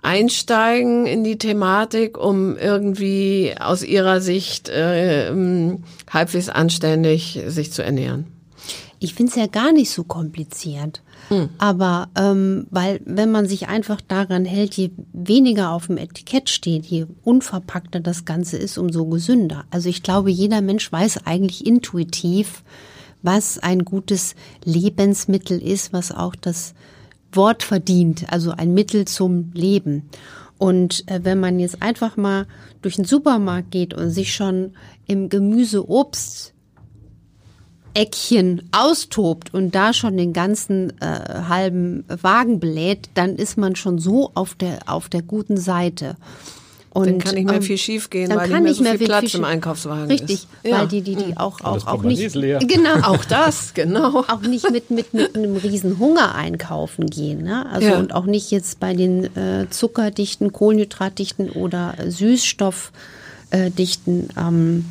einsteigen 0.03 1.07
in 1.07 1.23
die 1.23 1.39
Thematik, 1.39 2.19
um 2.19 2.57
irgendwie 2.57 3.55
aus 3.61 3.85
ihrer 3.85 4.21
Sicht 4.21 4.69
äh, 4.69 5.29
ähm, 5.29 5.85
halbwegs 6.11 6.49
anständig 6.49 7.41
sich 7.47 7.73
zu 7.73 7.85
ernähren? 7.85 8.27
Ich 8.99 9.15
finde 9.15 9.31
es 9.31 9.37
ja 9.37 9.47
gar 9.47 9.71
nicht 9.71 9.93
so 9.93 10.03
kompliziert. 10.03 11.01
Hm. 11.29 11.51
Aber 11.59 12.09
ähm, 12.17 12.67
weil 12.71 13.01
wenn 13.05 13.31
man 13.31 13.47
sich 13.47 13.69
einfach 13.69 14.01
daran 14.01 14.45
hält, 14.45 14.75
je 14.75 14.91
weniger 15.13 15.71
auf 15.71 15.87
dem 15.87 15.97
Etikett 15.97 16.51
steht, 16.51 16.87
je 16.87 17.07
unverpackter 17.23 18.01
das 18.01 18.25
Ganze 18.25 18.57
ist, 18.57 18.79
umso 18.79 19.07
gesünder. 19.07 19.65
Also 19.71 19.89
ich 19.89 20.03
glaube, 20.03 20.33
jeder 20.33 20.61
Mensch 20.61 20.91
weiß 20.91 21.25
eigentlich 21.25 21.65
intuitiv, 21.65 22.65
was 23.23 23.61
ein 23.61 23.85
gutes 23.85 24.35
Lebensmittel 24.65 25.63
ist, 25.63 25.93
was 25.93 26.11
auch 26.11 26.35
das 26.35 26.75
Wort 27.39 27.63
verdient, 27.63 28.31
also 28.31 28.51
ein 28.51 28.75
Mittel 28.75 29.07
zum 29.07 29.51
Leben. 29.55 30.11
Und 30.59 31.09
äh, 31.09 31.21
wenn 31.23 31.41
man 31.41 31.59
jetzt 31.59 31.81
einfach 31.81 32.19
mal 32.19 32.47
durch 32.83 32.97
den 32.97 33.07
Supermarkt 33.07 33.71
geht 33.71 33.95
und 33.95 34.11
sich 34.11 34.35
schon 34.35 34.73
im 35.07 35.31
Gemüse-Obst 35.31 36.53
Eckchen 37.95 38.69
austobt 38.71 39.55
und 39.55 39.75
da 39.75 39.93
schon 39.93 40.17
den 40.17 40.33
ganzen 40.33 40.93
äh, 41.01 41.43
halben 41.49 42.05
Wagen 42.09 42.61
belädt, 42.61 43.11
dann 43.15 43.37
ist 43.37 43.57
man 43.57 43.77
schon 43.77 43.99
so 43.99 44.31
auf 44.35 44.55
der 44.55 44.81
auf 44.87 45.09
der 45.09 45.23
guten 45.23 45.57
Seite. 45.57 46.17
Und, 46.99 47.07
dann 47.07 47.19
kann 47.19 47.35
nicht 47.35 47.47
mehr 47.47 47.57
ähm, 47.57 47.63
viel 47.63 47.79
schief 47.79 48.11
gehen, 48.11 48.31
weil 48.35 48.49
kann 48.49 48.65
nicht 48.65 48.81
mehr, 48.81 48.93
so 48.93 48.99
viel 48.99 49.07
Platz 49.07 49.31
viel 49.31 49.41
im 49.41 49.45
Einkaufswagen 49.45 50.07
richtig, 50.07 50.31
ist. 50.31 50.49
Richtig, 50.65 50.73
weil 50.73 50.89
die, 50.89 51.03
die, 51.03 51.17
die 51.17 51.37
auch, 51.37 51.61
auch, 51.63 51.87
auch 51.87 52.03
nicht, 52.03 52.33
genau, 52.33 52.95
auch 53.03 53.25
das, 53.29 53.75
genau, 53.75 54.25
auch 54.29 54.43
nicht 54.43 54.71
mit, 54.71 54.91
mit, 54.91 55.15
mit 55.15 55.37
einem 55.37 55.57
riesen 55.57 55.99
Hunger 55.99 56.35
einkaufen 56.35 57.07
gehen, 57.07 57.43
ne? 57.43 57.67
Also, 57.71 57.89
ja. 57.89 57.99
und 57.99 58.15
auch 58.15 58.27
nicht 58.27 58.51
jetzt 58.51 58.81
bei 58.81 58.95
den 58.95 59.25
äh, 59.37 59.67
zuckerdichten, 59.71 60.53
kohlenhydratdichten 60.53 61.51
oder 61.51 61.95
Süßstoffdichten, 62.07 64.31
ähm, 64.37 64.85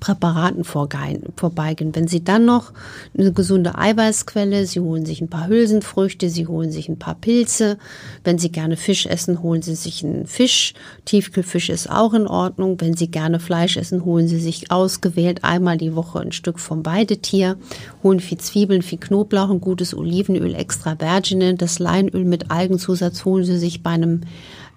Präparaten 0.00 0.64
vorbeigehen. 0.64 1.94
Wenn 1.94 2.08
Sie 2.08 2.24
dann 2.24 2.44
noch 2.44 2.72
eine 3.16 3.32
gesunde 3.32 3.76
Eiweißquelle, 3.78 4.66
Sie 4.66 4.80
holen 4.80 5.06
sich 5.06 5.20
ein 5.20 5.28
paar 5.28 5.48
Hülsenfrüchte, 5.48 6.28
Sie 6.28 6.46
holen 6.46 6.72
sich 6.72 6.88
ein 6.88 6.98
paar 6.98 7.14
Pilze. 7.14 7.78
Wenn 8.22 8.38
Sie 8.38 8.50
gerne 8.50 8.76
Fisch 8.76 9.06
essen, 9.06 9.42
holen 9.42 9.62
Sie 9.62 9.74
sich 9.74 10.04
einen 10.04 10.26
Fisch. 10.26 10.74
Tiefkühlfisch 11.04 11.68
ist 11.68 11.90
auch 11.90 12.14
in 12.14 12.26
Ordnung. 12.26 12.80
Wenn 12.80 12.96
Sie 12.96 13.10
gerne 13.10 13.40
Fleisch 13.40 13.76
essen, 13.76 14.04
holen 14.04 14.28
Sie 14.28 14.40
sich 14.40 14.70
ausgewählt 14.70 15.44
einmal 15.44 15.78
die 15.78 15.94
Woche 15.94 16.20
ein 16.20 16.32
Stück 16.32 16.58
vom 16.58 16.84
Weidetier. 16.84 17.56
Holen 18.02 18.20
viel 18.20 18.38
Zwiebeln, 18.38 18.82
viel 18.82 18.98
Knoblauch, 18.98 19.50
ein 19.50 19.60
gutes 19.60 19.94
Olivenöl 19.94 20.54
extra 20.54 20.96
Vergine. 20.96 21.54
Das 21.54 21.78
Leinöl 21.78 22.24
mit 22.24 22.50
Algenzusatz 22.50 23.24
holen 23.24 23.44
Sie 23.44 23.58
sich 23.58 23.82
bei 23.82 23.90
einem 23.90 24.22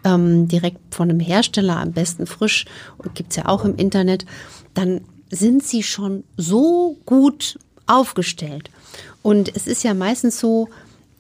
ähm, 0.04 0.48
direkt 0.48 0.94
von 0.94 1.10
einem 1.10 1.20
Hersteller, 1.20 1.78
am 1.78 1.92
besten 1.92 2.26
frisch, 2.26 2.66
gibt's 3.14 3.36
ja 3.36 3.48
auch 3.48 3.66
im 3.66 3.76
Internet 3.76 4.26
dann 4.78 5.02
sind 5.30 5.64
sie 5.64 5.84
schon 5.84 6.24
so 6.38 6.98
gut 7.06 7.60
aufgestellt. 7.88 8.70
Und 9.22 9.54
es 9.56 9.68
ist 9.68 9.84
ja 9.84 9.94
meistens 9.94 10.40
so, 10.40 10.70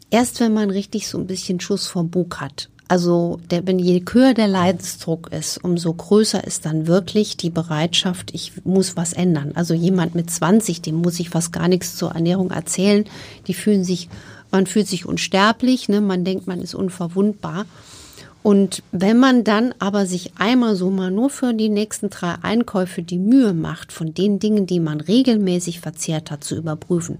erst 0.09 0.39
wenn 0.39 0.53
man 0.53 0.69
richtig 0.69 1.07
so 1.07 1.17
ein 1.17 1.27
bisschen 1.27 1.59
Schuss 1.59 1.87
vom 1.87 2.09
Bug 2.09 2.39
hat, 2.39 2.69
also 2.89 3.39
der, 3.49 3.67
wenn 3.67 3.79
je 3.79 4.01
höher 4.09 4.33
der 4.33 4.47
Leidensdruck 4.47 5.31
ist, 5.33 5.61
umso 5.61 5.93
größer 5.93 6.45
ist 6.45 6.65
dann 6.65 6.87
wirklich 6.87 7.35
die 7.35 7.49
Bereitschaft, 7.49 8.33
ich 8.33 8.53
muss 8.63 8.95
was 8.95 9.11
ändern. 9.11 9.51
Also 9.55 9.73
jemand 9.73 10.15
mit 10.15 10.31
20, 10.31 10.81
dem 10.81 10.95
muss 10.95 11.19
ich 11.19 11.29
fast 11.29 11.51
gar 11.51 11.67
nichts 11.67 11.97
zur 11.97 12.11
Ernährung 12.11 12.51
erzählen. 12.51 13.03
Die 13.47 13.53
fühlen 13.53 13.83
sich, 13.83 14.07
man 14.51 14.67
fühlt 14.67 14.87
sich 14.87 15.05
unsterblich, 15.05 15.89
ne? 15.89 15.99
man 15.99 16.23
denkt, 16.23 16.47
man 16.47 16.61
ist 16.61 16.75
unverwundbar. 16.75 17.65
Und 18.47 18.81
wenn 18.93 19.19
man 19.19 19.43
dann 19.43 19.75
aber 19.77 20.05
sich 20.05 20.31
einmal 20.37 20.77
so 20.77 20.89
mal 20.89 21.11
nur 21.11 21.29
für 21.29 21.53
die 21.53 21.67
nächsten 21.67 22.09
drei 22.09 22.35
Einkäufe 22.43 23.03
die 23.03 23.17
Mühe 23.17 23.53
macht, 23.53 23.91
von 23.91 24.13
den 24.13 24.39
Dingen, 24.39 24.65
die 24.65 24.79
man 24.79 25.01
regelmäßig 25.01 25.81
verzehrt 25.81 26.31
hat, 26.31 26.45
zu 26.45 26.55
überprüfen, 26.55 27.17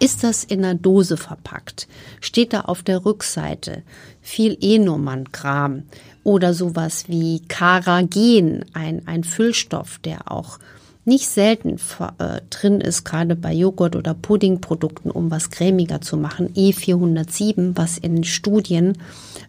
ist 0.00 0.24
das 0.24 0.42
in 0.42 0.64
einer 0.64 0.74
Dose 0.74 1.16
verpackt? 1.18 1.86
Steht 2.20 2.52
da 2.52 2.62
auf 2.62 2.82
der 2.82 3.04
Rückseite 3.04 3.84
viel 4.20 4.58
E-Nummern-Kram 4.60 5.84
oder 6.24 6.52
sowas 6.52 7.04
wie 7.06 7.42
Karagen, 7.46 8.64
ein, 8.72 9.06
ein 9.06 9.22
Füllstoff, 9.22 10.00
der 10.00 10.32
auch 10.32 10.58
nicht 11.06 11.28
selten 11.28 11.76
äh, 12.18 12.40
drin 12.50 12.80
ist, 12.80 13.04
gerade 13.04 13.36
bei 13.36 13.52
Joghurt- 13.52 13.94
oder 13.94 14.12
Puddingprodukten, 14.12 15.10
um 15.10 15.30
was 15.30 15.50
cremiger 15.50 16.00
zu 16.00 16.16
machen, 16.16 16.52
E407, 16.54 17.76
was 17.76 17.96
in 17.96 18.24
Studien 18.24 18.98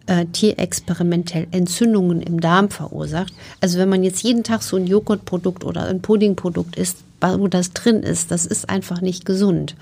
äh, 0.06 0.24
tierexperimentell 0.26 1.48
Entzündungen 1.50 2.22
im 2.22 2.40
Darm 2.40 2.70
verursacht. 2.70 3.34
Also 3.60 3.78
wenn 3.78 3.88
man 3.88 4.04
jetzt 4.04 4.22
jeden 4.22 4.44
Tag 4.44 4.62
so 4.62 4.76
ein 4.76 4.86
Joghurtprodukt 4.86 5.64
oder 5.64 5.86
ein 5.86 6.00
Puddingprodukt 6.00 6.76
isst, 6.76 6.98
wo 7.20 7.48
das 7.48 7.72
drin 7.72 8.04
ist, 8.04 8.30
das 8.30 8.46
ist 8.46 8.70
einfach 8.70 9.00
nicht 9.00 9.24
gesund. 9.24 9.74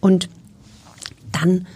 Und 0.00 0.30
dann 1.30 1.66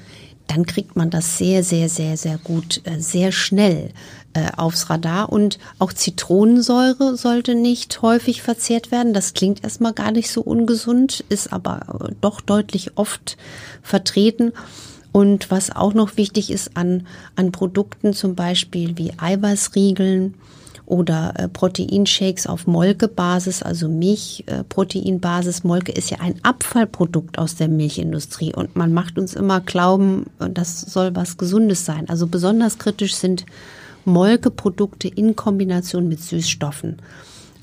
dann 0.47 0.67
kriegt 0.67 0.97
man 0.97 1.11
das 1.11 1.39
sehr, 1.39 1.63
sehr, 1.63 1.89
sehr, 1.89 2.17
sehr 2.17 2.39
gut, 2.39 2.81
äh, 2.85 3.01
sehr 3.01 3.33
schnell 3.33 3.91
äh, 4.35 4.49
aufs 4.57 4.91
Radar. 4.91 5.33
Und 5.33 5.59
auch 5.79 5.93
Zitronensäure 5.93 7.17
sollte 7.17 7.55
nicht 7.55 8.03
häufig 8.03 8.43
verzehrt 8.43 8.91
werden. 8.91 9.15
Das 9.15 9.35
klingt 9.35 9.65
erstmal 9.65 9.93
gar 9.93 10.13
nicht 10.13 10.31
so 10.31 10.41
ungesund, 10.43 11.25
ist 11.29 11.53
aber 11.53 12.09
äh, 12.09 12.13
doch 12.21 12.41
deutlich 12.41 12.93
oft 12.97 13.37
vertreten. 13.83 14.53
Und 15.13 15.51
was 15.51 15.75
auch 15.75 15.95
noch 15.95 16.19
wichtig 16.19 16.51
ist 16.51 16.77
an, 16.77 17.07
an 17.37 17.51
Produkten, 17.51 18.13
zum 18.13 18.35
Beispiel 18.35 18.99
wie 18.99 19.15
Eiweißriegeln, 19.17 20.35
oder 20.87 21.35
äh, 21.37 21.49
Proteinshakes 21.49 22.47
auf 22.47 22.67
Molkebasis, 22.67 23.63
also 23.63 23.89
Milchproteinbasis. 23.89 25.61
Äh, 25.61 25.67
Molke 25.67 25.93
ist 25.93 26.11
ja 26.11 26.19
ein 26.21 26.37
Abfallprodukt 26.43 27.39
aus 27.39 27.57
der 27.57 27.69
Milchindustrie 27.69 28.55
und 28.55 28.77
man 28.77 28.93
macht 28.93 29.19
uns 29.19 29.35
immer 29.35 29.61
glauben, 29.61 30.27
das 30.39 30.81
soll 30.81 31.15
was 31.15 31.37
Gesundes 31.37 31.85
sein. 31.85 32.09
Also 32.09 32.27
besonders 32.27 32.79
kritisch 32.79 33.15
sind 33.15 33.45
Molkeprodukte 34.05 35.09
in 35.09 35.35
Kombination 35.35 36.09
mit 36.09 36.21
Süßstoffen. 36.23 36.97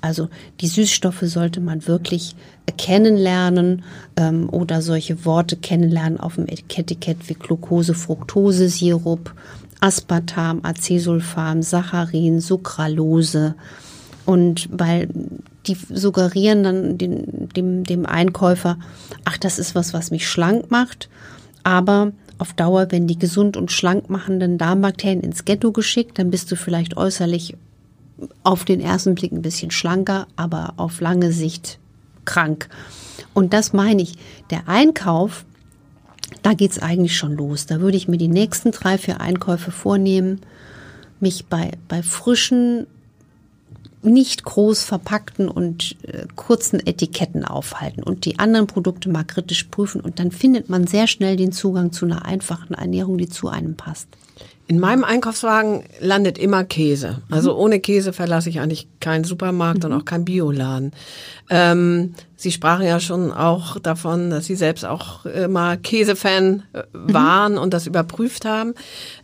Also 0.02 0.28
die 0.60 0.68
Süßstoffe 0.68 1.22
sollte 1.22 1.62
man 1.62 1.88
wirklich 1.88 2.36
kennenlernen 2.78 3.84
ähm, 4.18 4.50
oder 4.50 4.82
solche 4.82 5.24
Worte 5.24 5.56
kennenlernen 5.56 6.20
auf 6.20 6.36
dem 6.36 6.48
Etikett 6.48 7.30
wie 7.30 7.36
Glucose, 7.36 7.94
Fructose, 7.94 8.68
Sirup, 8.68 9.34
Aspartam, 9.84 10.62
Acesulfam, 10.64 11.62
Saccharin, 11.62 12.40
Sucralose. 12.40 13.56
Und 14.26 14.70
weil 14.72 15.10
die 15.68 15.76
suggerieren 15.76 16.64
dann 16.64 16.98
den, 16.98 17.50
dem, 17.50 17.84
dem 17.84 18.06
Einkäufer, 18.06 18.78
ach, 19.26 19.38
das 19.38 19.60
ist 19.60 19.76
was, 19.76 19.94
was 19.94 20.10
mich 20.10 20.26
schlank 20.26 20.72
macht. 20.72 21.10
Aber 21.64 22.14
auf 22.38 22.54
Dauer 22.54 22.92
werden 22.92 23.08
die 23.08 23.20
gesund 23.20 23.58
und 23.58 23.74
schlank 23.74 24.10
machenden 24.10 24.58
Darmbakterien 24.58 25.20
ins 25.20 25.44
Ghetto 25.44 25.74
geschickt, 25.74 26.18
dann 26.18 26.32
bist 26.32 26.50
du 26.50 26.56
vielleicht 26.56 26.96
äußerlich 26.96 27.58
auf 28.44 28.64
den 28.64 28.80
ersten 28.80 29.16
Blick 29.16 29.34
ein 29.34 29.42
bisschen 29.42 29.72
schlanker, 29.72 30.28
aber 30.38 30.76
auf 30.78 31.02
lange 31.02 31.34
Sicht 31.34 31.78
krank. 32.24 32.70
Und 33.34 33.52
das 33.52 33.74
meine 33.74 34.02
ich. 34.02 34.14
Der 34.50 34.70
Einkauf, 34.70 35.44
da 36.42 36.54
geht's 36.54 36.80
eigentlich 36.80 37.18
schon 37.18 37.34
los. 37.34 37.66
Da 37.66 37.80
würde 37.80 37.98
ich 37.98 38.08
mir 38.08 38.18
die 38.18 38.28
nächsten 38.28 38.72
drei, 38.72 38.98
vier 38.98 39.22
Einkäufe 39.22 39.72
vornehmen, 39.72 40.42
mich 41.20 41.46
bei, 41.46 41.72
bei 41.88 42.04
frischen, 42.04 42.88
nicht 44.02 44.44
groß 44.44 44.84
verpackten 44.84 45.48
und 45.48 45.96
äh, 46.04 46.28
kurzen 46.36 46.86
Etiketten 46.86 47.46
aufhalten 47.46 48.04
und 48.04 48.26
die 48.26 48.38
anderen 48.38 48.68
Produkte 48.68 49.10
mal 49.10 49.24
kritisch 49.24 49.64
prüfen. 49.66 50.02
Und 50.02 50.20
dann 50.20 50.32
findet 50.32 50.70
man 50.70 50.88
sehr 50.88 51.08
schnell 51.08 51.38
den 51.38 51.54
Zugang 51.54 51.94
zu 51.94 52.06
einer 52.06 52.26
einfachen 52.26 52.74
Ernährung, 52.74 53.18
die 53.18 53.30
zu 53.30 53.48
einem 53.48 53.76
passt. 53.76 54.10
In 54.66 54.80
meinem 54.80 55.04
Einkaufswagen 55.04 55.84
landet 56.00 56.38
immer 56.38 56.64
Käse. 56.64 57.22
Also 57.30 57.56
ohne 57.56 57.82
Käse 57.82 58.14
verlasse 58.14 58.50
ich 58.50 58.62
eigentlich 58.62 58.88
keinen 59.02 59.26
Supermarkt 59.26 59.84
mhm. 59.84 59.92
und 59.92 60.02
auch 60.02 60.06
keinen 60.06 60.24
Bioladen. 60.24 60.94
Ähm, 61.50 62.16
Sie 62.38 62.52
sprachen 62.52 62.86
ja 62.86 63.00
schon 63.00 63.32
auch 63.32 63.78
davon, 63.80 64.30
dass 64.30 64.46
Sie 64.46 64.56
selbst 64.56 64.86
auch 64.86 65.26
immer 65.26 65.76
Käsefan 65.76 66.64
äh, 66.72 66.84
mhm. 66.94 67.14
waren 67.14 67.52
mhm. 67.54 67.58
und 67.58 67.74
das 67.74 67.88
überprüft 67.88 68.46
haben. 68.46 68.74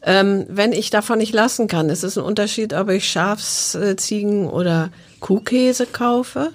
Ähm, 0.03 0.45
wenn 0.49 0.73
ich 0.73 0.89
davon 0.89 1.19
nicht 1.19 1.33
lassen 1.33 1.67
kann, 1.67 1.89
ist 1.89 2.03
es 2.03 2.17
ein 2.17 2.23
Unterschied, 2.25 2.73
ob 2.73 2.89
ich 2.89 3.09
Schafs-, 3.09 3.75
äh, 3.75 3.95
Ziegen- 3.95 4.49
oder 4.49 4.89
Kuhkäse 5.21 5.85
kaufe. 5.85 6.49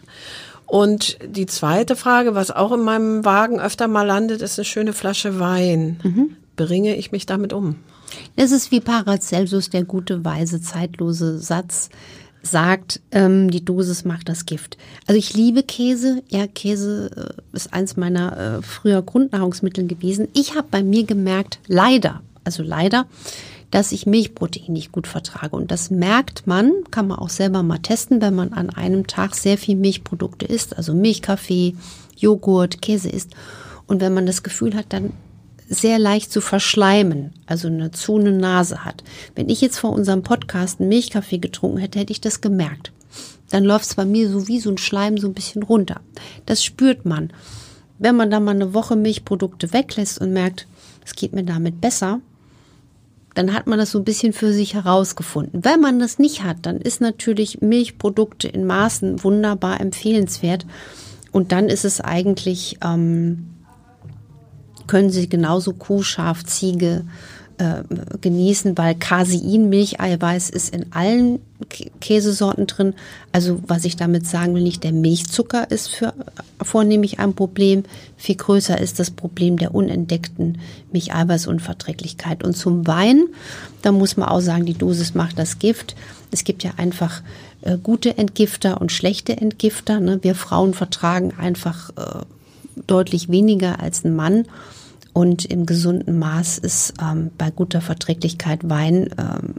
Und 0.66 1.18
die 1.24 1.46
zweite 1.46 1.96
Frage, 1.96 2.34
was 2.34 2.50
auch 2.50 2.72
in 2.72 2.80
meinem 2.80 3.24
Wagen 3.24 3.60
öfter 3.60 3.88
mal 3.88 4.06
landet, 4.06 4.42
ist 4.42 4.58
eine 4.58 4.64
schöne 4.64 4.92
Flasche 4.92 5.38
Wein. 5.40 6.00
Mhm. 6.02 6.36
Bringe 6.56 6.96
ich 6.96 7.12
mich 7.12 7.24
damit 7.24 7.52
um? 7.54 7.76
Das 8.36 8.52
ist 8.52 8.70
wie 8.70 8.80
Paracelsus, 8.80 9.70
der 9.70 9.84
gute, 9.84 10.24
weise, 10.24 10.60
zeitlose 10.60 11.38
Satz 11.38 11.90
sagt, 12.46 13.00
ähm, 13.10 13.50
die 13.50 13.64
Dosis 13.64 14.04
macht 14.04 14.28
das 14.28 14.46
Gift. 14.46 14.76
Also 15.06 15.18
ich 15.18 15.34
liebe 15.34 15.62
Käse. 15.62 16.22
Ja, 16.28 16.46
Käse 16.46 17.10
äh, 17.36 17.56
ist 17.56 17.72
eins 17.72 17.96
meiner 17.96 18.36
äh, 18.36 18.62
früher 18.62 19.02
Grundnahrungsmittel 19.02 19.86
gewesen. 19.86 20.28
Ich 20.34 20.54
habe 20.54 20.68
bei 20.70 20.82
mir 20.82 21.04
gemerkt, 21.04 21.58
leider, 21.66 22.22
also 22.44 22.62
leider, 22.62 23.06
dass 23.70 23.92
ich 23.92 24.06
Milchprotein 24.06 24.72
nicht 24.72 24.92
gut 24.92 25.06
vertrage. 25.06 25.56
Und 25.56 25.70
das 25.70 25.90
merkt 25.90 26.46
man, 26.46 26.72
kann 26.90 27.08
man 27.08 27.18
auch 27.18 27.30
selber 27.30 27.62
mal 27.62 27.78
testen, 27.78 28.20
wenn 28.20 28.34
man 28.34 28.52
an 28.52 28.70
einem 28.70 29.06
Tag 29.06 29.34
sehr 29.34 29.58
viel 29.58 29.76
Milchprodukte 29.76 30.46
isst, 30.46 30.76
also 30.76 30.94
Milchkaffee, 30.94 31.74
Joghurt, 32.16 32.80
Käse 32.82 33.08
isst. 33.08 33.30
Und 33.86 34.00
wenn 34.00 34.14
man 34.14 34.26
das 34.26 34.42
Gefühl 34.42 34.74
hat, 34.74 34.86
dann 34.90 35.12
sehr 35.68 35.98
leicht 35.98 36.30
zu 36.30 36.40
verschleimen, 36.40 37.32
also 37.46 37.68
eine 37.68 37.90
zu 37.90 38.16
eine 38.16 38.32
Nase 38.32 38.84
hat. 38.84 39.02
Wenn 39.34 39.48
ich 39.48 39.60
jetzt 39.60 39.78
vor 39.78 39.92
unserem 39.92 40.22
Podcast 40.22 40.80
einen 40.80 40.88
Milchkaffee 40.88 41.38
getrunken 41.38 41.78
hätte, 41.78 41.98
hätte 41.98 42.12
ich 42.12 42.20
das 42.20 42.40
gemerkt. 42.40 42.92
Dann 43.50 43.64
läuft 43.64 43.86
es 43.86 43.94
bei 43.94 44.04
mir 44.04 44.28
so 44.28 44.48
wie 44.48 44.60
so 44.60 44.70
ein 44.70 44.78
Schleim 44.78 45.18
so 45.18 45.28
ein 45.28 45.34
bisschen 45.34 45.62
runter. 45.62 46.00
Das 46.46 46.64
spürt 46.64 47.04
man. 47.04 47.32
Wenn 47.98 48.16
man 48.16 48.30
dann 48.30 48.44
mal 48.44 48.54
eine 48.54 48.74
Woche 48.74 48.96
Milchprodukte 48.96 49.72
weglässt 49.72 50.20
und 50.20 50.32
merkt, 50.32 50.66
es 51.04 51.14
geht 51.14 51.32
mir 51.32 51.44
damit 51.44 51.80
besser, 51.80 52.20
dann 53.34 53.52
hat 53.52 53.66
man 53.66 53.78
das 53.78 53.90
so 53.90 53.98
ein 53.98 54.04
bisschen 54.04 54.32
für 54.32 54.52
sich 54.52 54.74
herausgefunden. 54.74 55.64
Wenn 55.64 55.80
man 55.80 55.98
das 55.98 56.18
nicht 56.18 56.42
hat, 56.44 56.58
dann 56.62 56.80
ist 56.80 57.00
natürlich 57.00 57.60
Milchprodukte 57.60 58.48
in 58.48 58.64
Maßen 58.64 59.22
wunderbar 59.24 59.80
empfehlenswert. 59.80 60.66
Und 61.32 61.50
dann 61.50 61.68
ist 61.68 61.84
es 61.84 62.00
eigentlich 62.00 62.78
ähm, 62.84 63.53
können 64.86 65.10
Sie 65.10 65.28
genauso 65.28 65.72
Kuh, 65.72 66.02
Schaf, 66.02 66.44
Ziege 66.44 67.04
äh, 67.58 67.82
genießen, 68.20 68.76
weil 68.76 68.94
Casein, 68.96 69.68
Milcheiweiß 69.68 70.50
ist 70.50 70.74
in 70.74 70.92
allen 70.92 71.38
Käsesorten 72.00 72.66
drin. 72.66 72.94
Also 73.32 73.60
was 73.66 73.84
ich 73.84 73.96
damit 73.96 74.26
sagen 74.26 74.54
will, 74.54 74.62
nicht 74.62 74.82
der 74.82 74.92
Milchzucker 74.92 75.70
ist 75.70 75.88
für 75.88 76.14
vornehmlich 76.60 77.20
ein 77.20 77.34
Problem. 77.34 77.84
Viel 78.16 78.34
größer 78.34 78.80
ist 78.80 78.98
das 78.98 79.10
Problem 79.10 79.56
der 79.56 79.74
unentdeckten 79.74 80.58
Milcheiweißunverträglichkeit. 80.92 82.42
Und 82.42 82.56
zum 82.56 82.86
Wein, 82.86 83.26
da 83.82 83.92
muss 83.92 84.16
man 84.16 84.28
auch 84.28 84.40
sagen, 84.40 84.66
die 84.66 84.74
Dosis 84.74 85.14
macht 85.14 85.38
das 85.38 85.58
Gift. 85.58 85.94
Es 86.32 86.42
gibt 86.42 86.64
ja 86.64 86.72
einfach 86.76 87.22
äh, 87.62 87.78
gute 87.80 88.18
Entgifter 88.18 88.80
und 88.80 88.90
schlechte 88.90 89.36
Entgifter. 89.36 90.00
Ne? 90.00 90.18
Wir 90.22 90.34
Frauen 90.34 90.74
vertragen 90.74 91.32
einfach 91.38 91.90
äh, 91.90 92.24
deutlich 92.86 93.28
weniger 93.28 93.80
als 93.80 94.04
ein 94.04 94.14
Mann. 94.14 94.46
Und 95.12 95.44
im 95.44 95.64
gesunden 95.64 96.18
Maß 96.18 96.58
ist 96.58 96.94
ähm, 97.00 97.30
bei 97.38 97.50
guter 97.50 97.80
Verträglichkeit 97.80 98.68
Wein 98.68 99.10
ähm, 99.16 99.54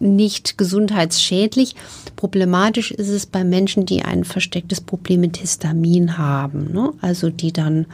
nicht 0.00 0.56
gesundheitsschädlich. 0.58 1.74
Problematisch 2.16 2.90
ist 2.90 3.08
es 3.08 3.26
bei 3.26 3.44
Menschen, 3.44 3.84
die 3.84 4.02
ein 4.04 4.24
verstecktes 4.24 4.80
Problem 4.80 5.20
mit 5.20 5.36
Histamin 5.36 6.16
haben. 6.16 6.72
Ne? 6.72 6.92
Also 7.00 7.30
die 7.30 7.52
dann 7.52 7.86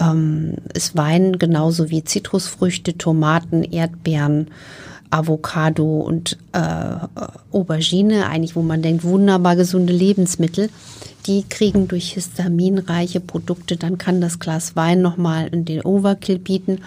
ähm, 0.00 0.54
ist 0.74 0.96
Wein 0.96 1.38
genauso 1.38 1.90
wie 1.90 2.04
Zitrusfrüchte, 2.04 2.98
Tomaten, 2.98 3.62
Erdbeeren, 3.62 4.48
Avocado 5.10 6.00
und 6.00 6.36
äh, 6.52 6.96
Aubergine, 7.52 8.26
eigentlich 8.26 8.56
wo 8.56 8.62
man 8.62 8.82
denkt, 8.82 9.04
wunderbar 9.04 9.56
gesunde 9.56 9.92
Lebensmittel 9.92 10.68
die 11.26 11.44
kriegen 11.48 11.88
durch 11.88 12.12
histaminreiche 12.12 13.20
Produkte, 13.20 13.76
dann 13.76 13.98
kann 13.98 14.20
das 14.20 14.38
Glas 14.38 14.76
Wein 14.76 15.02
nochmal 15.02 15.48
in 15.48 15.64
den 15.64 15.82
Overkill 15.82 16.38
bieten. 16.38 16.80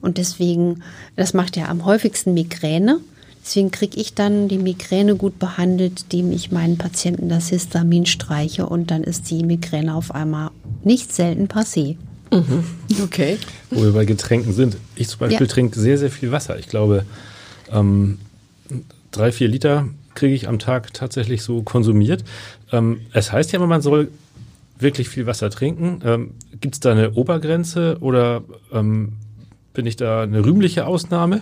Und 0.00 0.18
deswegen, 0.18 0.82
das 1.16 1.34
macht 1.34 1.56
ja 1.56 1.68
am 1.68 1.84
häufigsten 1.84 2.34
Migräne. 2.34 3.00
Deswegen 3.42 3.70
kriege 3.70 4.00
ich 4.00 4.14
dann 4.14 4.48
die 4.48 4.58
Migräne 4.58 5.16
gut 5.16 5.38
behandelt, 5.38 6.04
indem 6.04 6.32
ich 6.32 6.50
meinen 6.50 6.78
Patienten 6.78 7.28
das 7.28 7.48
Histamin 7.48 8.06
streiche 8.06 8.66
und 8.66 8.90
dann 8.90 9.04
ist 9.04 9.30
die 9.30 9.42
Migräne 9.42 9.94
auf 9.94 10.14
einmal 10.14 10.50
nicht 10.82 11.12
selten 11.12 11.46
passé. 11.46 11.96
Mhm. 12.30 12.64
Okay. 13.02 13.38
Wo 13.70 13.82
wir 13.82 13.92
bei 13.92 14.04
Getränken 14.06 14.52
sind. 14.52 14.76
Ich 14.96 15.08
zum 15.08 15.20
Beispiel 15.20 15.46
ja. 15.46 15.52
trinke 15.52 15.78
sehr, 15.78 15.98
sehr 15.98 16.10
viel 16.10 16.32
Wasser. 16.32 16.58
Ich 16.58 16.68
glaube, 16.68 17.04
ähm, 17.70 18.18
drei, 19.10 19.30
vier 19.30 19.48
Liter 19.48 19.88
kriege 20.14 20.34
ich 20.34 20.48
am 20.48 20.58
Tag 20.58 20.92
tatsächlich 20.94 21.42
so 21.42 21.62
konsumiert. 21.62 22.24
Ähm, 22.72 23.00
es 23.12 23.32
heißt 23.32 23.52
ja 23.52 23.58
immer, 23.58 23.66
man 23.66 23.82
soll 23.82 24.08
wirklich 24.78 25.08
viel 25.08 25.26
Wasser 25.26 25.50
trinken. 25.50 26.00
Ähm, 26.04 26.30
Gibt 26.60 26.74
es 26.74 26.80
da 26.80 26.92
eine 26.92 27.12
Obergrenze 27.12 27.98
oder 28.00 28.42
ähm, 28.72 29.14
bin 29.72 29.86
ich 29.86 29.96
da 29.96 30.22
eine 30.22 30.44
rühmliche 30.44 30.86
Ausnahme? 30.86 31.40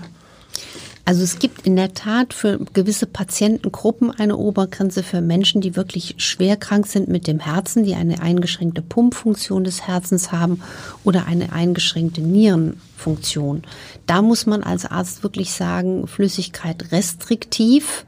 Also 1.05 1.25
es 1.25 1.41
gibt 1.41 1.66
in 1.66 1.75
der 1.75 1.95
Tat 1.95 2.33
für 2.33 2.61
gewisse 2.73 3.07
Patientengruppen 3.07 4.12
eine 4.12 4.37
Obergrenze 4.37 5.03
für 5.03 5.20
Menschen, 5.20 5.61
die 5.61 5.75
wirklich 5.75 6.14
schwer 6.18 6.57
krank 6.57 6.87
sind 6.87 7.09
mit 7.09 7.27
dem 7.27 7.41
Herzen, 7.41 7.83
die 7.83 7.97
eine 7.97 8.23
eingeschränkte 8.23 8.83
Pumpfunktion 8.83 9.64
des 9.64 9.83
Herzens 9.89 10.31
haben 10.31 10.62
oder 11.03 11.27
eine 11.27 11.53
eingeschränkte 11.53 12.20
Nierenfunktion. 12.20 13.62
Da 14.07 14.23
muss 14.23 14.47
man 14.47 14.62
als 14.62 14.87
Arzt 14.87 15.25
wirklich 15.25 15.53
sagen, 15.53 16.07
Flüssigkeit 16.07 16.93
restriktiv 16.93 18.07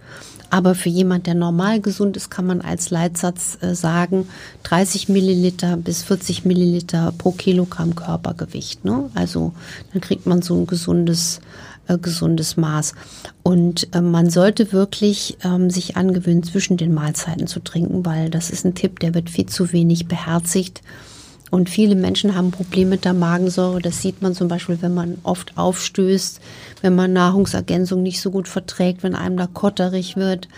aber 0.51 0.74
für 0.74 0.88
jemand, 0.88 1.26
der 1.26 1.34
normal 1.34 1.80
gesund 1.80 2.16
ist, 2.16 2.30
kann 2.30 2.47
man 2.47 2.61
als 2.61 2.90
Leitsatz 2.90 3.59
äh, 3.61 3.74
sagen, 3.74 4.28
30 4.64 5.09
Milliliter 5.09 5.76
bis 5.76 6.03
40 6.03 6.45
Milliliter 6.45 7.12
pro 7.16 7.32
Kilogramm 7.32 7.95
Körpergewicht. 7.95 8.84
Ne? 8.84 9.11
Also 9.14 9.53
dann 9.92 10.01
kriegt 10.01 10.26
man 10.26 10.42
so 10.42 10.55
ein 10.55 10.66
gesundes, 10.66 11.40
äh, 11.88 11.99
gesundes 11.99 12.57
Maß. 12.57 12.95
Und 13.42 13.95
äh, 13.95 14.01
man 14.01 14.30
sollte 14.30 14.72
wirklich 14.72 15.38
ähm, 15.45 15.70
sich 15.70 15.97
angewöhnen, 15.97 16.42
zwischen 16.42 16.76
den 16.76 16.95
Mahlzeiten 16.95 17.47
zu 17.47 17.61
trinken, 17.61 18.05
weil 18.05 18.30
das 18.30 18.51
ist 18.51 18.64
ein 18.64 18.74
Tipp, 18.74 19.01
der 19.01 19.14
wird 19.14 19.30
viel 19.30 19.47
zu 19.47 19.72
wenig 19.72 20.07
beherzigt. 20.07 20.82
Und 21.55 21.70
viele 21.70 21.94
Menschen 21.94 22.34
haben 22.34 22.50
Probleme 22.50 22.90
mit 22.90 23.05
der 23.05 23.12
Magensäure. 23.12 23.80
Das 23.80 24.02
sieht 24.02 24.22
man 24.22 24.34
zum 24.34 24.48
Beispiel, 24.48 24.78
wenn 24.80 24.92
man 24.92 25.18
oft 25.22 25.57
aufstößt, 25.57 26.40
wenn 26.82 26.96
man 26.96 27.12
Nahrungsergänzung 27.12 28.02
nicht 28.02 28.20
so 28.20 28.32
gut 28.32 28.48
verträgt, 28.48 29.05
wenn 29.05 29.14
einem 29.14 29.36
da 29.36 29.46
kotterig 29.46 30.16
wird 30.16 30.48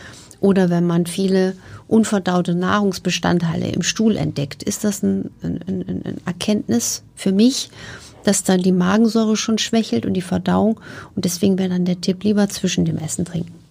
oder 0.41 0.71
wenn 0.71 0.87
man 0.87 1.05
viele 1.05 1.55
unverdaute 1.87 2.55
Nahrungsbestandteile 2.55 3.69
im 3.69 3.83
Stuhl 3.83 4.17
entdeckt. 4.17 4.63
Ist 4.63 4.85
das 4.85 5.03
ein, 5.03 5.29
ein, 5.43 5.61
ein, 5.67 6.17
Erkenntnis 6.25 7.03
für 7.15 7.33
mich, 7.33 7.69
dass 8.25 8.43
dann 8.43 8.63
die 8.63 8.73
Magensäure 8.73 9.37
schon 9.37 9.59
schwächelt 9.59 10.07
und 10.07 10.15
die 10.15 10.23
Verdauung? 10.23 10.81
Und 11.15 11.27
deswegen 11.27 11.59
wäre 11.59 11.69
dann 11.69 11.85
der 11.85 12.01
Tipp 12.01 12.25
lieber 12.25 12.49
zwischen 12.49 12.87
dem 12.87 12.97
Essen 12.97 13.27
trinken. 13.27 13.66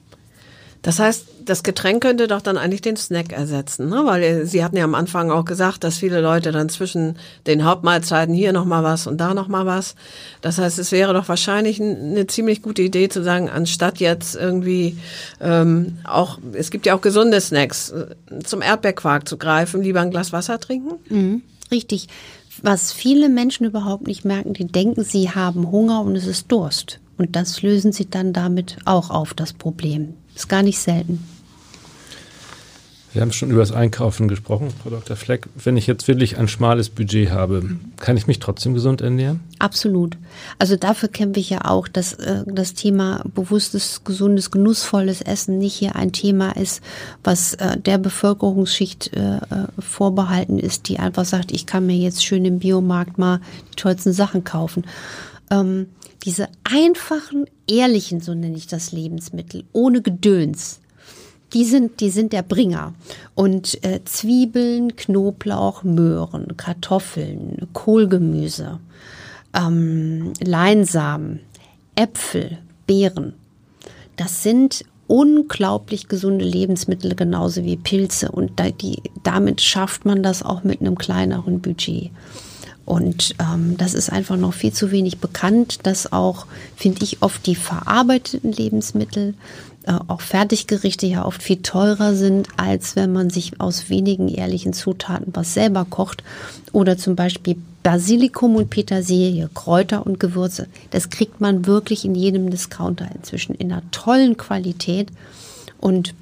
Das 0.85 0.99
heißt, 0.99 1.25
das 1.43 1.63
Getränk 1.63 2.03
könnte 2.03 2.27
doch 2.27 2.41
dann 2.41 2.59
eigentlich 2.59 2.83
den 2.83 2.95
Snack 2.95 3.31
ersetzen, 3.33 3.89
ne? 3.89 4.03
weil 4.05 4.45
Sie 4.45 4.63
hatten 4.63 4.77
ja 4.77 4.83
am 4.83 4.93
Anfang 4.93 5.31
auch 5.31 5.43
gesagt, 5.43 5.83
dass 5.83 5.97
viele 5.97 6.21
Leute 6.21 6.51
dann 6.51 6.69
zwischen 6.69 7.17
den 7.47 7.65
Hauptmahlzeiten 7.65 8.35
hier 8.35 8.53
noch 8.53 8.65
mal 8.65 8.83
was 8.83 9.07
und 9.07 9.17
da 9.17 9.33
noch 9.33 9.47
mal 9.47 9.65
was. 9.65 9.95
Das 10.41 10.59
heißt, 10.59 10.77
es 10.77 10.91
wäre 10.91 11.15
doch 11.15 11.27
wahrscheinlich 11.27 11.81
eine 11.81 12.27
ziemlich 12.27 12.61
gute 12.61 12.83
Idee 12.83 13.09
zu 13.09 13.23
sagen, 13.23 13.49
anstatt 13.49 13.99
jetzt 13.99 14.35
irgendwie 14.35 14.95
ähm, 15.41 15.97
auch, 16.03 16.37
es 16.53 16.69
gibt 16.69 16.85
ja 16.85 16.95
auch 16.95 17.01
gesunde 17.01 17.41
Snacks, 17.41 17.89
äh, 17.89 18.43
zum 18.43 18.61
Erdbeerquark 18.61 19.27
zu 19.27 19.37
greifen, 19.37 19.81
lieber 19.81 20.01
ein 20.01 20.11
Glas 20.11 20.33
Wasser 20.33 20.59
trinken. 20.59 20.99
Mhm, 21.09 21.41
richtig 21.71 22.09
was 22.61 22.93
viele 22.93 23.27
Menschen 23.27 23.65
überhaupt 23.65 24.07
nicht 24.07 24.23
merken, 24.23 24.53
die 24.53 24.65
denken, 24.65 25.03
sie 25.03 25.29
haben 25.29 25.71
Hunger 25.71 26.01
und 26.01 26.15
es 26.15 26.25
ist 26.25 26.49
Durst. 26.49 27.01
Und 27.17 27.35
das 27.35 27.61
lösen 27.61 27.91
sie 27.91 28.09
dann 28.09 28.31
damit 28.31 28.77
auch 28.85 29.09
auf, 29.09 29.33
das 29.33 29.51
Problem. 29.51 30.13
Ist 30.35 30.49
gar 30.49 30.63
nicht 30.63 30.79
selten. 30.79 31.23
Wir 33.15 33.21
haben 33.21 33.31
schon 33.31 33.49
über 33.49 33.61
das 33.61 33.71
Einkaufen 33.71 34.27
gesprochen, 34.27 34.73
Frau 34.83 34.89
Dr. 34.89 35.15
Fleck. 35.15 35.47
Wenn 35.55 35.77
ich 35.77 35.87
jetzt 35.87 36.09
wirklich 36.09 36.37
ein 36.37 36.49
schmales 36.49 36.89
Budget 36.89 37.31
habe, 37.31 37.77
kann 37.95 38.17
ich 38.17 38.27
mich 38.27 38.39
trotzdem 38.39 38.73
gesund 38.73 38.99
ernähren? 38.99 39.39
Absolut. 39.57 40.17
Also 40.59 40.75
dafür 40.75 41.07
kämpfe 41.07 41.39
ich 41.39 41.49
ja 41.49 41.63
auch, 41.63 41.87
dass 41.87 42.11
äh, 42.11 42.43
das 42.45 42.73
Thema 42.73 43.23
bewusstes, 43.33 44.03
gesundes, 44.03 44.51
genussvolles 44.51 45.21
Essen 45.21 45.59
nicht 45.59 45.75
hier 45.75 45.95
ein 45.95 46.11
Thema 46.11 46.57
ist, 46.57 46.83
was 47.23 47.53
äh, 47.53 47.79
der 47.79 47.99
Bevölkerungsschicht 47.99 49.13
äh, 49.13 49.39
vorbehalten 49.79 50.59
ist, 50.59 50.89
die 50.89 50.99
einfach 50.99 51.23
sagt, 51.23 51.53
ich 51.53 51.65
kann 51.65 51.85
mir 51.85 51.95
jetzt 51.95 52.25
schön 52.25 52.43
im 52.43 52.59
Biomarkt 52.59 53.17
mal 53.17 53.39
die 53.71 53.77
tollsten 53.77 54.11
Sachen 54.11 54.43
kaufen. 54.43 54.83
Ähm, 55.51 55.87
diese 56.23 56.47
einfachen, 56.63 57.45
ehrlichen, 57.67 58.19
so 58.21 58.33
nenne 58.33 58.57
ich 58.57 58.67
das 58.67 58.91
Lebensmittel, 58.91 59.63
ohne 59.73 60.01
Gedöns, 60.01 60.79
die 61.53 61.63
sind, 61.63 62.01
die 62.01 62.09
sind 62.09 62.33
der 62.33 62.41
Bringer. 62.41 62.93
Und 63.35 63.83
äh, 63.83 64.01
Zwiebeln, 64.03 64.95
Knoblauch, 64.95 65.83
Möhren, 65.83 66.57
Kartoffeln, 66.57 67.67
Kohlgemüse, 67.73 68.79
ähm, 69.53 70.33
Leinsamen, 70.43 71.41
Äpfel, 71.95 72.57
Beeren, 72.87 73.33
das 74.17 74.43
sind 74.43 74.85
unglaublich 75.07 76.07
gesunde 76.07 76.45
Lebensmittel, 76.45 77.15
genauso 77.15 77.63
wie 77.63 77.77
Pilze. 77.77 78.31
Und 78.31 78.59
da, 78.59 78.69
die, 78.69 79.01
damit 79.23 79.61
schafft 79.61 80.05
man 80.05 80.23
das 80.23 80.43
auch 80.43 80.63
mit 80.63 80.81
einem 80.81 80.97
kleineren 80.97 81.61
Budget. 81.61 82.11
Und 82.85 83.35
ähm, 83.39 83.77
das 83.77 83.93
ist 83.95 84.11
einfach 84.11 84.37
noch 84.37 84.53
viel 84.53 84.71
zu 84.71 84.91
wenig 84.91 85.17
bekannt, 85.17 85.79
dass 85.83 86.11
auch, 86.13 86.45
finde 86.75 87.03
ich, 87.03 87.21
oft 87.21 87.45
die 87.47 87.55
verarbeiteten 87.55 88.51
Lebensmittel 88.51 89.33
äh, 89.87 89.93
auch 90.07 90.21
Fertiggerichte 90.21 91.05
ja 91.05 91.25
oft 91.25 91.41
viel 91.41 91.61
teurer 91.61 92.15
sind, 92.15 92.47
als 92.57 92.95
wenn 92.95 93.11
man 93.11 93.29
sich 93.29 93.59
aus 93.59 93.89
wenigen 93.89 94.27
ehrlichen 94.27 94.73
Zutaten 94.73 95.33
was 95.35 95.53
selber 95.53 95.85
kocht. 95.85 96.23
Oder 96.71 96.97
zum 96.97 97.15
Beispiel 97.15 97.55
Basilikum 97.83 98.55
und 98.55 98.69
Petersilie, 98.69 99.49
Kräuter 99.53 100.05
und 100.05 100.19
Gewürze. 100.19 100.67
Das 100.89 101.09
kriegt 101.09 101.39
man 101.39 101.67
wirklich 101.67 102.03
in 102.03 102.15
jedem 102.15 102.49
Discounter 102.49 103.07
inzwischen 103.15 103.55
in 103.55 103.71
einer 103.71 103.83
tollen 103.91 104.37
Qualität. 104.37 105.09
Und 105.79 106.15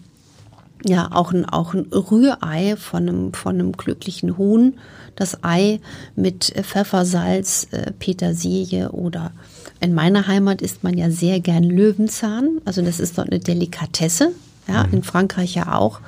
ja, 0.85 1.09
auch 1.11 1.31
ein, 1.31 1.45
auch 1.47 1.73
ein 1.73 1.87
Rührei 1.91 2.75
von 2.75 3.07
einem, 3.07 3.33
von 3.33 3.55
einem 3.55 3.71
glücklichen 3.73 4.37
Huhn. 4.37 4.75
Das 5.15 5.43
Ei 5.43 5.79
mit 6.15 6.45
Pfeffer, 6.45 7.05
Salz, 7.05 7.67
äh, 7.71 7.91
Petersilie 7.91 8.91
oder 8.91 9.31
in 9.79 9.93
meiner 9.93 10.27
Heimat 10.27 10.61
isst 10.61 10.83
man 10.83 10.97
ja 10.97 11.09
sehr 11.11 11.39
gern 11.39 11.63
Löwenzahn. 11.63 12.61
Also 12.65 12.81
das 12.81 12.99
ist 12.99 13.17
dort 13.17 13.31
eine 13.31 13.39
Delikatesse. 13.39 14.31
Ja, 14.67 14.85
mhm. 14.85 14.93
in 14.93 15.03
Frankreich 15.03 15.55
ja 15.55 15.75
auch. 15.75 15.99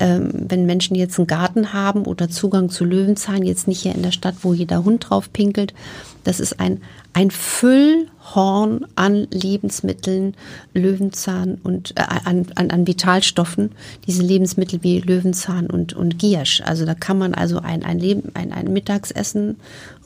Ähm, 0.00 0.30
wenn 0.32 0.66
Menschen 0.66 0.94
jetzt 0.94 1.18
einen 1.18 1.26
Garten 1.26 1.72
haben 1.72 2.04
oder 2.04 2.28
Zugang 2.28 2.70
zu 2.70 2.84
Löwenzahn, 2.84 3.42
jetzt 3.42 3.66
nicht 3.66 3.80
hier 3.82 3.94
in 3.94 4.02
der 4.02 4.12
Stadt, 4.12 4.36
wo 4.42 4.54
jeder 4.54 4.84
Hund 4.84 5.10
drauf 5.10 5.32
pinkelt, 5.32 5.74
das 6.24 6.40
ist 6.40 6.60
ein, 6.60 6.82
ein 7.12 7.30
Füllhorn 7.30 8.86
an 8.94 9.26
Lebensmitteln, 9.30 10.34
Löwenzahn 10.74 11.58
und 11.62 11.92
äh, 11.96 12.02
an, 12.02 12.46
an, 12.54 12.70
an 12.70 12.86
Vitalstoffen, 12.86 13.72
diese 14.06 14.22
Lebensmittel 14.22 14.82
wie 14.82 15.00
Löwenzahn 15.00 15.68
und, 15.68 15.94
und 15.94 16.18
Giersch. 16.18 16.62
Also 16.64 16.84
da 16.84 16.94
kann 16.94 17.18
man 17.18 17.34
also 17.34 17.58
ein, 17.58 17.82
ein, 17.82 17.98
Leben, 17.98 18.30
ein, 18.34 18.52
ein 18.52 18.72
Mittagsessen, 18.72 19.56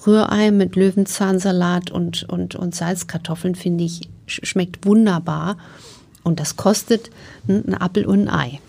Rührei 0.06 0.50
mit 0.50 0.76
Löwenzahnsalat 0.76 1.90
und, 1.90 2.24
und, 2.28 2.54
und 2.54 2.74
Salzkartoffeln, 2.74 3.54
finde 3.54 3.84
ich, 3.84 4.08
schmeckt 4.26 4.86
wunderbar. 4.86 5.56
Und 6.24 6.40
das 6.40 6.56
kostet 6.56 7.10
ein 7.48 7.74
Apfel 7.74 8.06
und 8.06 8.28
ein 8.28 8.28
Ei. 8.28 8.60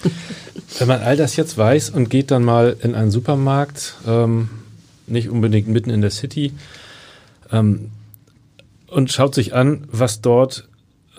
Wenn 0.78 0.88
man 0.88 1.00
all 1.00 1.16
das 1.16 1.36
jetzt 1.36 1.56
weiß 1.56 1.90
und 1.90 2.10
geht 2.10 2.30
dann 2.30 2.44
mal 2.44 2.76
in 2.82 2.94
einen 2.94 3.10
Supermarkt, 3.10 3.94
ähm, 4.06 4.50
nicht 5.10 5.28
unbedingt 5.28 5.68
mitten 5.68 5.90
in 5.90 6.00
der 6.00 6.10
City, 6.10 6.52
ähm, 7.52 7.90
und 8.88 9.12
schaut 9.12 9.34
sich 9.34 9.54
an, 9.54 9.86
was 9.90 10.20
dort 10.20 10.68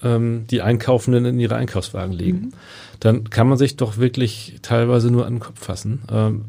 ähm, 0.01 0.45
die 0.49 0.61
Einkaufenden 0.61 1.25
in 1.25 1.39
ihre 1.39 1.55
Einkaufswagen 1.55 2.13
legen, 2.13 2.39
mhm. 2.39 2.53
dann 2.99 3.29
kann 3.29 3.47
man 3.47 3.57
sich 3.57 3.77
doch 3.77 3.97
wirklich 3.97 4.59
teilweise 4.61 5.11
nur 5.11 5.25
an 5.25 5.35
den 5.35 5.39
Kopf 5.39 5.63
fassen. 5.63 6.01
Ähm, 6.11 6.45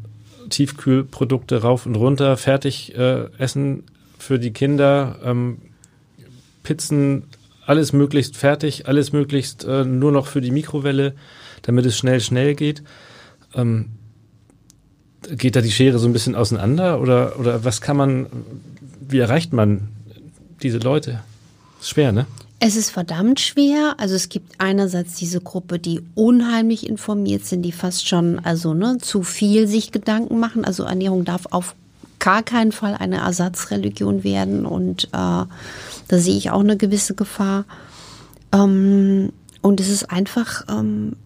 Tiefkühlprodukte 0.48 1.62
rauf 1.62 1.86
und 1.86 1.94
runter, 1.94 2.36
fertig 2.36 2.96
äh, 2.96 3.26
essen 3.38 3.84
für 4.18 4.38
die 4.38 4.52
Kinder, 4.52 5.18
ähm, 5.22 5.58
Pizzen, 6.62 7.24
alles 7.64 7.92
möglichst 7.92 8.36
fertig, 8.36 8.88
alles 8.88 9.12
möglichst 9.12 9.64
äh, 9.64 9.84
nur 9.84 10.12
noch 10.12 10.26
für 10.26 10.40
die 10.40 10.50
Mikrowelle, 10.50 11.14
damit 11.62 11.86
es 11.86 11.96
schnell, 11.96 12.20
schnell 12.20 12.54
geht. 12.54 12.82
Ähm, 13.54 13.90
geht 15.36 15.56
da 15.56 15.60
die 15.60 15.70
Schere 15.70 15.98
so 15.98 16.06
ein 16.08 16.12
bisschen 16.12 16.34
auseinander 16.34 17.00
oder, 17.00 17.38
oder 17.38 17.64
was 17.64 17.80
kann 17.80 17.96
man, 17.96 18.26
wie 19.00 19.18
erreicht 19.18 19.52
man 19.52 19.88
diese 20.62 20.78
Leute? 20.78 21.20
Ist 21.80 21.90
schwer, 21.90 22.12
ne? 22.12 22.26
Es 22.62 22.76
ist 22.76 22.90
verdammt 22.90 23.40
schwer. 23.40 23.94
Also 23.96 24.14
es 24.14 24.28
gibt 24.28 24.54
einerseits 24.58 25.14
diese 25.14 25.40
Gruppe, 25.40 25.78
die 25.78 26.02
unheimlich 26.14 26.86
informiert 26.86 27.46
sind, 27.46 27.62
die 27.62 27.72
fast 27.72 28.06
schon 28.06 28.38
also 28.38 28.74
ne, 28.74 28.98
zu 28.98 29.22
viel 29.22 29.66
sich 29.66 29.92
Gedanken 29.92 30.38
machen. 30.38 30.66
Also 30.66 30.82
Ernährung 30.82 31.24
darf 31.24 31.46
auf 31.50 31.74
gar 32.18 32.42
keinen 32.42 32.72
Fall 32.72 32.94
eine 32.94 33.16
Ersatzreligion 33.16 34.24
werden 34.24 34.66
und 34.66 35.04
äh, 35.04 35.08
da 35.12 35.48
sehe 36.10 36.36
ich 36.36 36.50
auch 36.50 36.60
eine 36.60 36.76
gewisse 36.76 37.14
Gefahr. 37.14 37.64
Ähm, 38.52 39.32
und 39.62 39.80
es 39.80 39.88
ist 39.88 40.10
einfach, 40.10 40.64
ähm, 40.68 41.16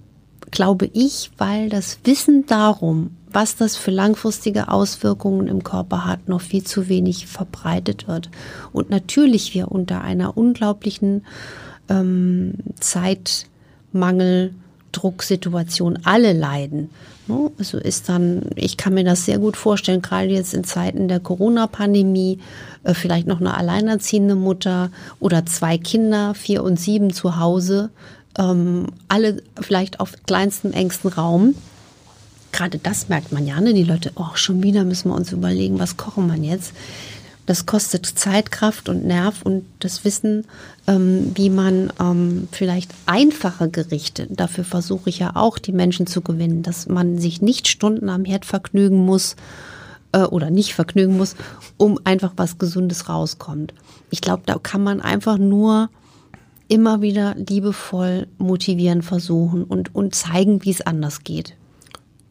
glaube 0.53 0.89
ich, 0.93 1.33
weil 1.37 1.69
das 1.69 1.99
Wissen 2.05 2.47
darum, 2.47 3.11
was 3.35 3.57
das 3.57 3.77
für 3.77 3.91
langfristige 3.91 4.69
Auswirkungen 4.69 5.49
im 5.49 5.65
Körper 5.65 6.07
hat, 6.07 6.29
noch 6.29 6.41
viel 6.41 6.63
zu 6.63 6.89
wenig 6.89 7.27
verbreitet 7.27 8.07
wird. 8.07 8.31
Und 8.73 8.91
natürlich 8.91 9.55
wir 9.55 9.73
unter 9.73 10.03
einer 10.03 10.37
unglaublichen 10.37 11.27
ähm, 11.89 12.55
Zeitmangel, 12.79 14.55
Drucksituation 14.93 15.99
alle 16.05 16.33
leiden. 16.33 16.91
Ne? 17.27 17.51
Also 17.59 17.79
ist 17.79 18.09
dann, 18.09 18.43
ich 18.55 18.77
kann 18.77 18.95
mir 18.95 19.03
das 19.03 19.25
sehr 19.25 19.39
gut 19.39 19.57
vorstellen, 19.57 20.03
gerade 20.03 20.29
jetzt 20.29 20.55
in 20.55 20.63
Zeiten 20.63 21.09
der 21.09 21.19
Corona-Pandemie, 21.19 22.39
äh, 22.85 22.95
vielleicht 22.95 23.27
noch 23.27 23.41
eine 23.41 23.57
alleinerziehende 23.57 24.37
Mutter 24.37 24.93
oder 25.19 25.45
zwei 25.45 25.77
Kinder, 25.77 26.35
vier 26.35 26.63
und 26.63 26.79
sieben 26.79 27.13
zu 27.13 27.37
Hause, 27.37 27.91
ähm, 28.39 28.87
alle 29.09 29.43
vielleicht 29.61 29.99
auf 29.99 30.13
kleinstem, 30.25 30.73
engsten 30.73 31.11
Raum 31.11 31.57
gerade 32.55 32.79
das 32.79 33.09
merkt 33.09 33.33
man 33.33 33.47
ja, 33.47 33.61
ne? 33.61 33.75
Die 33.75 33.85
Leute, 33.85 34.13
oh, 34.15 34.35
schon 34.35 34.63
wieder 34.63 34.85
müssen 34.85 35.11
wir 35.11 35.17
uns 35.17 35.33
überlegen, 35.33 35.79
was 35.79 35.97
kochen 35.97 36.29
wir 36.29 36.37
jetzt. 36.37 36.73
Das 37.47 37.67
kostet 37.67 38.07
Zeit, 38.07 38.51
Kraft 38.51 38.89
und 38.89 39.05
Nerv 39.05 39.43
und 39.43 39.67
das 39.81 40.05
Wissen, 40.05 40.47
ähm, 40.87 41.33
wie 41.35 41.51
man 41.51 41.93
ähm, 42.01 42.49
vielleicht 42.53 42.93
einfache 43.05 43.69
Gerichte, 43.69 44.29
dafür 44.31 44.65
versuche 44.65 45.11
ich 45.11 45.19
ja 45.19 45.33
auch, 45.35 45.59
die 45.59 45.73
Menschen 45.73 46.07
zu 46.07 46.23
gewinnen, 46.23 46.63
dass 46.63 46.89
man 46.89 47.19
sich 47.19 47.43
nicht 47.43 47.69
Stunden 47.69 48.09
am 48.09 48.25
Herd 48.25 48.47
vergnügen 48.47 49.05
muss 49.05 49.37
äh, 50.13 50.23
oder 50.23 50.49
nicht 50.49 50.73
vergnügen 50.73 51.19
muss, 51.19 51.37
um 51.77 51.99
einfach 52.05 52.33
was 52.37 52.57
Gesundes 52.57 53.11
rauskommt. 53.11 53.75
Ich 54.11 54.23
glaube, 54.23 54.45
da 54.47 54.55
kann 54.55 54.83
man 54.83 55.03
einfach 55.03 55.37
nur 55.37 55.91
immer 56.69 57.03
wieder 57.03 57.35
liebevoll 57.35 58.27
motivieren 58.39 59.03
versuchen 59.03 59.65
und, 59.65 59.95
und 59.95 60.15
zeigen, 60.15 60.65
wie 60.65 60.71
es 60.71 60.81
anders 60.81 61.25
geht. 61.25 61.55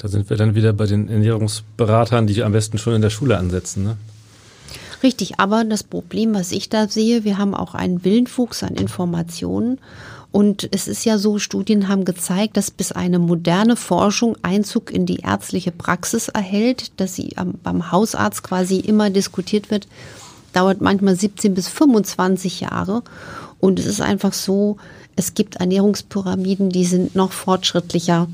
Da 0.04 0.10
sind 0.10 0.30
wir 0.30 0.36
dann 0.36 0.54
wieder 0.54 0.74
bei 0.74 0.86
den 0.86 1.08
Ernährungsberatern, 1.08 2.28
die 2.28 2.44
am 2.44 2.52
besten 2.52 2.78
schon 2.78 2.94
in 2.94 3.02
der 3.02 3.10
Schule 3.10 3.38
ansetzen. 3.38 3.84
Ne? 3.84 3.96
Richtig, 5.02 5.40
aber 5.40 5.64
das 5.64 5.84
Problem, 5.84 6.36
was 6.36 6.52
ich 6.52 6.68
da 6.68 6.90
sehe, 6.90 7.24
wir 7.24 7.38
haben 7.38 7.56
auch 7.56 7.74
einen 7.74 8.04
Willenfuchs 8.04 8.64
an 8.64 8.76
Informationen. 8.76 9.80
Und 10.34 10.68
es 10.72 10.90
ist 10.90 11.06
ja 11.06 11.18
so, 11.18 11.40
Studien 11.40 11.88
haben 11.88 12.04
gezeigt, 12.04 12.58
dass 12.58 12.70
bis 12.70 12.92
eine 12.92 13.18
moderne 13.18 13.78
Forschung 13.78 14.36
Einzug 14.42 14.92
in 14.92 15.06
die 15.06 15.22
ärztliche 15.22 15.72
Praxis 15.72 16.28
erhält, 16.28 17.00
dass 17.00 17.16
sie 17.16 17.36
beim 17.64 17.90
Hausarzt 17.94 18.44
quasi 18.44 18.80
immer 18.80 19.10
diskutiert 19.10 19.72
wird, 19.72 19.88
dauert 20.52 20.82
manchmal 20.82 21.16
17 21.16 21.54
bis 21.54 21.70
25 21.70 22.60
Jahre. 22.60 23.04
Und 23.62 23.80
es 23.80 23.86
ist 23.86 24.02
einfach 24.02 24.34
so, 24.34 24.76
es 25.16 25.34
gibt 25.34 25.58
Ernährungspyramiden, 25.58 26.72
die 26.72 26.86
sind 26.86 27.16
noch 27.16 27.32
fortschrittlicher 27.32 28.28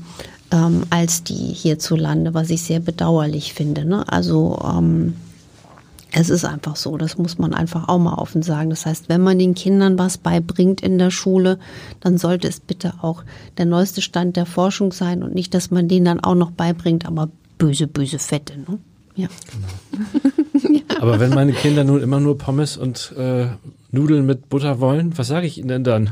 ähm, 0.50 0.84
als 0.90 1.22
die 1.24 1.34
hierzulande, 1.34 2.34
was 2.34 2.50
ich 2.50 2.62
sehr 2.62 2.80
bedauerlich 2.80 3.54
finde. 3.54 3.84
Ne? 3.84 4.04
Also 4.10 4.58
ähm, 4.64 5.14
es 6.12 6.28
ist 6.28 6.44
einfach 6.44 6.76
so, 6.76 6.96
das 6.96 7.18
muss 7.18 7.38
man 7.38 7.54
einfach 7.54 7.88
auch 7.88 7.98
mal 7.98 8.14
offen 8.14 8.42
sagen. 8.42 8.70
Das 8.70 8.86
heißt, 8.86 9.08
wenn 9.08 9.20
man 9.20 9.38
den 9.38 9.54
Kindern 9.54 9.98
was 9.98 10.18
beibringt 10.18 10.80
in 10.80 10.98
der 10.98 11.10
Schule, 11.10 11.58
dann 12.00 12.18
sollte 12.18 12.48
es 12.48 12.60
bitte 12.60 12.94
auch 13.00 13.22
der 13.58 13.66
neueste 13.66 14.02
Stand 14.02 14.36
der 14.36 14.46
Forschung 14.46 14.92
sein 14.92 15.22
und 15.22 15.34
nicht, 15.34 15.54
dass 15.54 15.70
man 15.70 15.88
denen 15.88 16.06
dann 16.06 16.20
auch 16.20 16.34
noch 16.34 16.50
beibringt, 16.50 17.06
aber 17.06 17.28
böse, 17.58 17.86
böse 17.86 18.18
Fette. 18.18 18.58
Ne? 18.58 18.78
Ja. 19.14 19.28
Aber 21.00 21.20
wenn 21.20 21.30
meine 21.30 21.52
Kinder 21.52 21.84
nun 21.84 22.02
immer 22.02 22.20
nur 22.20 22.36
Pommes 22.36 22.76
und 22.76 23.14
äh, 23.16 23.46
Nudeln 23.90 24.26
mit 24.26 24.48
Butter 24.48 24.80
wollen, 24.80 25.16
was 25.16 25.28
sage 25.28 25.46
ich 25.46 25.58
ihnen 25.58 25.68
denn 25.68 25.84
dann? 25.84 26.10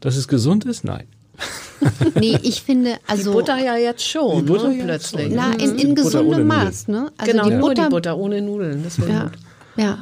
Dass 0.00 0.16
es 0.16 0.28
gesund 0.28 0.64
ist? 0.64 0.84
Nein. 0.84 1.04
Nee, 2.18 2.38
ich 2.42 2.62
finde, 2.62 2.96
also. 3.06 3.30
die 3.30 3.36
Butter 3.36 3.56
ja 3.58 3.76
jetzt 3.76 4.06
schon, 4.06 4.36
Die 4.36 4.42
Butter 4.52 4.68
ne, 4.68 4.82
plötzlich. 4.84 5.32
na, 5.34 5.52
in, 5.54 5.76
Die 5.76 5.82
in 5.84 5.94
gesundem. 5.94 6.46
Maß, 6.46 6.88
ne? 6.88 7.10
Also 7.16 7.32
genau, 7.32 7.44
die 7.48 7.54
nur 7.56 7.68
Butter, 7.70 7.84
die 7.84 7.90
Butter 7.90 8.18
ohne 8.18 8.42
Nudeln, 8.42 8.84
das 8.84 9.00
wäre 9.00 9.10
Ja, 9.10 9.22
gut. 9.24 9.32
ja. 9.76 9.98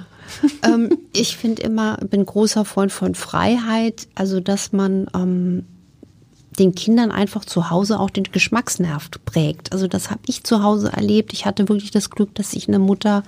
ähm, 0.65 0.99
ich 1.13 1.37
finde 1.37 1.63
immer, 1.63 1.97
bin 1.99 2.27
großer 2.27 2.65
Freund 2.65 2.93
von 2.93 3.15
Freiheit, 3.15 4.09
also 4.15 4.41
dass 4.41 4.73
man 4.73 5.07
ähm, 5.15 5.67
den 6.59 6.75
Kindern 6.75 7.11
einfach 7.11 7.45
zu 7.45 7.71
Hause 7.71 8.01
auch 8.01 8.11
den 8.11 8.25
Geschmacksnerv 8.25 9.11
prägt. 9.25 9.73
Also 9.73 9.87
das 9.87 10.11
habe 10.11 10.21
ich 10.27 10.45
zu 10.45 10.63
Hause 10.63 10.93
erlebt. 10.93 11.33
Ich 11.33 11.47
hatte 11.47 11.69
wirklich 11.69 11.91
das 11.91 12.11
Glück, 12.11 12.35
dass 12.35 12.53
ich 12.53 12.69
eine 12.69 12.79
Mutter 12.79 13.23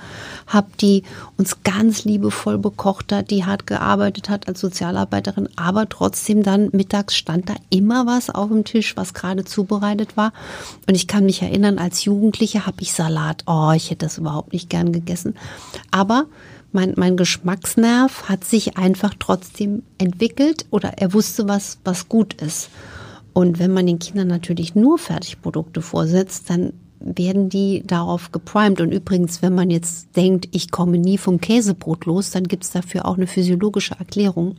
habe, 0.46 0.68
die 0.80 1.04
uns 1.36 1.62
ganz 1.62 2.04
liebevoll 2.04 2.58
bekocht 2.58 3.12
hat, 3.12 3.30
die 3.30 3.44
hart 3.44 3.66
gearbeitet 3.66 4.28
hat 4.28 4.48
als 4.48 4.60
Sozialarbeiterin, 4.60 5.48
aber 5.56 5.88
trotzdem 5.88 6.42
dann 6.42 6.70
mittags 6.72 7.16
stand 7.16 7.48
da 7.48 7.54
immer 7.70 8.06
was 8.06 8.30
auf 8.30 8.48
dem 8.48 8.64
Tisch, 8.64 8.96
was 8.96 9.14
gerade 9.14 9.44
zubereitet 9.44 10.16
war. 10.16 10.32
Und 10.88 10.94
ich 10.94 11.06
kann 11.06 11.24
mich 11.24 11.42
erinnern, 11.42 11.78
als 11.78 12.04
Jugendliche 12.04 12.66
habe 12.66 12.82
ich 12.82 12.92
Salat. 12.92 13.44
Oh, 13.46 13.72
ich 13.74 13.90
hätte 13.90 14.06
das 14.06 14.18
überhaupt 14.18 14.52
nicht 14.52 14.70
gern 14.70 14.92
gegessen. 14.92 15.34
Aber 15.90 16.26
mein, 16.72 16.94
mein 16.96 17.16
Geschmacksnerv 17.16 18.28
hat 18.28 18.44
sich 18.44 18.76
einfach 18.76 19.14
trotzdem 19.18 19.82
entwickelt 19.98 20.66
oder 20.70 20.98
er 20.98 21.12
wusste, 21.12 21.48
was, 21.48 21.78
was 21.84 22.08
gut 22.08 22.34
ist. 22.34 22.70
Und 23.32 23.58
wenn 23.58 23.72
man 23.72 23.86
den 23.86 23.98
Kindern 23.98 24.28
natürlich 24.28 24.74
nur 24.74 24.98
Fertigprodukte 24.98 25.82
vorsetzt, 25.82 26.50
dann 26.50 26.72
werden 27.00 27.48
die 27.48 27.82
darauf 27.86 28.30
geprimed. 28.30 28.80
Und 28.80 28.92
übrigens, 28.92 29.42
wenn 29.42 29.54
man 29.54 29.70
jetzt 29.70 30.16
denkt, 30.16 30.48
ich 30.52 30.70
komme 30.70 30.98
nie 30.98 31.18
vom 31.18 31.40
Käsebrot 31.40 32.04
los, 32.06 32.30
dann 32.30 32.44
gibt 32.44 32.64
es 32.64 32.70
dafür 32.70 33.06
auch 33.06 33.16
eine 33.16 33.26
physiologische 33.26 33.98
Erklärung. 33.98 34.56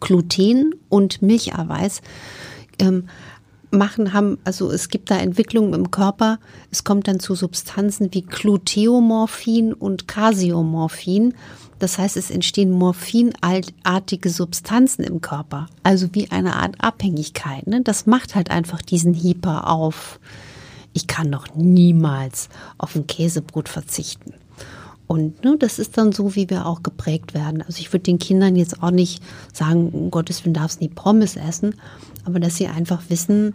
Gluten 0.00 0.74
und 0.88 1.22
Milcheiweiß 1.22 2.02
ähm, 2.78 3.08
machen, 3.70 4.12
haben, 4.12 4.38
also 4.44 4.70
es 4.70 4.88
gibt 4.88 5.10
da 5.10 5.18
Entwicklungen 5.18 5.74
im 5.74 5.90
Körper. 5.90 6.38
Es 6.70 6.84
kommt 6.84 7.08
dann 7.08 7.20
zu 7.20 7.34
Substanzen 7.34 8.12
wie 8.12 8.22
Gluteomorphin 8.22 9.72
und 9.72 10.06
Casiomorphin. 10.06 11.34
Das 11.82 11.98
heißt, 11.98 12.16
es 12.16 12.30
entstehen 12.30 12.70
morphinartige 12.70 14.30
Substanzen 14.30 15.02
im 15.02 15.20
Körper. 15.20 15.66
Also 15.82 16.06
wie 16.12 16.30
eine 16.30 16.54
Art 16.54 16.76
Abhängigkeit. 16.78 17.66
Ne? 17.66 17.80
Das 17.80 18.06
macht 18.06 18.36
halt 18.36 18.52
einfach 18.52 18.82
diesen 18.82 19.20
Hyper 19.20 19.68
auf. 19.68 20.20
Ich 20.92 21.08
kann 21.08 21.32
doch 21.32 21.56
niemals 21.56 22.50
auf 22.78 22.94
ein 22.94 23.08
Käsebrot 23.08 23.68
verzichten. 23.68 24.32
Und 25.08 25.42
ne, 25.42 25.56
das 25.58 25.80
ist 25.80 25.98
dann 25.98 26.12
so, 26.12 26.36
wie 26.36 26.48
wir 26.48 26.66
auch 26.66 26.84
geprägt 26.84 27.34
werden. 27.34 27.62
Also 27.62 27.80
ich 27.80 27.92
würde 27.92 28.04
den 28.04 28.20
Kindern 28.20 28.54
jetzt 28.54 28.80
auch 28.80 28.92
nicht 28.92 29.20
sagen, 29.52 29.88
um 29.88 30.12
Gottes 30.12 30.44
Willen 30.44 30.54
darfst 30.54 30.80
nie 30.80 30.88
Pommes 30.88 31.34
essen, 31.34 31.74
aber 32.24 32.38
dass 32.38 32.58
sie 32.58 32.68
einfach 32.68 33.02
wissen, 33.08 33.54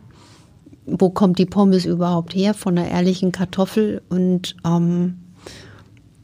wo 0.85 1.11
kommt 1.11 1.39
die 1.39 1.45
Pommes 1.45 1.85
überhaupt 1.85 2.35
her 2.35 2.53
von 2.53 2.77
einer 2.77 2.89
ehrlichen 2.89 3.31
Kartoffel. 3.31 4.01
Und 4.09 4.57
ähm, 4.65 5.19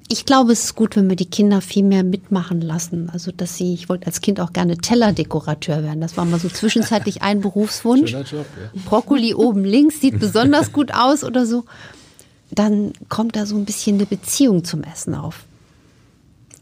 ich 0.10 0.26
glaube, 0.26 0.52
es 0.52 0.66
ist 0.66 0.76
gut, 0.76 0.96
wenn 0.96 1.10
wir 1.10 1.16
die 1.16 1.30
Kinder 1.30 1.62
viel 1.62 1.84
mehr 1.84 2.04
mitmachen 2.04 2.62
lassen. 2.62 3.10
Also 3.12 3.32
dass 3.32 3.58
sie, 3.58 3.74
ich 3.74 3.90
wollte 3.90 4.06
als 4.08 4.22
Kind 4.22 4.40
auch 4.40 4.54
gerne 4.54 4.78
Tellerdekorateur 4.78 5.84
werden. 5.84 6.02
Das 6.02 6.18
war 6.18 6.26
mal 6.26 6.40
so 6.40 6.50
zwischenzeitlich 6.50 7.22
ein 7.22 7.42
Berufswunsch. 7.42 8.12
Job, 8.12 8.26
ja. 8.32 8.46
Brokkoli 8.86 9.34
oben 9.34 9.64
links 9.64 10.02
sieht 10.02 10.20
besonders 10.20 10.72
gut 10.72 10.94
aus 10.94 11.24
oder 11.24 11.46
so, 11.46 11.66
dann 12.52 12.94
kommt 13.10 13.36
da 13.36 13.46
so 13.46 13.56
ein 13.56 13.66
bisschen 13.66 13.96
eine 13.96 14.06
Beziehung 14.06 14.64
zum 14.64 14.84
Essen 14.84 15.16
auf. 15.16 15.46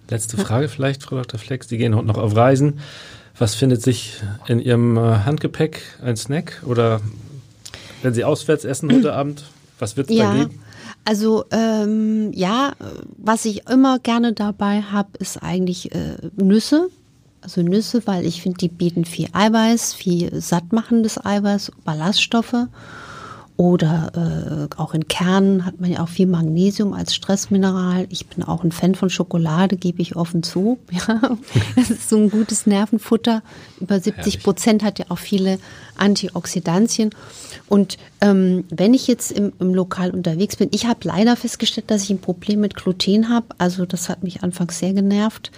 Letzte 0.10 0.38
Frage 0.38 0.68
vielleicht, 0.68 1.04
Frau 1.04 1.16
Dr. 1.16 1.40
Flex. 1.40 1.68
Die 1.68 1.78
gehen 1.78 1.96
heute 1.96 2.08
noch 2.08 2.18
auf 2.18 2.36
Reisen. 2.36 2.80
Was 3.38 3.56
findet 3.56 3.82
sich 3.82 4.22
in 4.48 4.60
Ihrem 4.60 4.98
äh, 4.98 5.00
Handgepäck? 5.00 5.82
Ein 6.04 6.18
Snack? 6.18 6.62
Oder 6.66 7.02
wenn 8.02 8.14
Sie 8.14 8.24
auswärts 8.24 8.66
essen 8.66 8.92
heute 8.92 9.14
Abend, 9.14 9.46
was 9.80 9.98
wird 9.98 10.10
es 10.10 10.18
da 10.18 10.24
Ja, 10.24 10.34
geben? 10.36 10.60
Also 11.06 11.46
ähm, 11.52 12.32
ja, 12.34 12.74
was 13.18 13.46
ich 13.46 13.68
immer 13.70 14.00
gerne 14.00 14.34
dabei 14.34 14.82
habe, 14.82 15.10
ist 15.20 15.42
eigentlich 15.42 15.94
äh, 15.94 16.18
Nüsse. 16.36 16.90
Also 17.42 17.62
Nüsse, 17.64 18.06
weil 18.06 18.26
ich 18.26 18.42
finde, 18.44 18.60
die 18.60 18.68
bieten 18.68 19.04
viel 19.04 19.28
Eiweiß, 19.34 19.96
viel 19.96 20.40
sattmachendes 20.40 21.24
Eiweiß, 21.24 21.72
Ballaststoffe. 21.84 22.68
Oder 23.62 24.70
äh, 24.72 24.76
auch 24.82 24.96
in 24.96 25.08
Kernen 25.08 25.68
hat 25.68 25.80
man 25.80 25.92
ja 25.92 26.02
auch 26.02 26.10
viel 26.10 26.26
Magnesium 26.26 26.94
als 26.94 27.14
Stressmineral. 27.14 28.08
Ich 28.10 28.26
bin 28.26 28.44
auch 28.44 28.64
ein 28.64 28.72
Fan 28.72 28.96
von 28.96 29.12
Schokolade, 29.12 29.78
gebe 29.78 30.02
ich 30.02 30.16
offen 30.16 30.42
zu. 30.42 30.80
Ja, 30.92 31.38
das 31.76 31.92
ist 31.92 32.10
so 32.10 32.18
ein 32.18 32.32
gutes 32.32 32.66
Nervenfutter. 32.66 33.44
Über 33.80 34.00
70 34.00 34.42
Prozent 34.42 34.84
hat 34.84 34.98
ja 34.98 35.06
auch 35.10 35.20
viele 35.20 35.60
Antioxidantien. 35.96 37.12
Und 37.68 38.00
ähm, 38.20 38.64
wenn 38.72 38.96
ich 38.96 39.06
jetzt 39.06 39.32
im, 39.32 39.54
im 39.60 39.76
Lokal 39.76 40.10
unterwegs 40.10 40.56
bin, 40.56 40.70
ich 40.72 40.88
habe 40.88 41.02
leider 41.04 41.36
festgestellt, 41.36 41.92
dass 41.92 42.06
ich 42.06 42.10
ein 42.10 42.20
Problem 42.20 42.62
mit 42.62 42.74
Gluten 42.76 43.30
habe. 43.30 43.46
Also 43.60 43.86
das 43.86 44.10
hat 44.10 44.24
mich 44.24 44.42
anfangs 44.42 44.80
sehr 44.80 44.94
genervt. 44.94 45.52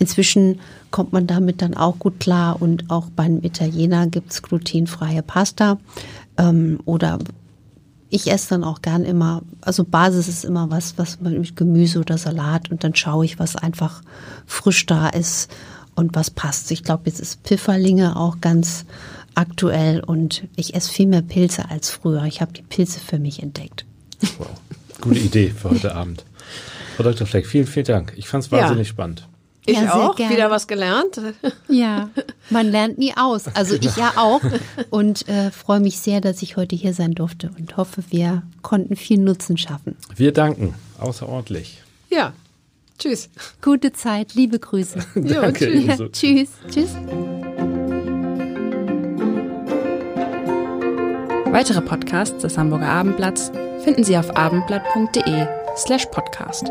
Inzwischen 0.00 0.58
kommt 0.90 1.12
man 1.12 1.28
damit 1.28 1.62
dann 1.62 1.74
auch 1.74 2.00
gut 2.00 2.18
klar 2.18 2.60
und 2.60 2.90
auch 2.90 3.10
beim 3.14 3.44
Italiener 3.44 4.08
gibt 4.08 4.32
es 4.32 4.42
glutenfreie 4.42 5.22
Pasta. 5.22 5.78
Ähm, 6.36 6.80
oder 6.84 7.20
ich 8.14 8.30
esse 8.30 8.50
dann 8.50 8.62
auch 8.62 8.80
gern 8.80 9.04
immer, 9.04 9.42
also 9.60 9.82
Basis 9.82 10.28
ist 10.28 10.44
immer 10.44 10.70
was, 10.70 10.96
was 10.98 11.20
man 11.20 11.32
mit 11.32 11.56
Gemüse 11.56 11.98
oder 11.98 12.16
Salat 12.16 12.70
und 12.70 12.84
dann 12.84 12.94
schaue 12.94 13.24
ich, 13.24 13.40
was 13.40 13.56
einfach 13.56 14.02
frisch 14.46 14.86
da 14.86 15.08
ist 15.08 15.50
und 15.96 16.14
was 16.14 16.30
passt. 16.30 16.70
Ich 16.70 16.84
glaube, 16.84 17.02
jetzt 17.06 17.18
ist 17.20 17.40
Pfifferlinge 17.42 18.14
auch 18.16 18.40
ganz 18.40 18.84
aktuell 19.34 19.98
und 19.98 20.44
ich 20.54 20.74
esse 20.76 20.92
viel 20.92 21.08
mehr 21.08 21.22
Pilze 21.22 21.68
als 21.70 21.90
früher. 21.90 22.22
Ich 22.24 22.40
habe 22.40 22.52
die 22.52 22.62
Pilze 22.62 23.00
für 23.00 23.18
mich 23.18 23.42
entdeckt. 23.42 23.84
Wow. 24.38 24.46
Gute 25.00 25.18
Idee 25.18 25.50
für 25.50 25.70
heute 25.70 25.94
Abend. 25.96 26.24
Frau 26.96 27.02
Dr. 27.02 27.26
Fleck, 27.26 27.46
vielen, 27.46 27.66
vielen 27.66 27.86
Dank. 27.86 28.12
Ich 28.16 28.28
fand 28.28 28.44
es 28.44 28.50
Ja. 28.50 28.58
wahnsinnig 28.58 28.86
spannend. 28.86 29.26
Ich 29.66 29.78
Ja, 29.78 29.94
auch, 29.94 30.16
gerne. 30.16 30.34
wieder 30.34 30.50
was 30.50 30.66
gelernt. 30.66 31.20
Ja, 31.68 32.10
man 32.50 32.70
lernt 32.70 32.98
nie 32.98 33.14
aus. 33.16 33.44
Also 33.54 33.74
ich 33.74 33.96
ja 33.96 34.12
auch 34.16 34.40
und 34.90 35.26
äh, 35.28 35.50
freue 35.50 35.80
mich 35.80 35.98
sehr, 35.98 36.20
dass 36.20 36.42
ich 36.42 36.56
heute 36.56 36.76
hier 36.76 36.92
sein 36.92 37.12
durfte 37.12 37.50
und 37.58 37.76
hoffe, 37.76 38.04
wir 38.10 38.42
konnten 38.62 38.94
viel 38.96 39.18
Nutzen 39.18 39.56
schaffen. 39.56 39.96
Wir 40.14 40.32
danken 40.32 40.74
außerordentlich. 41.00 41.82
Ja, 42.10 42.32
tschüss. 42.98 43.30
Gute 43.62 43.92
Zeit, 43.92 44.34
liebe 44.34 44.58
Grüße. 44.58 44.98
Danke. 45.14 45.66
tschüss. 45.66 45.86
Ja, 45.86 46.08
tschüss. 46.08 46.48
Tschüss. 46.70 46.90
Weitere 51.50 51.80
Podcasts 51.80 52.42
des 52.42 52.58
Hamburger 52.58 52.88
Abendblatts 52.88 53.50
finden 53.84 54.04
Sie 54.04 54.16
auf 54.18 54.36
abendblatt.de 54.36 55.46
slash 55.76 56.06
podcast. 56.06 56.64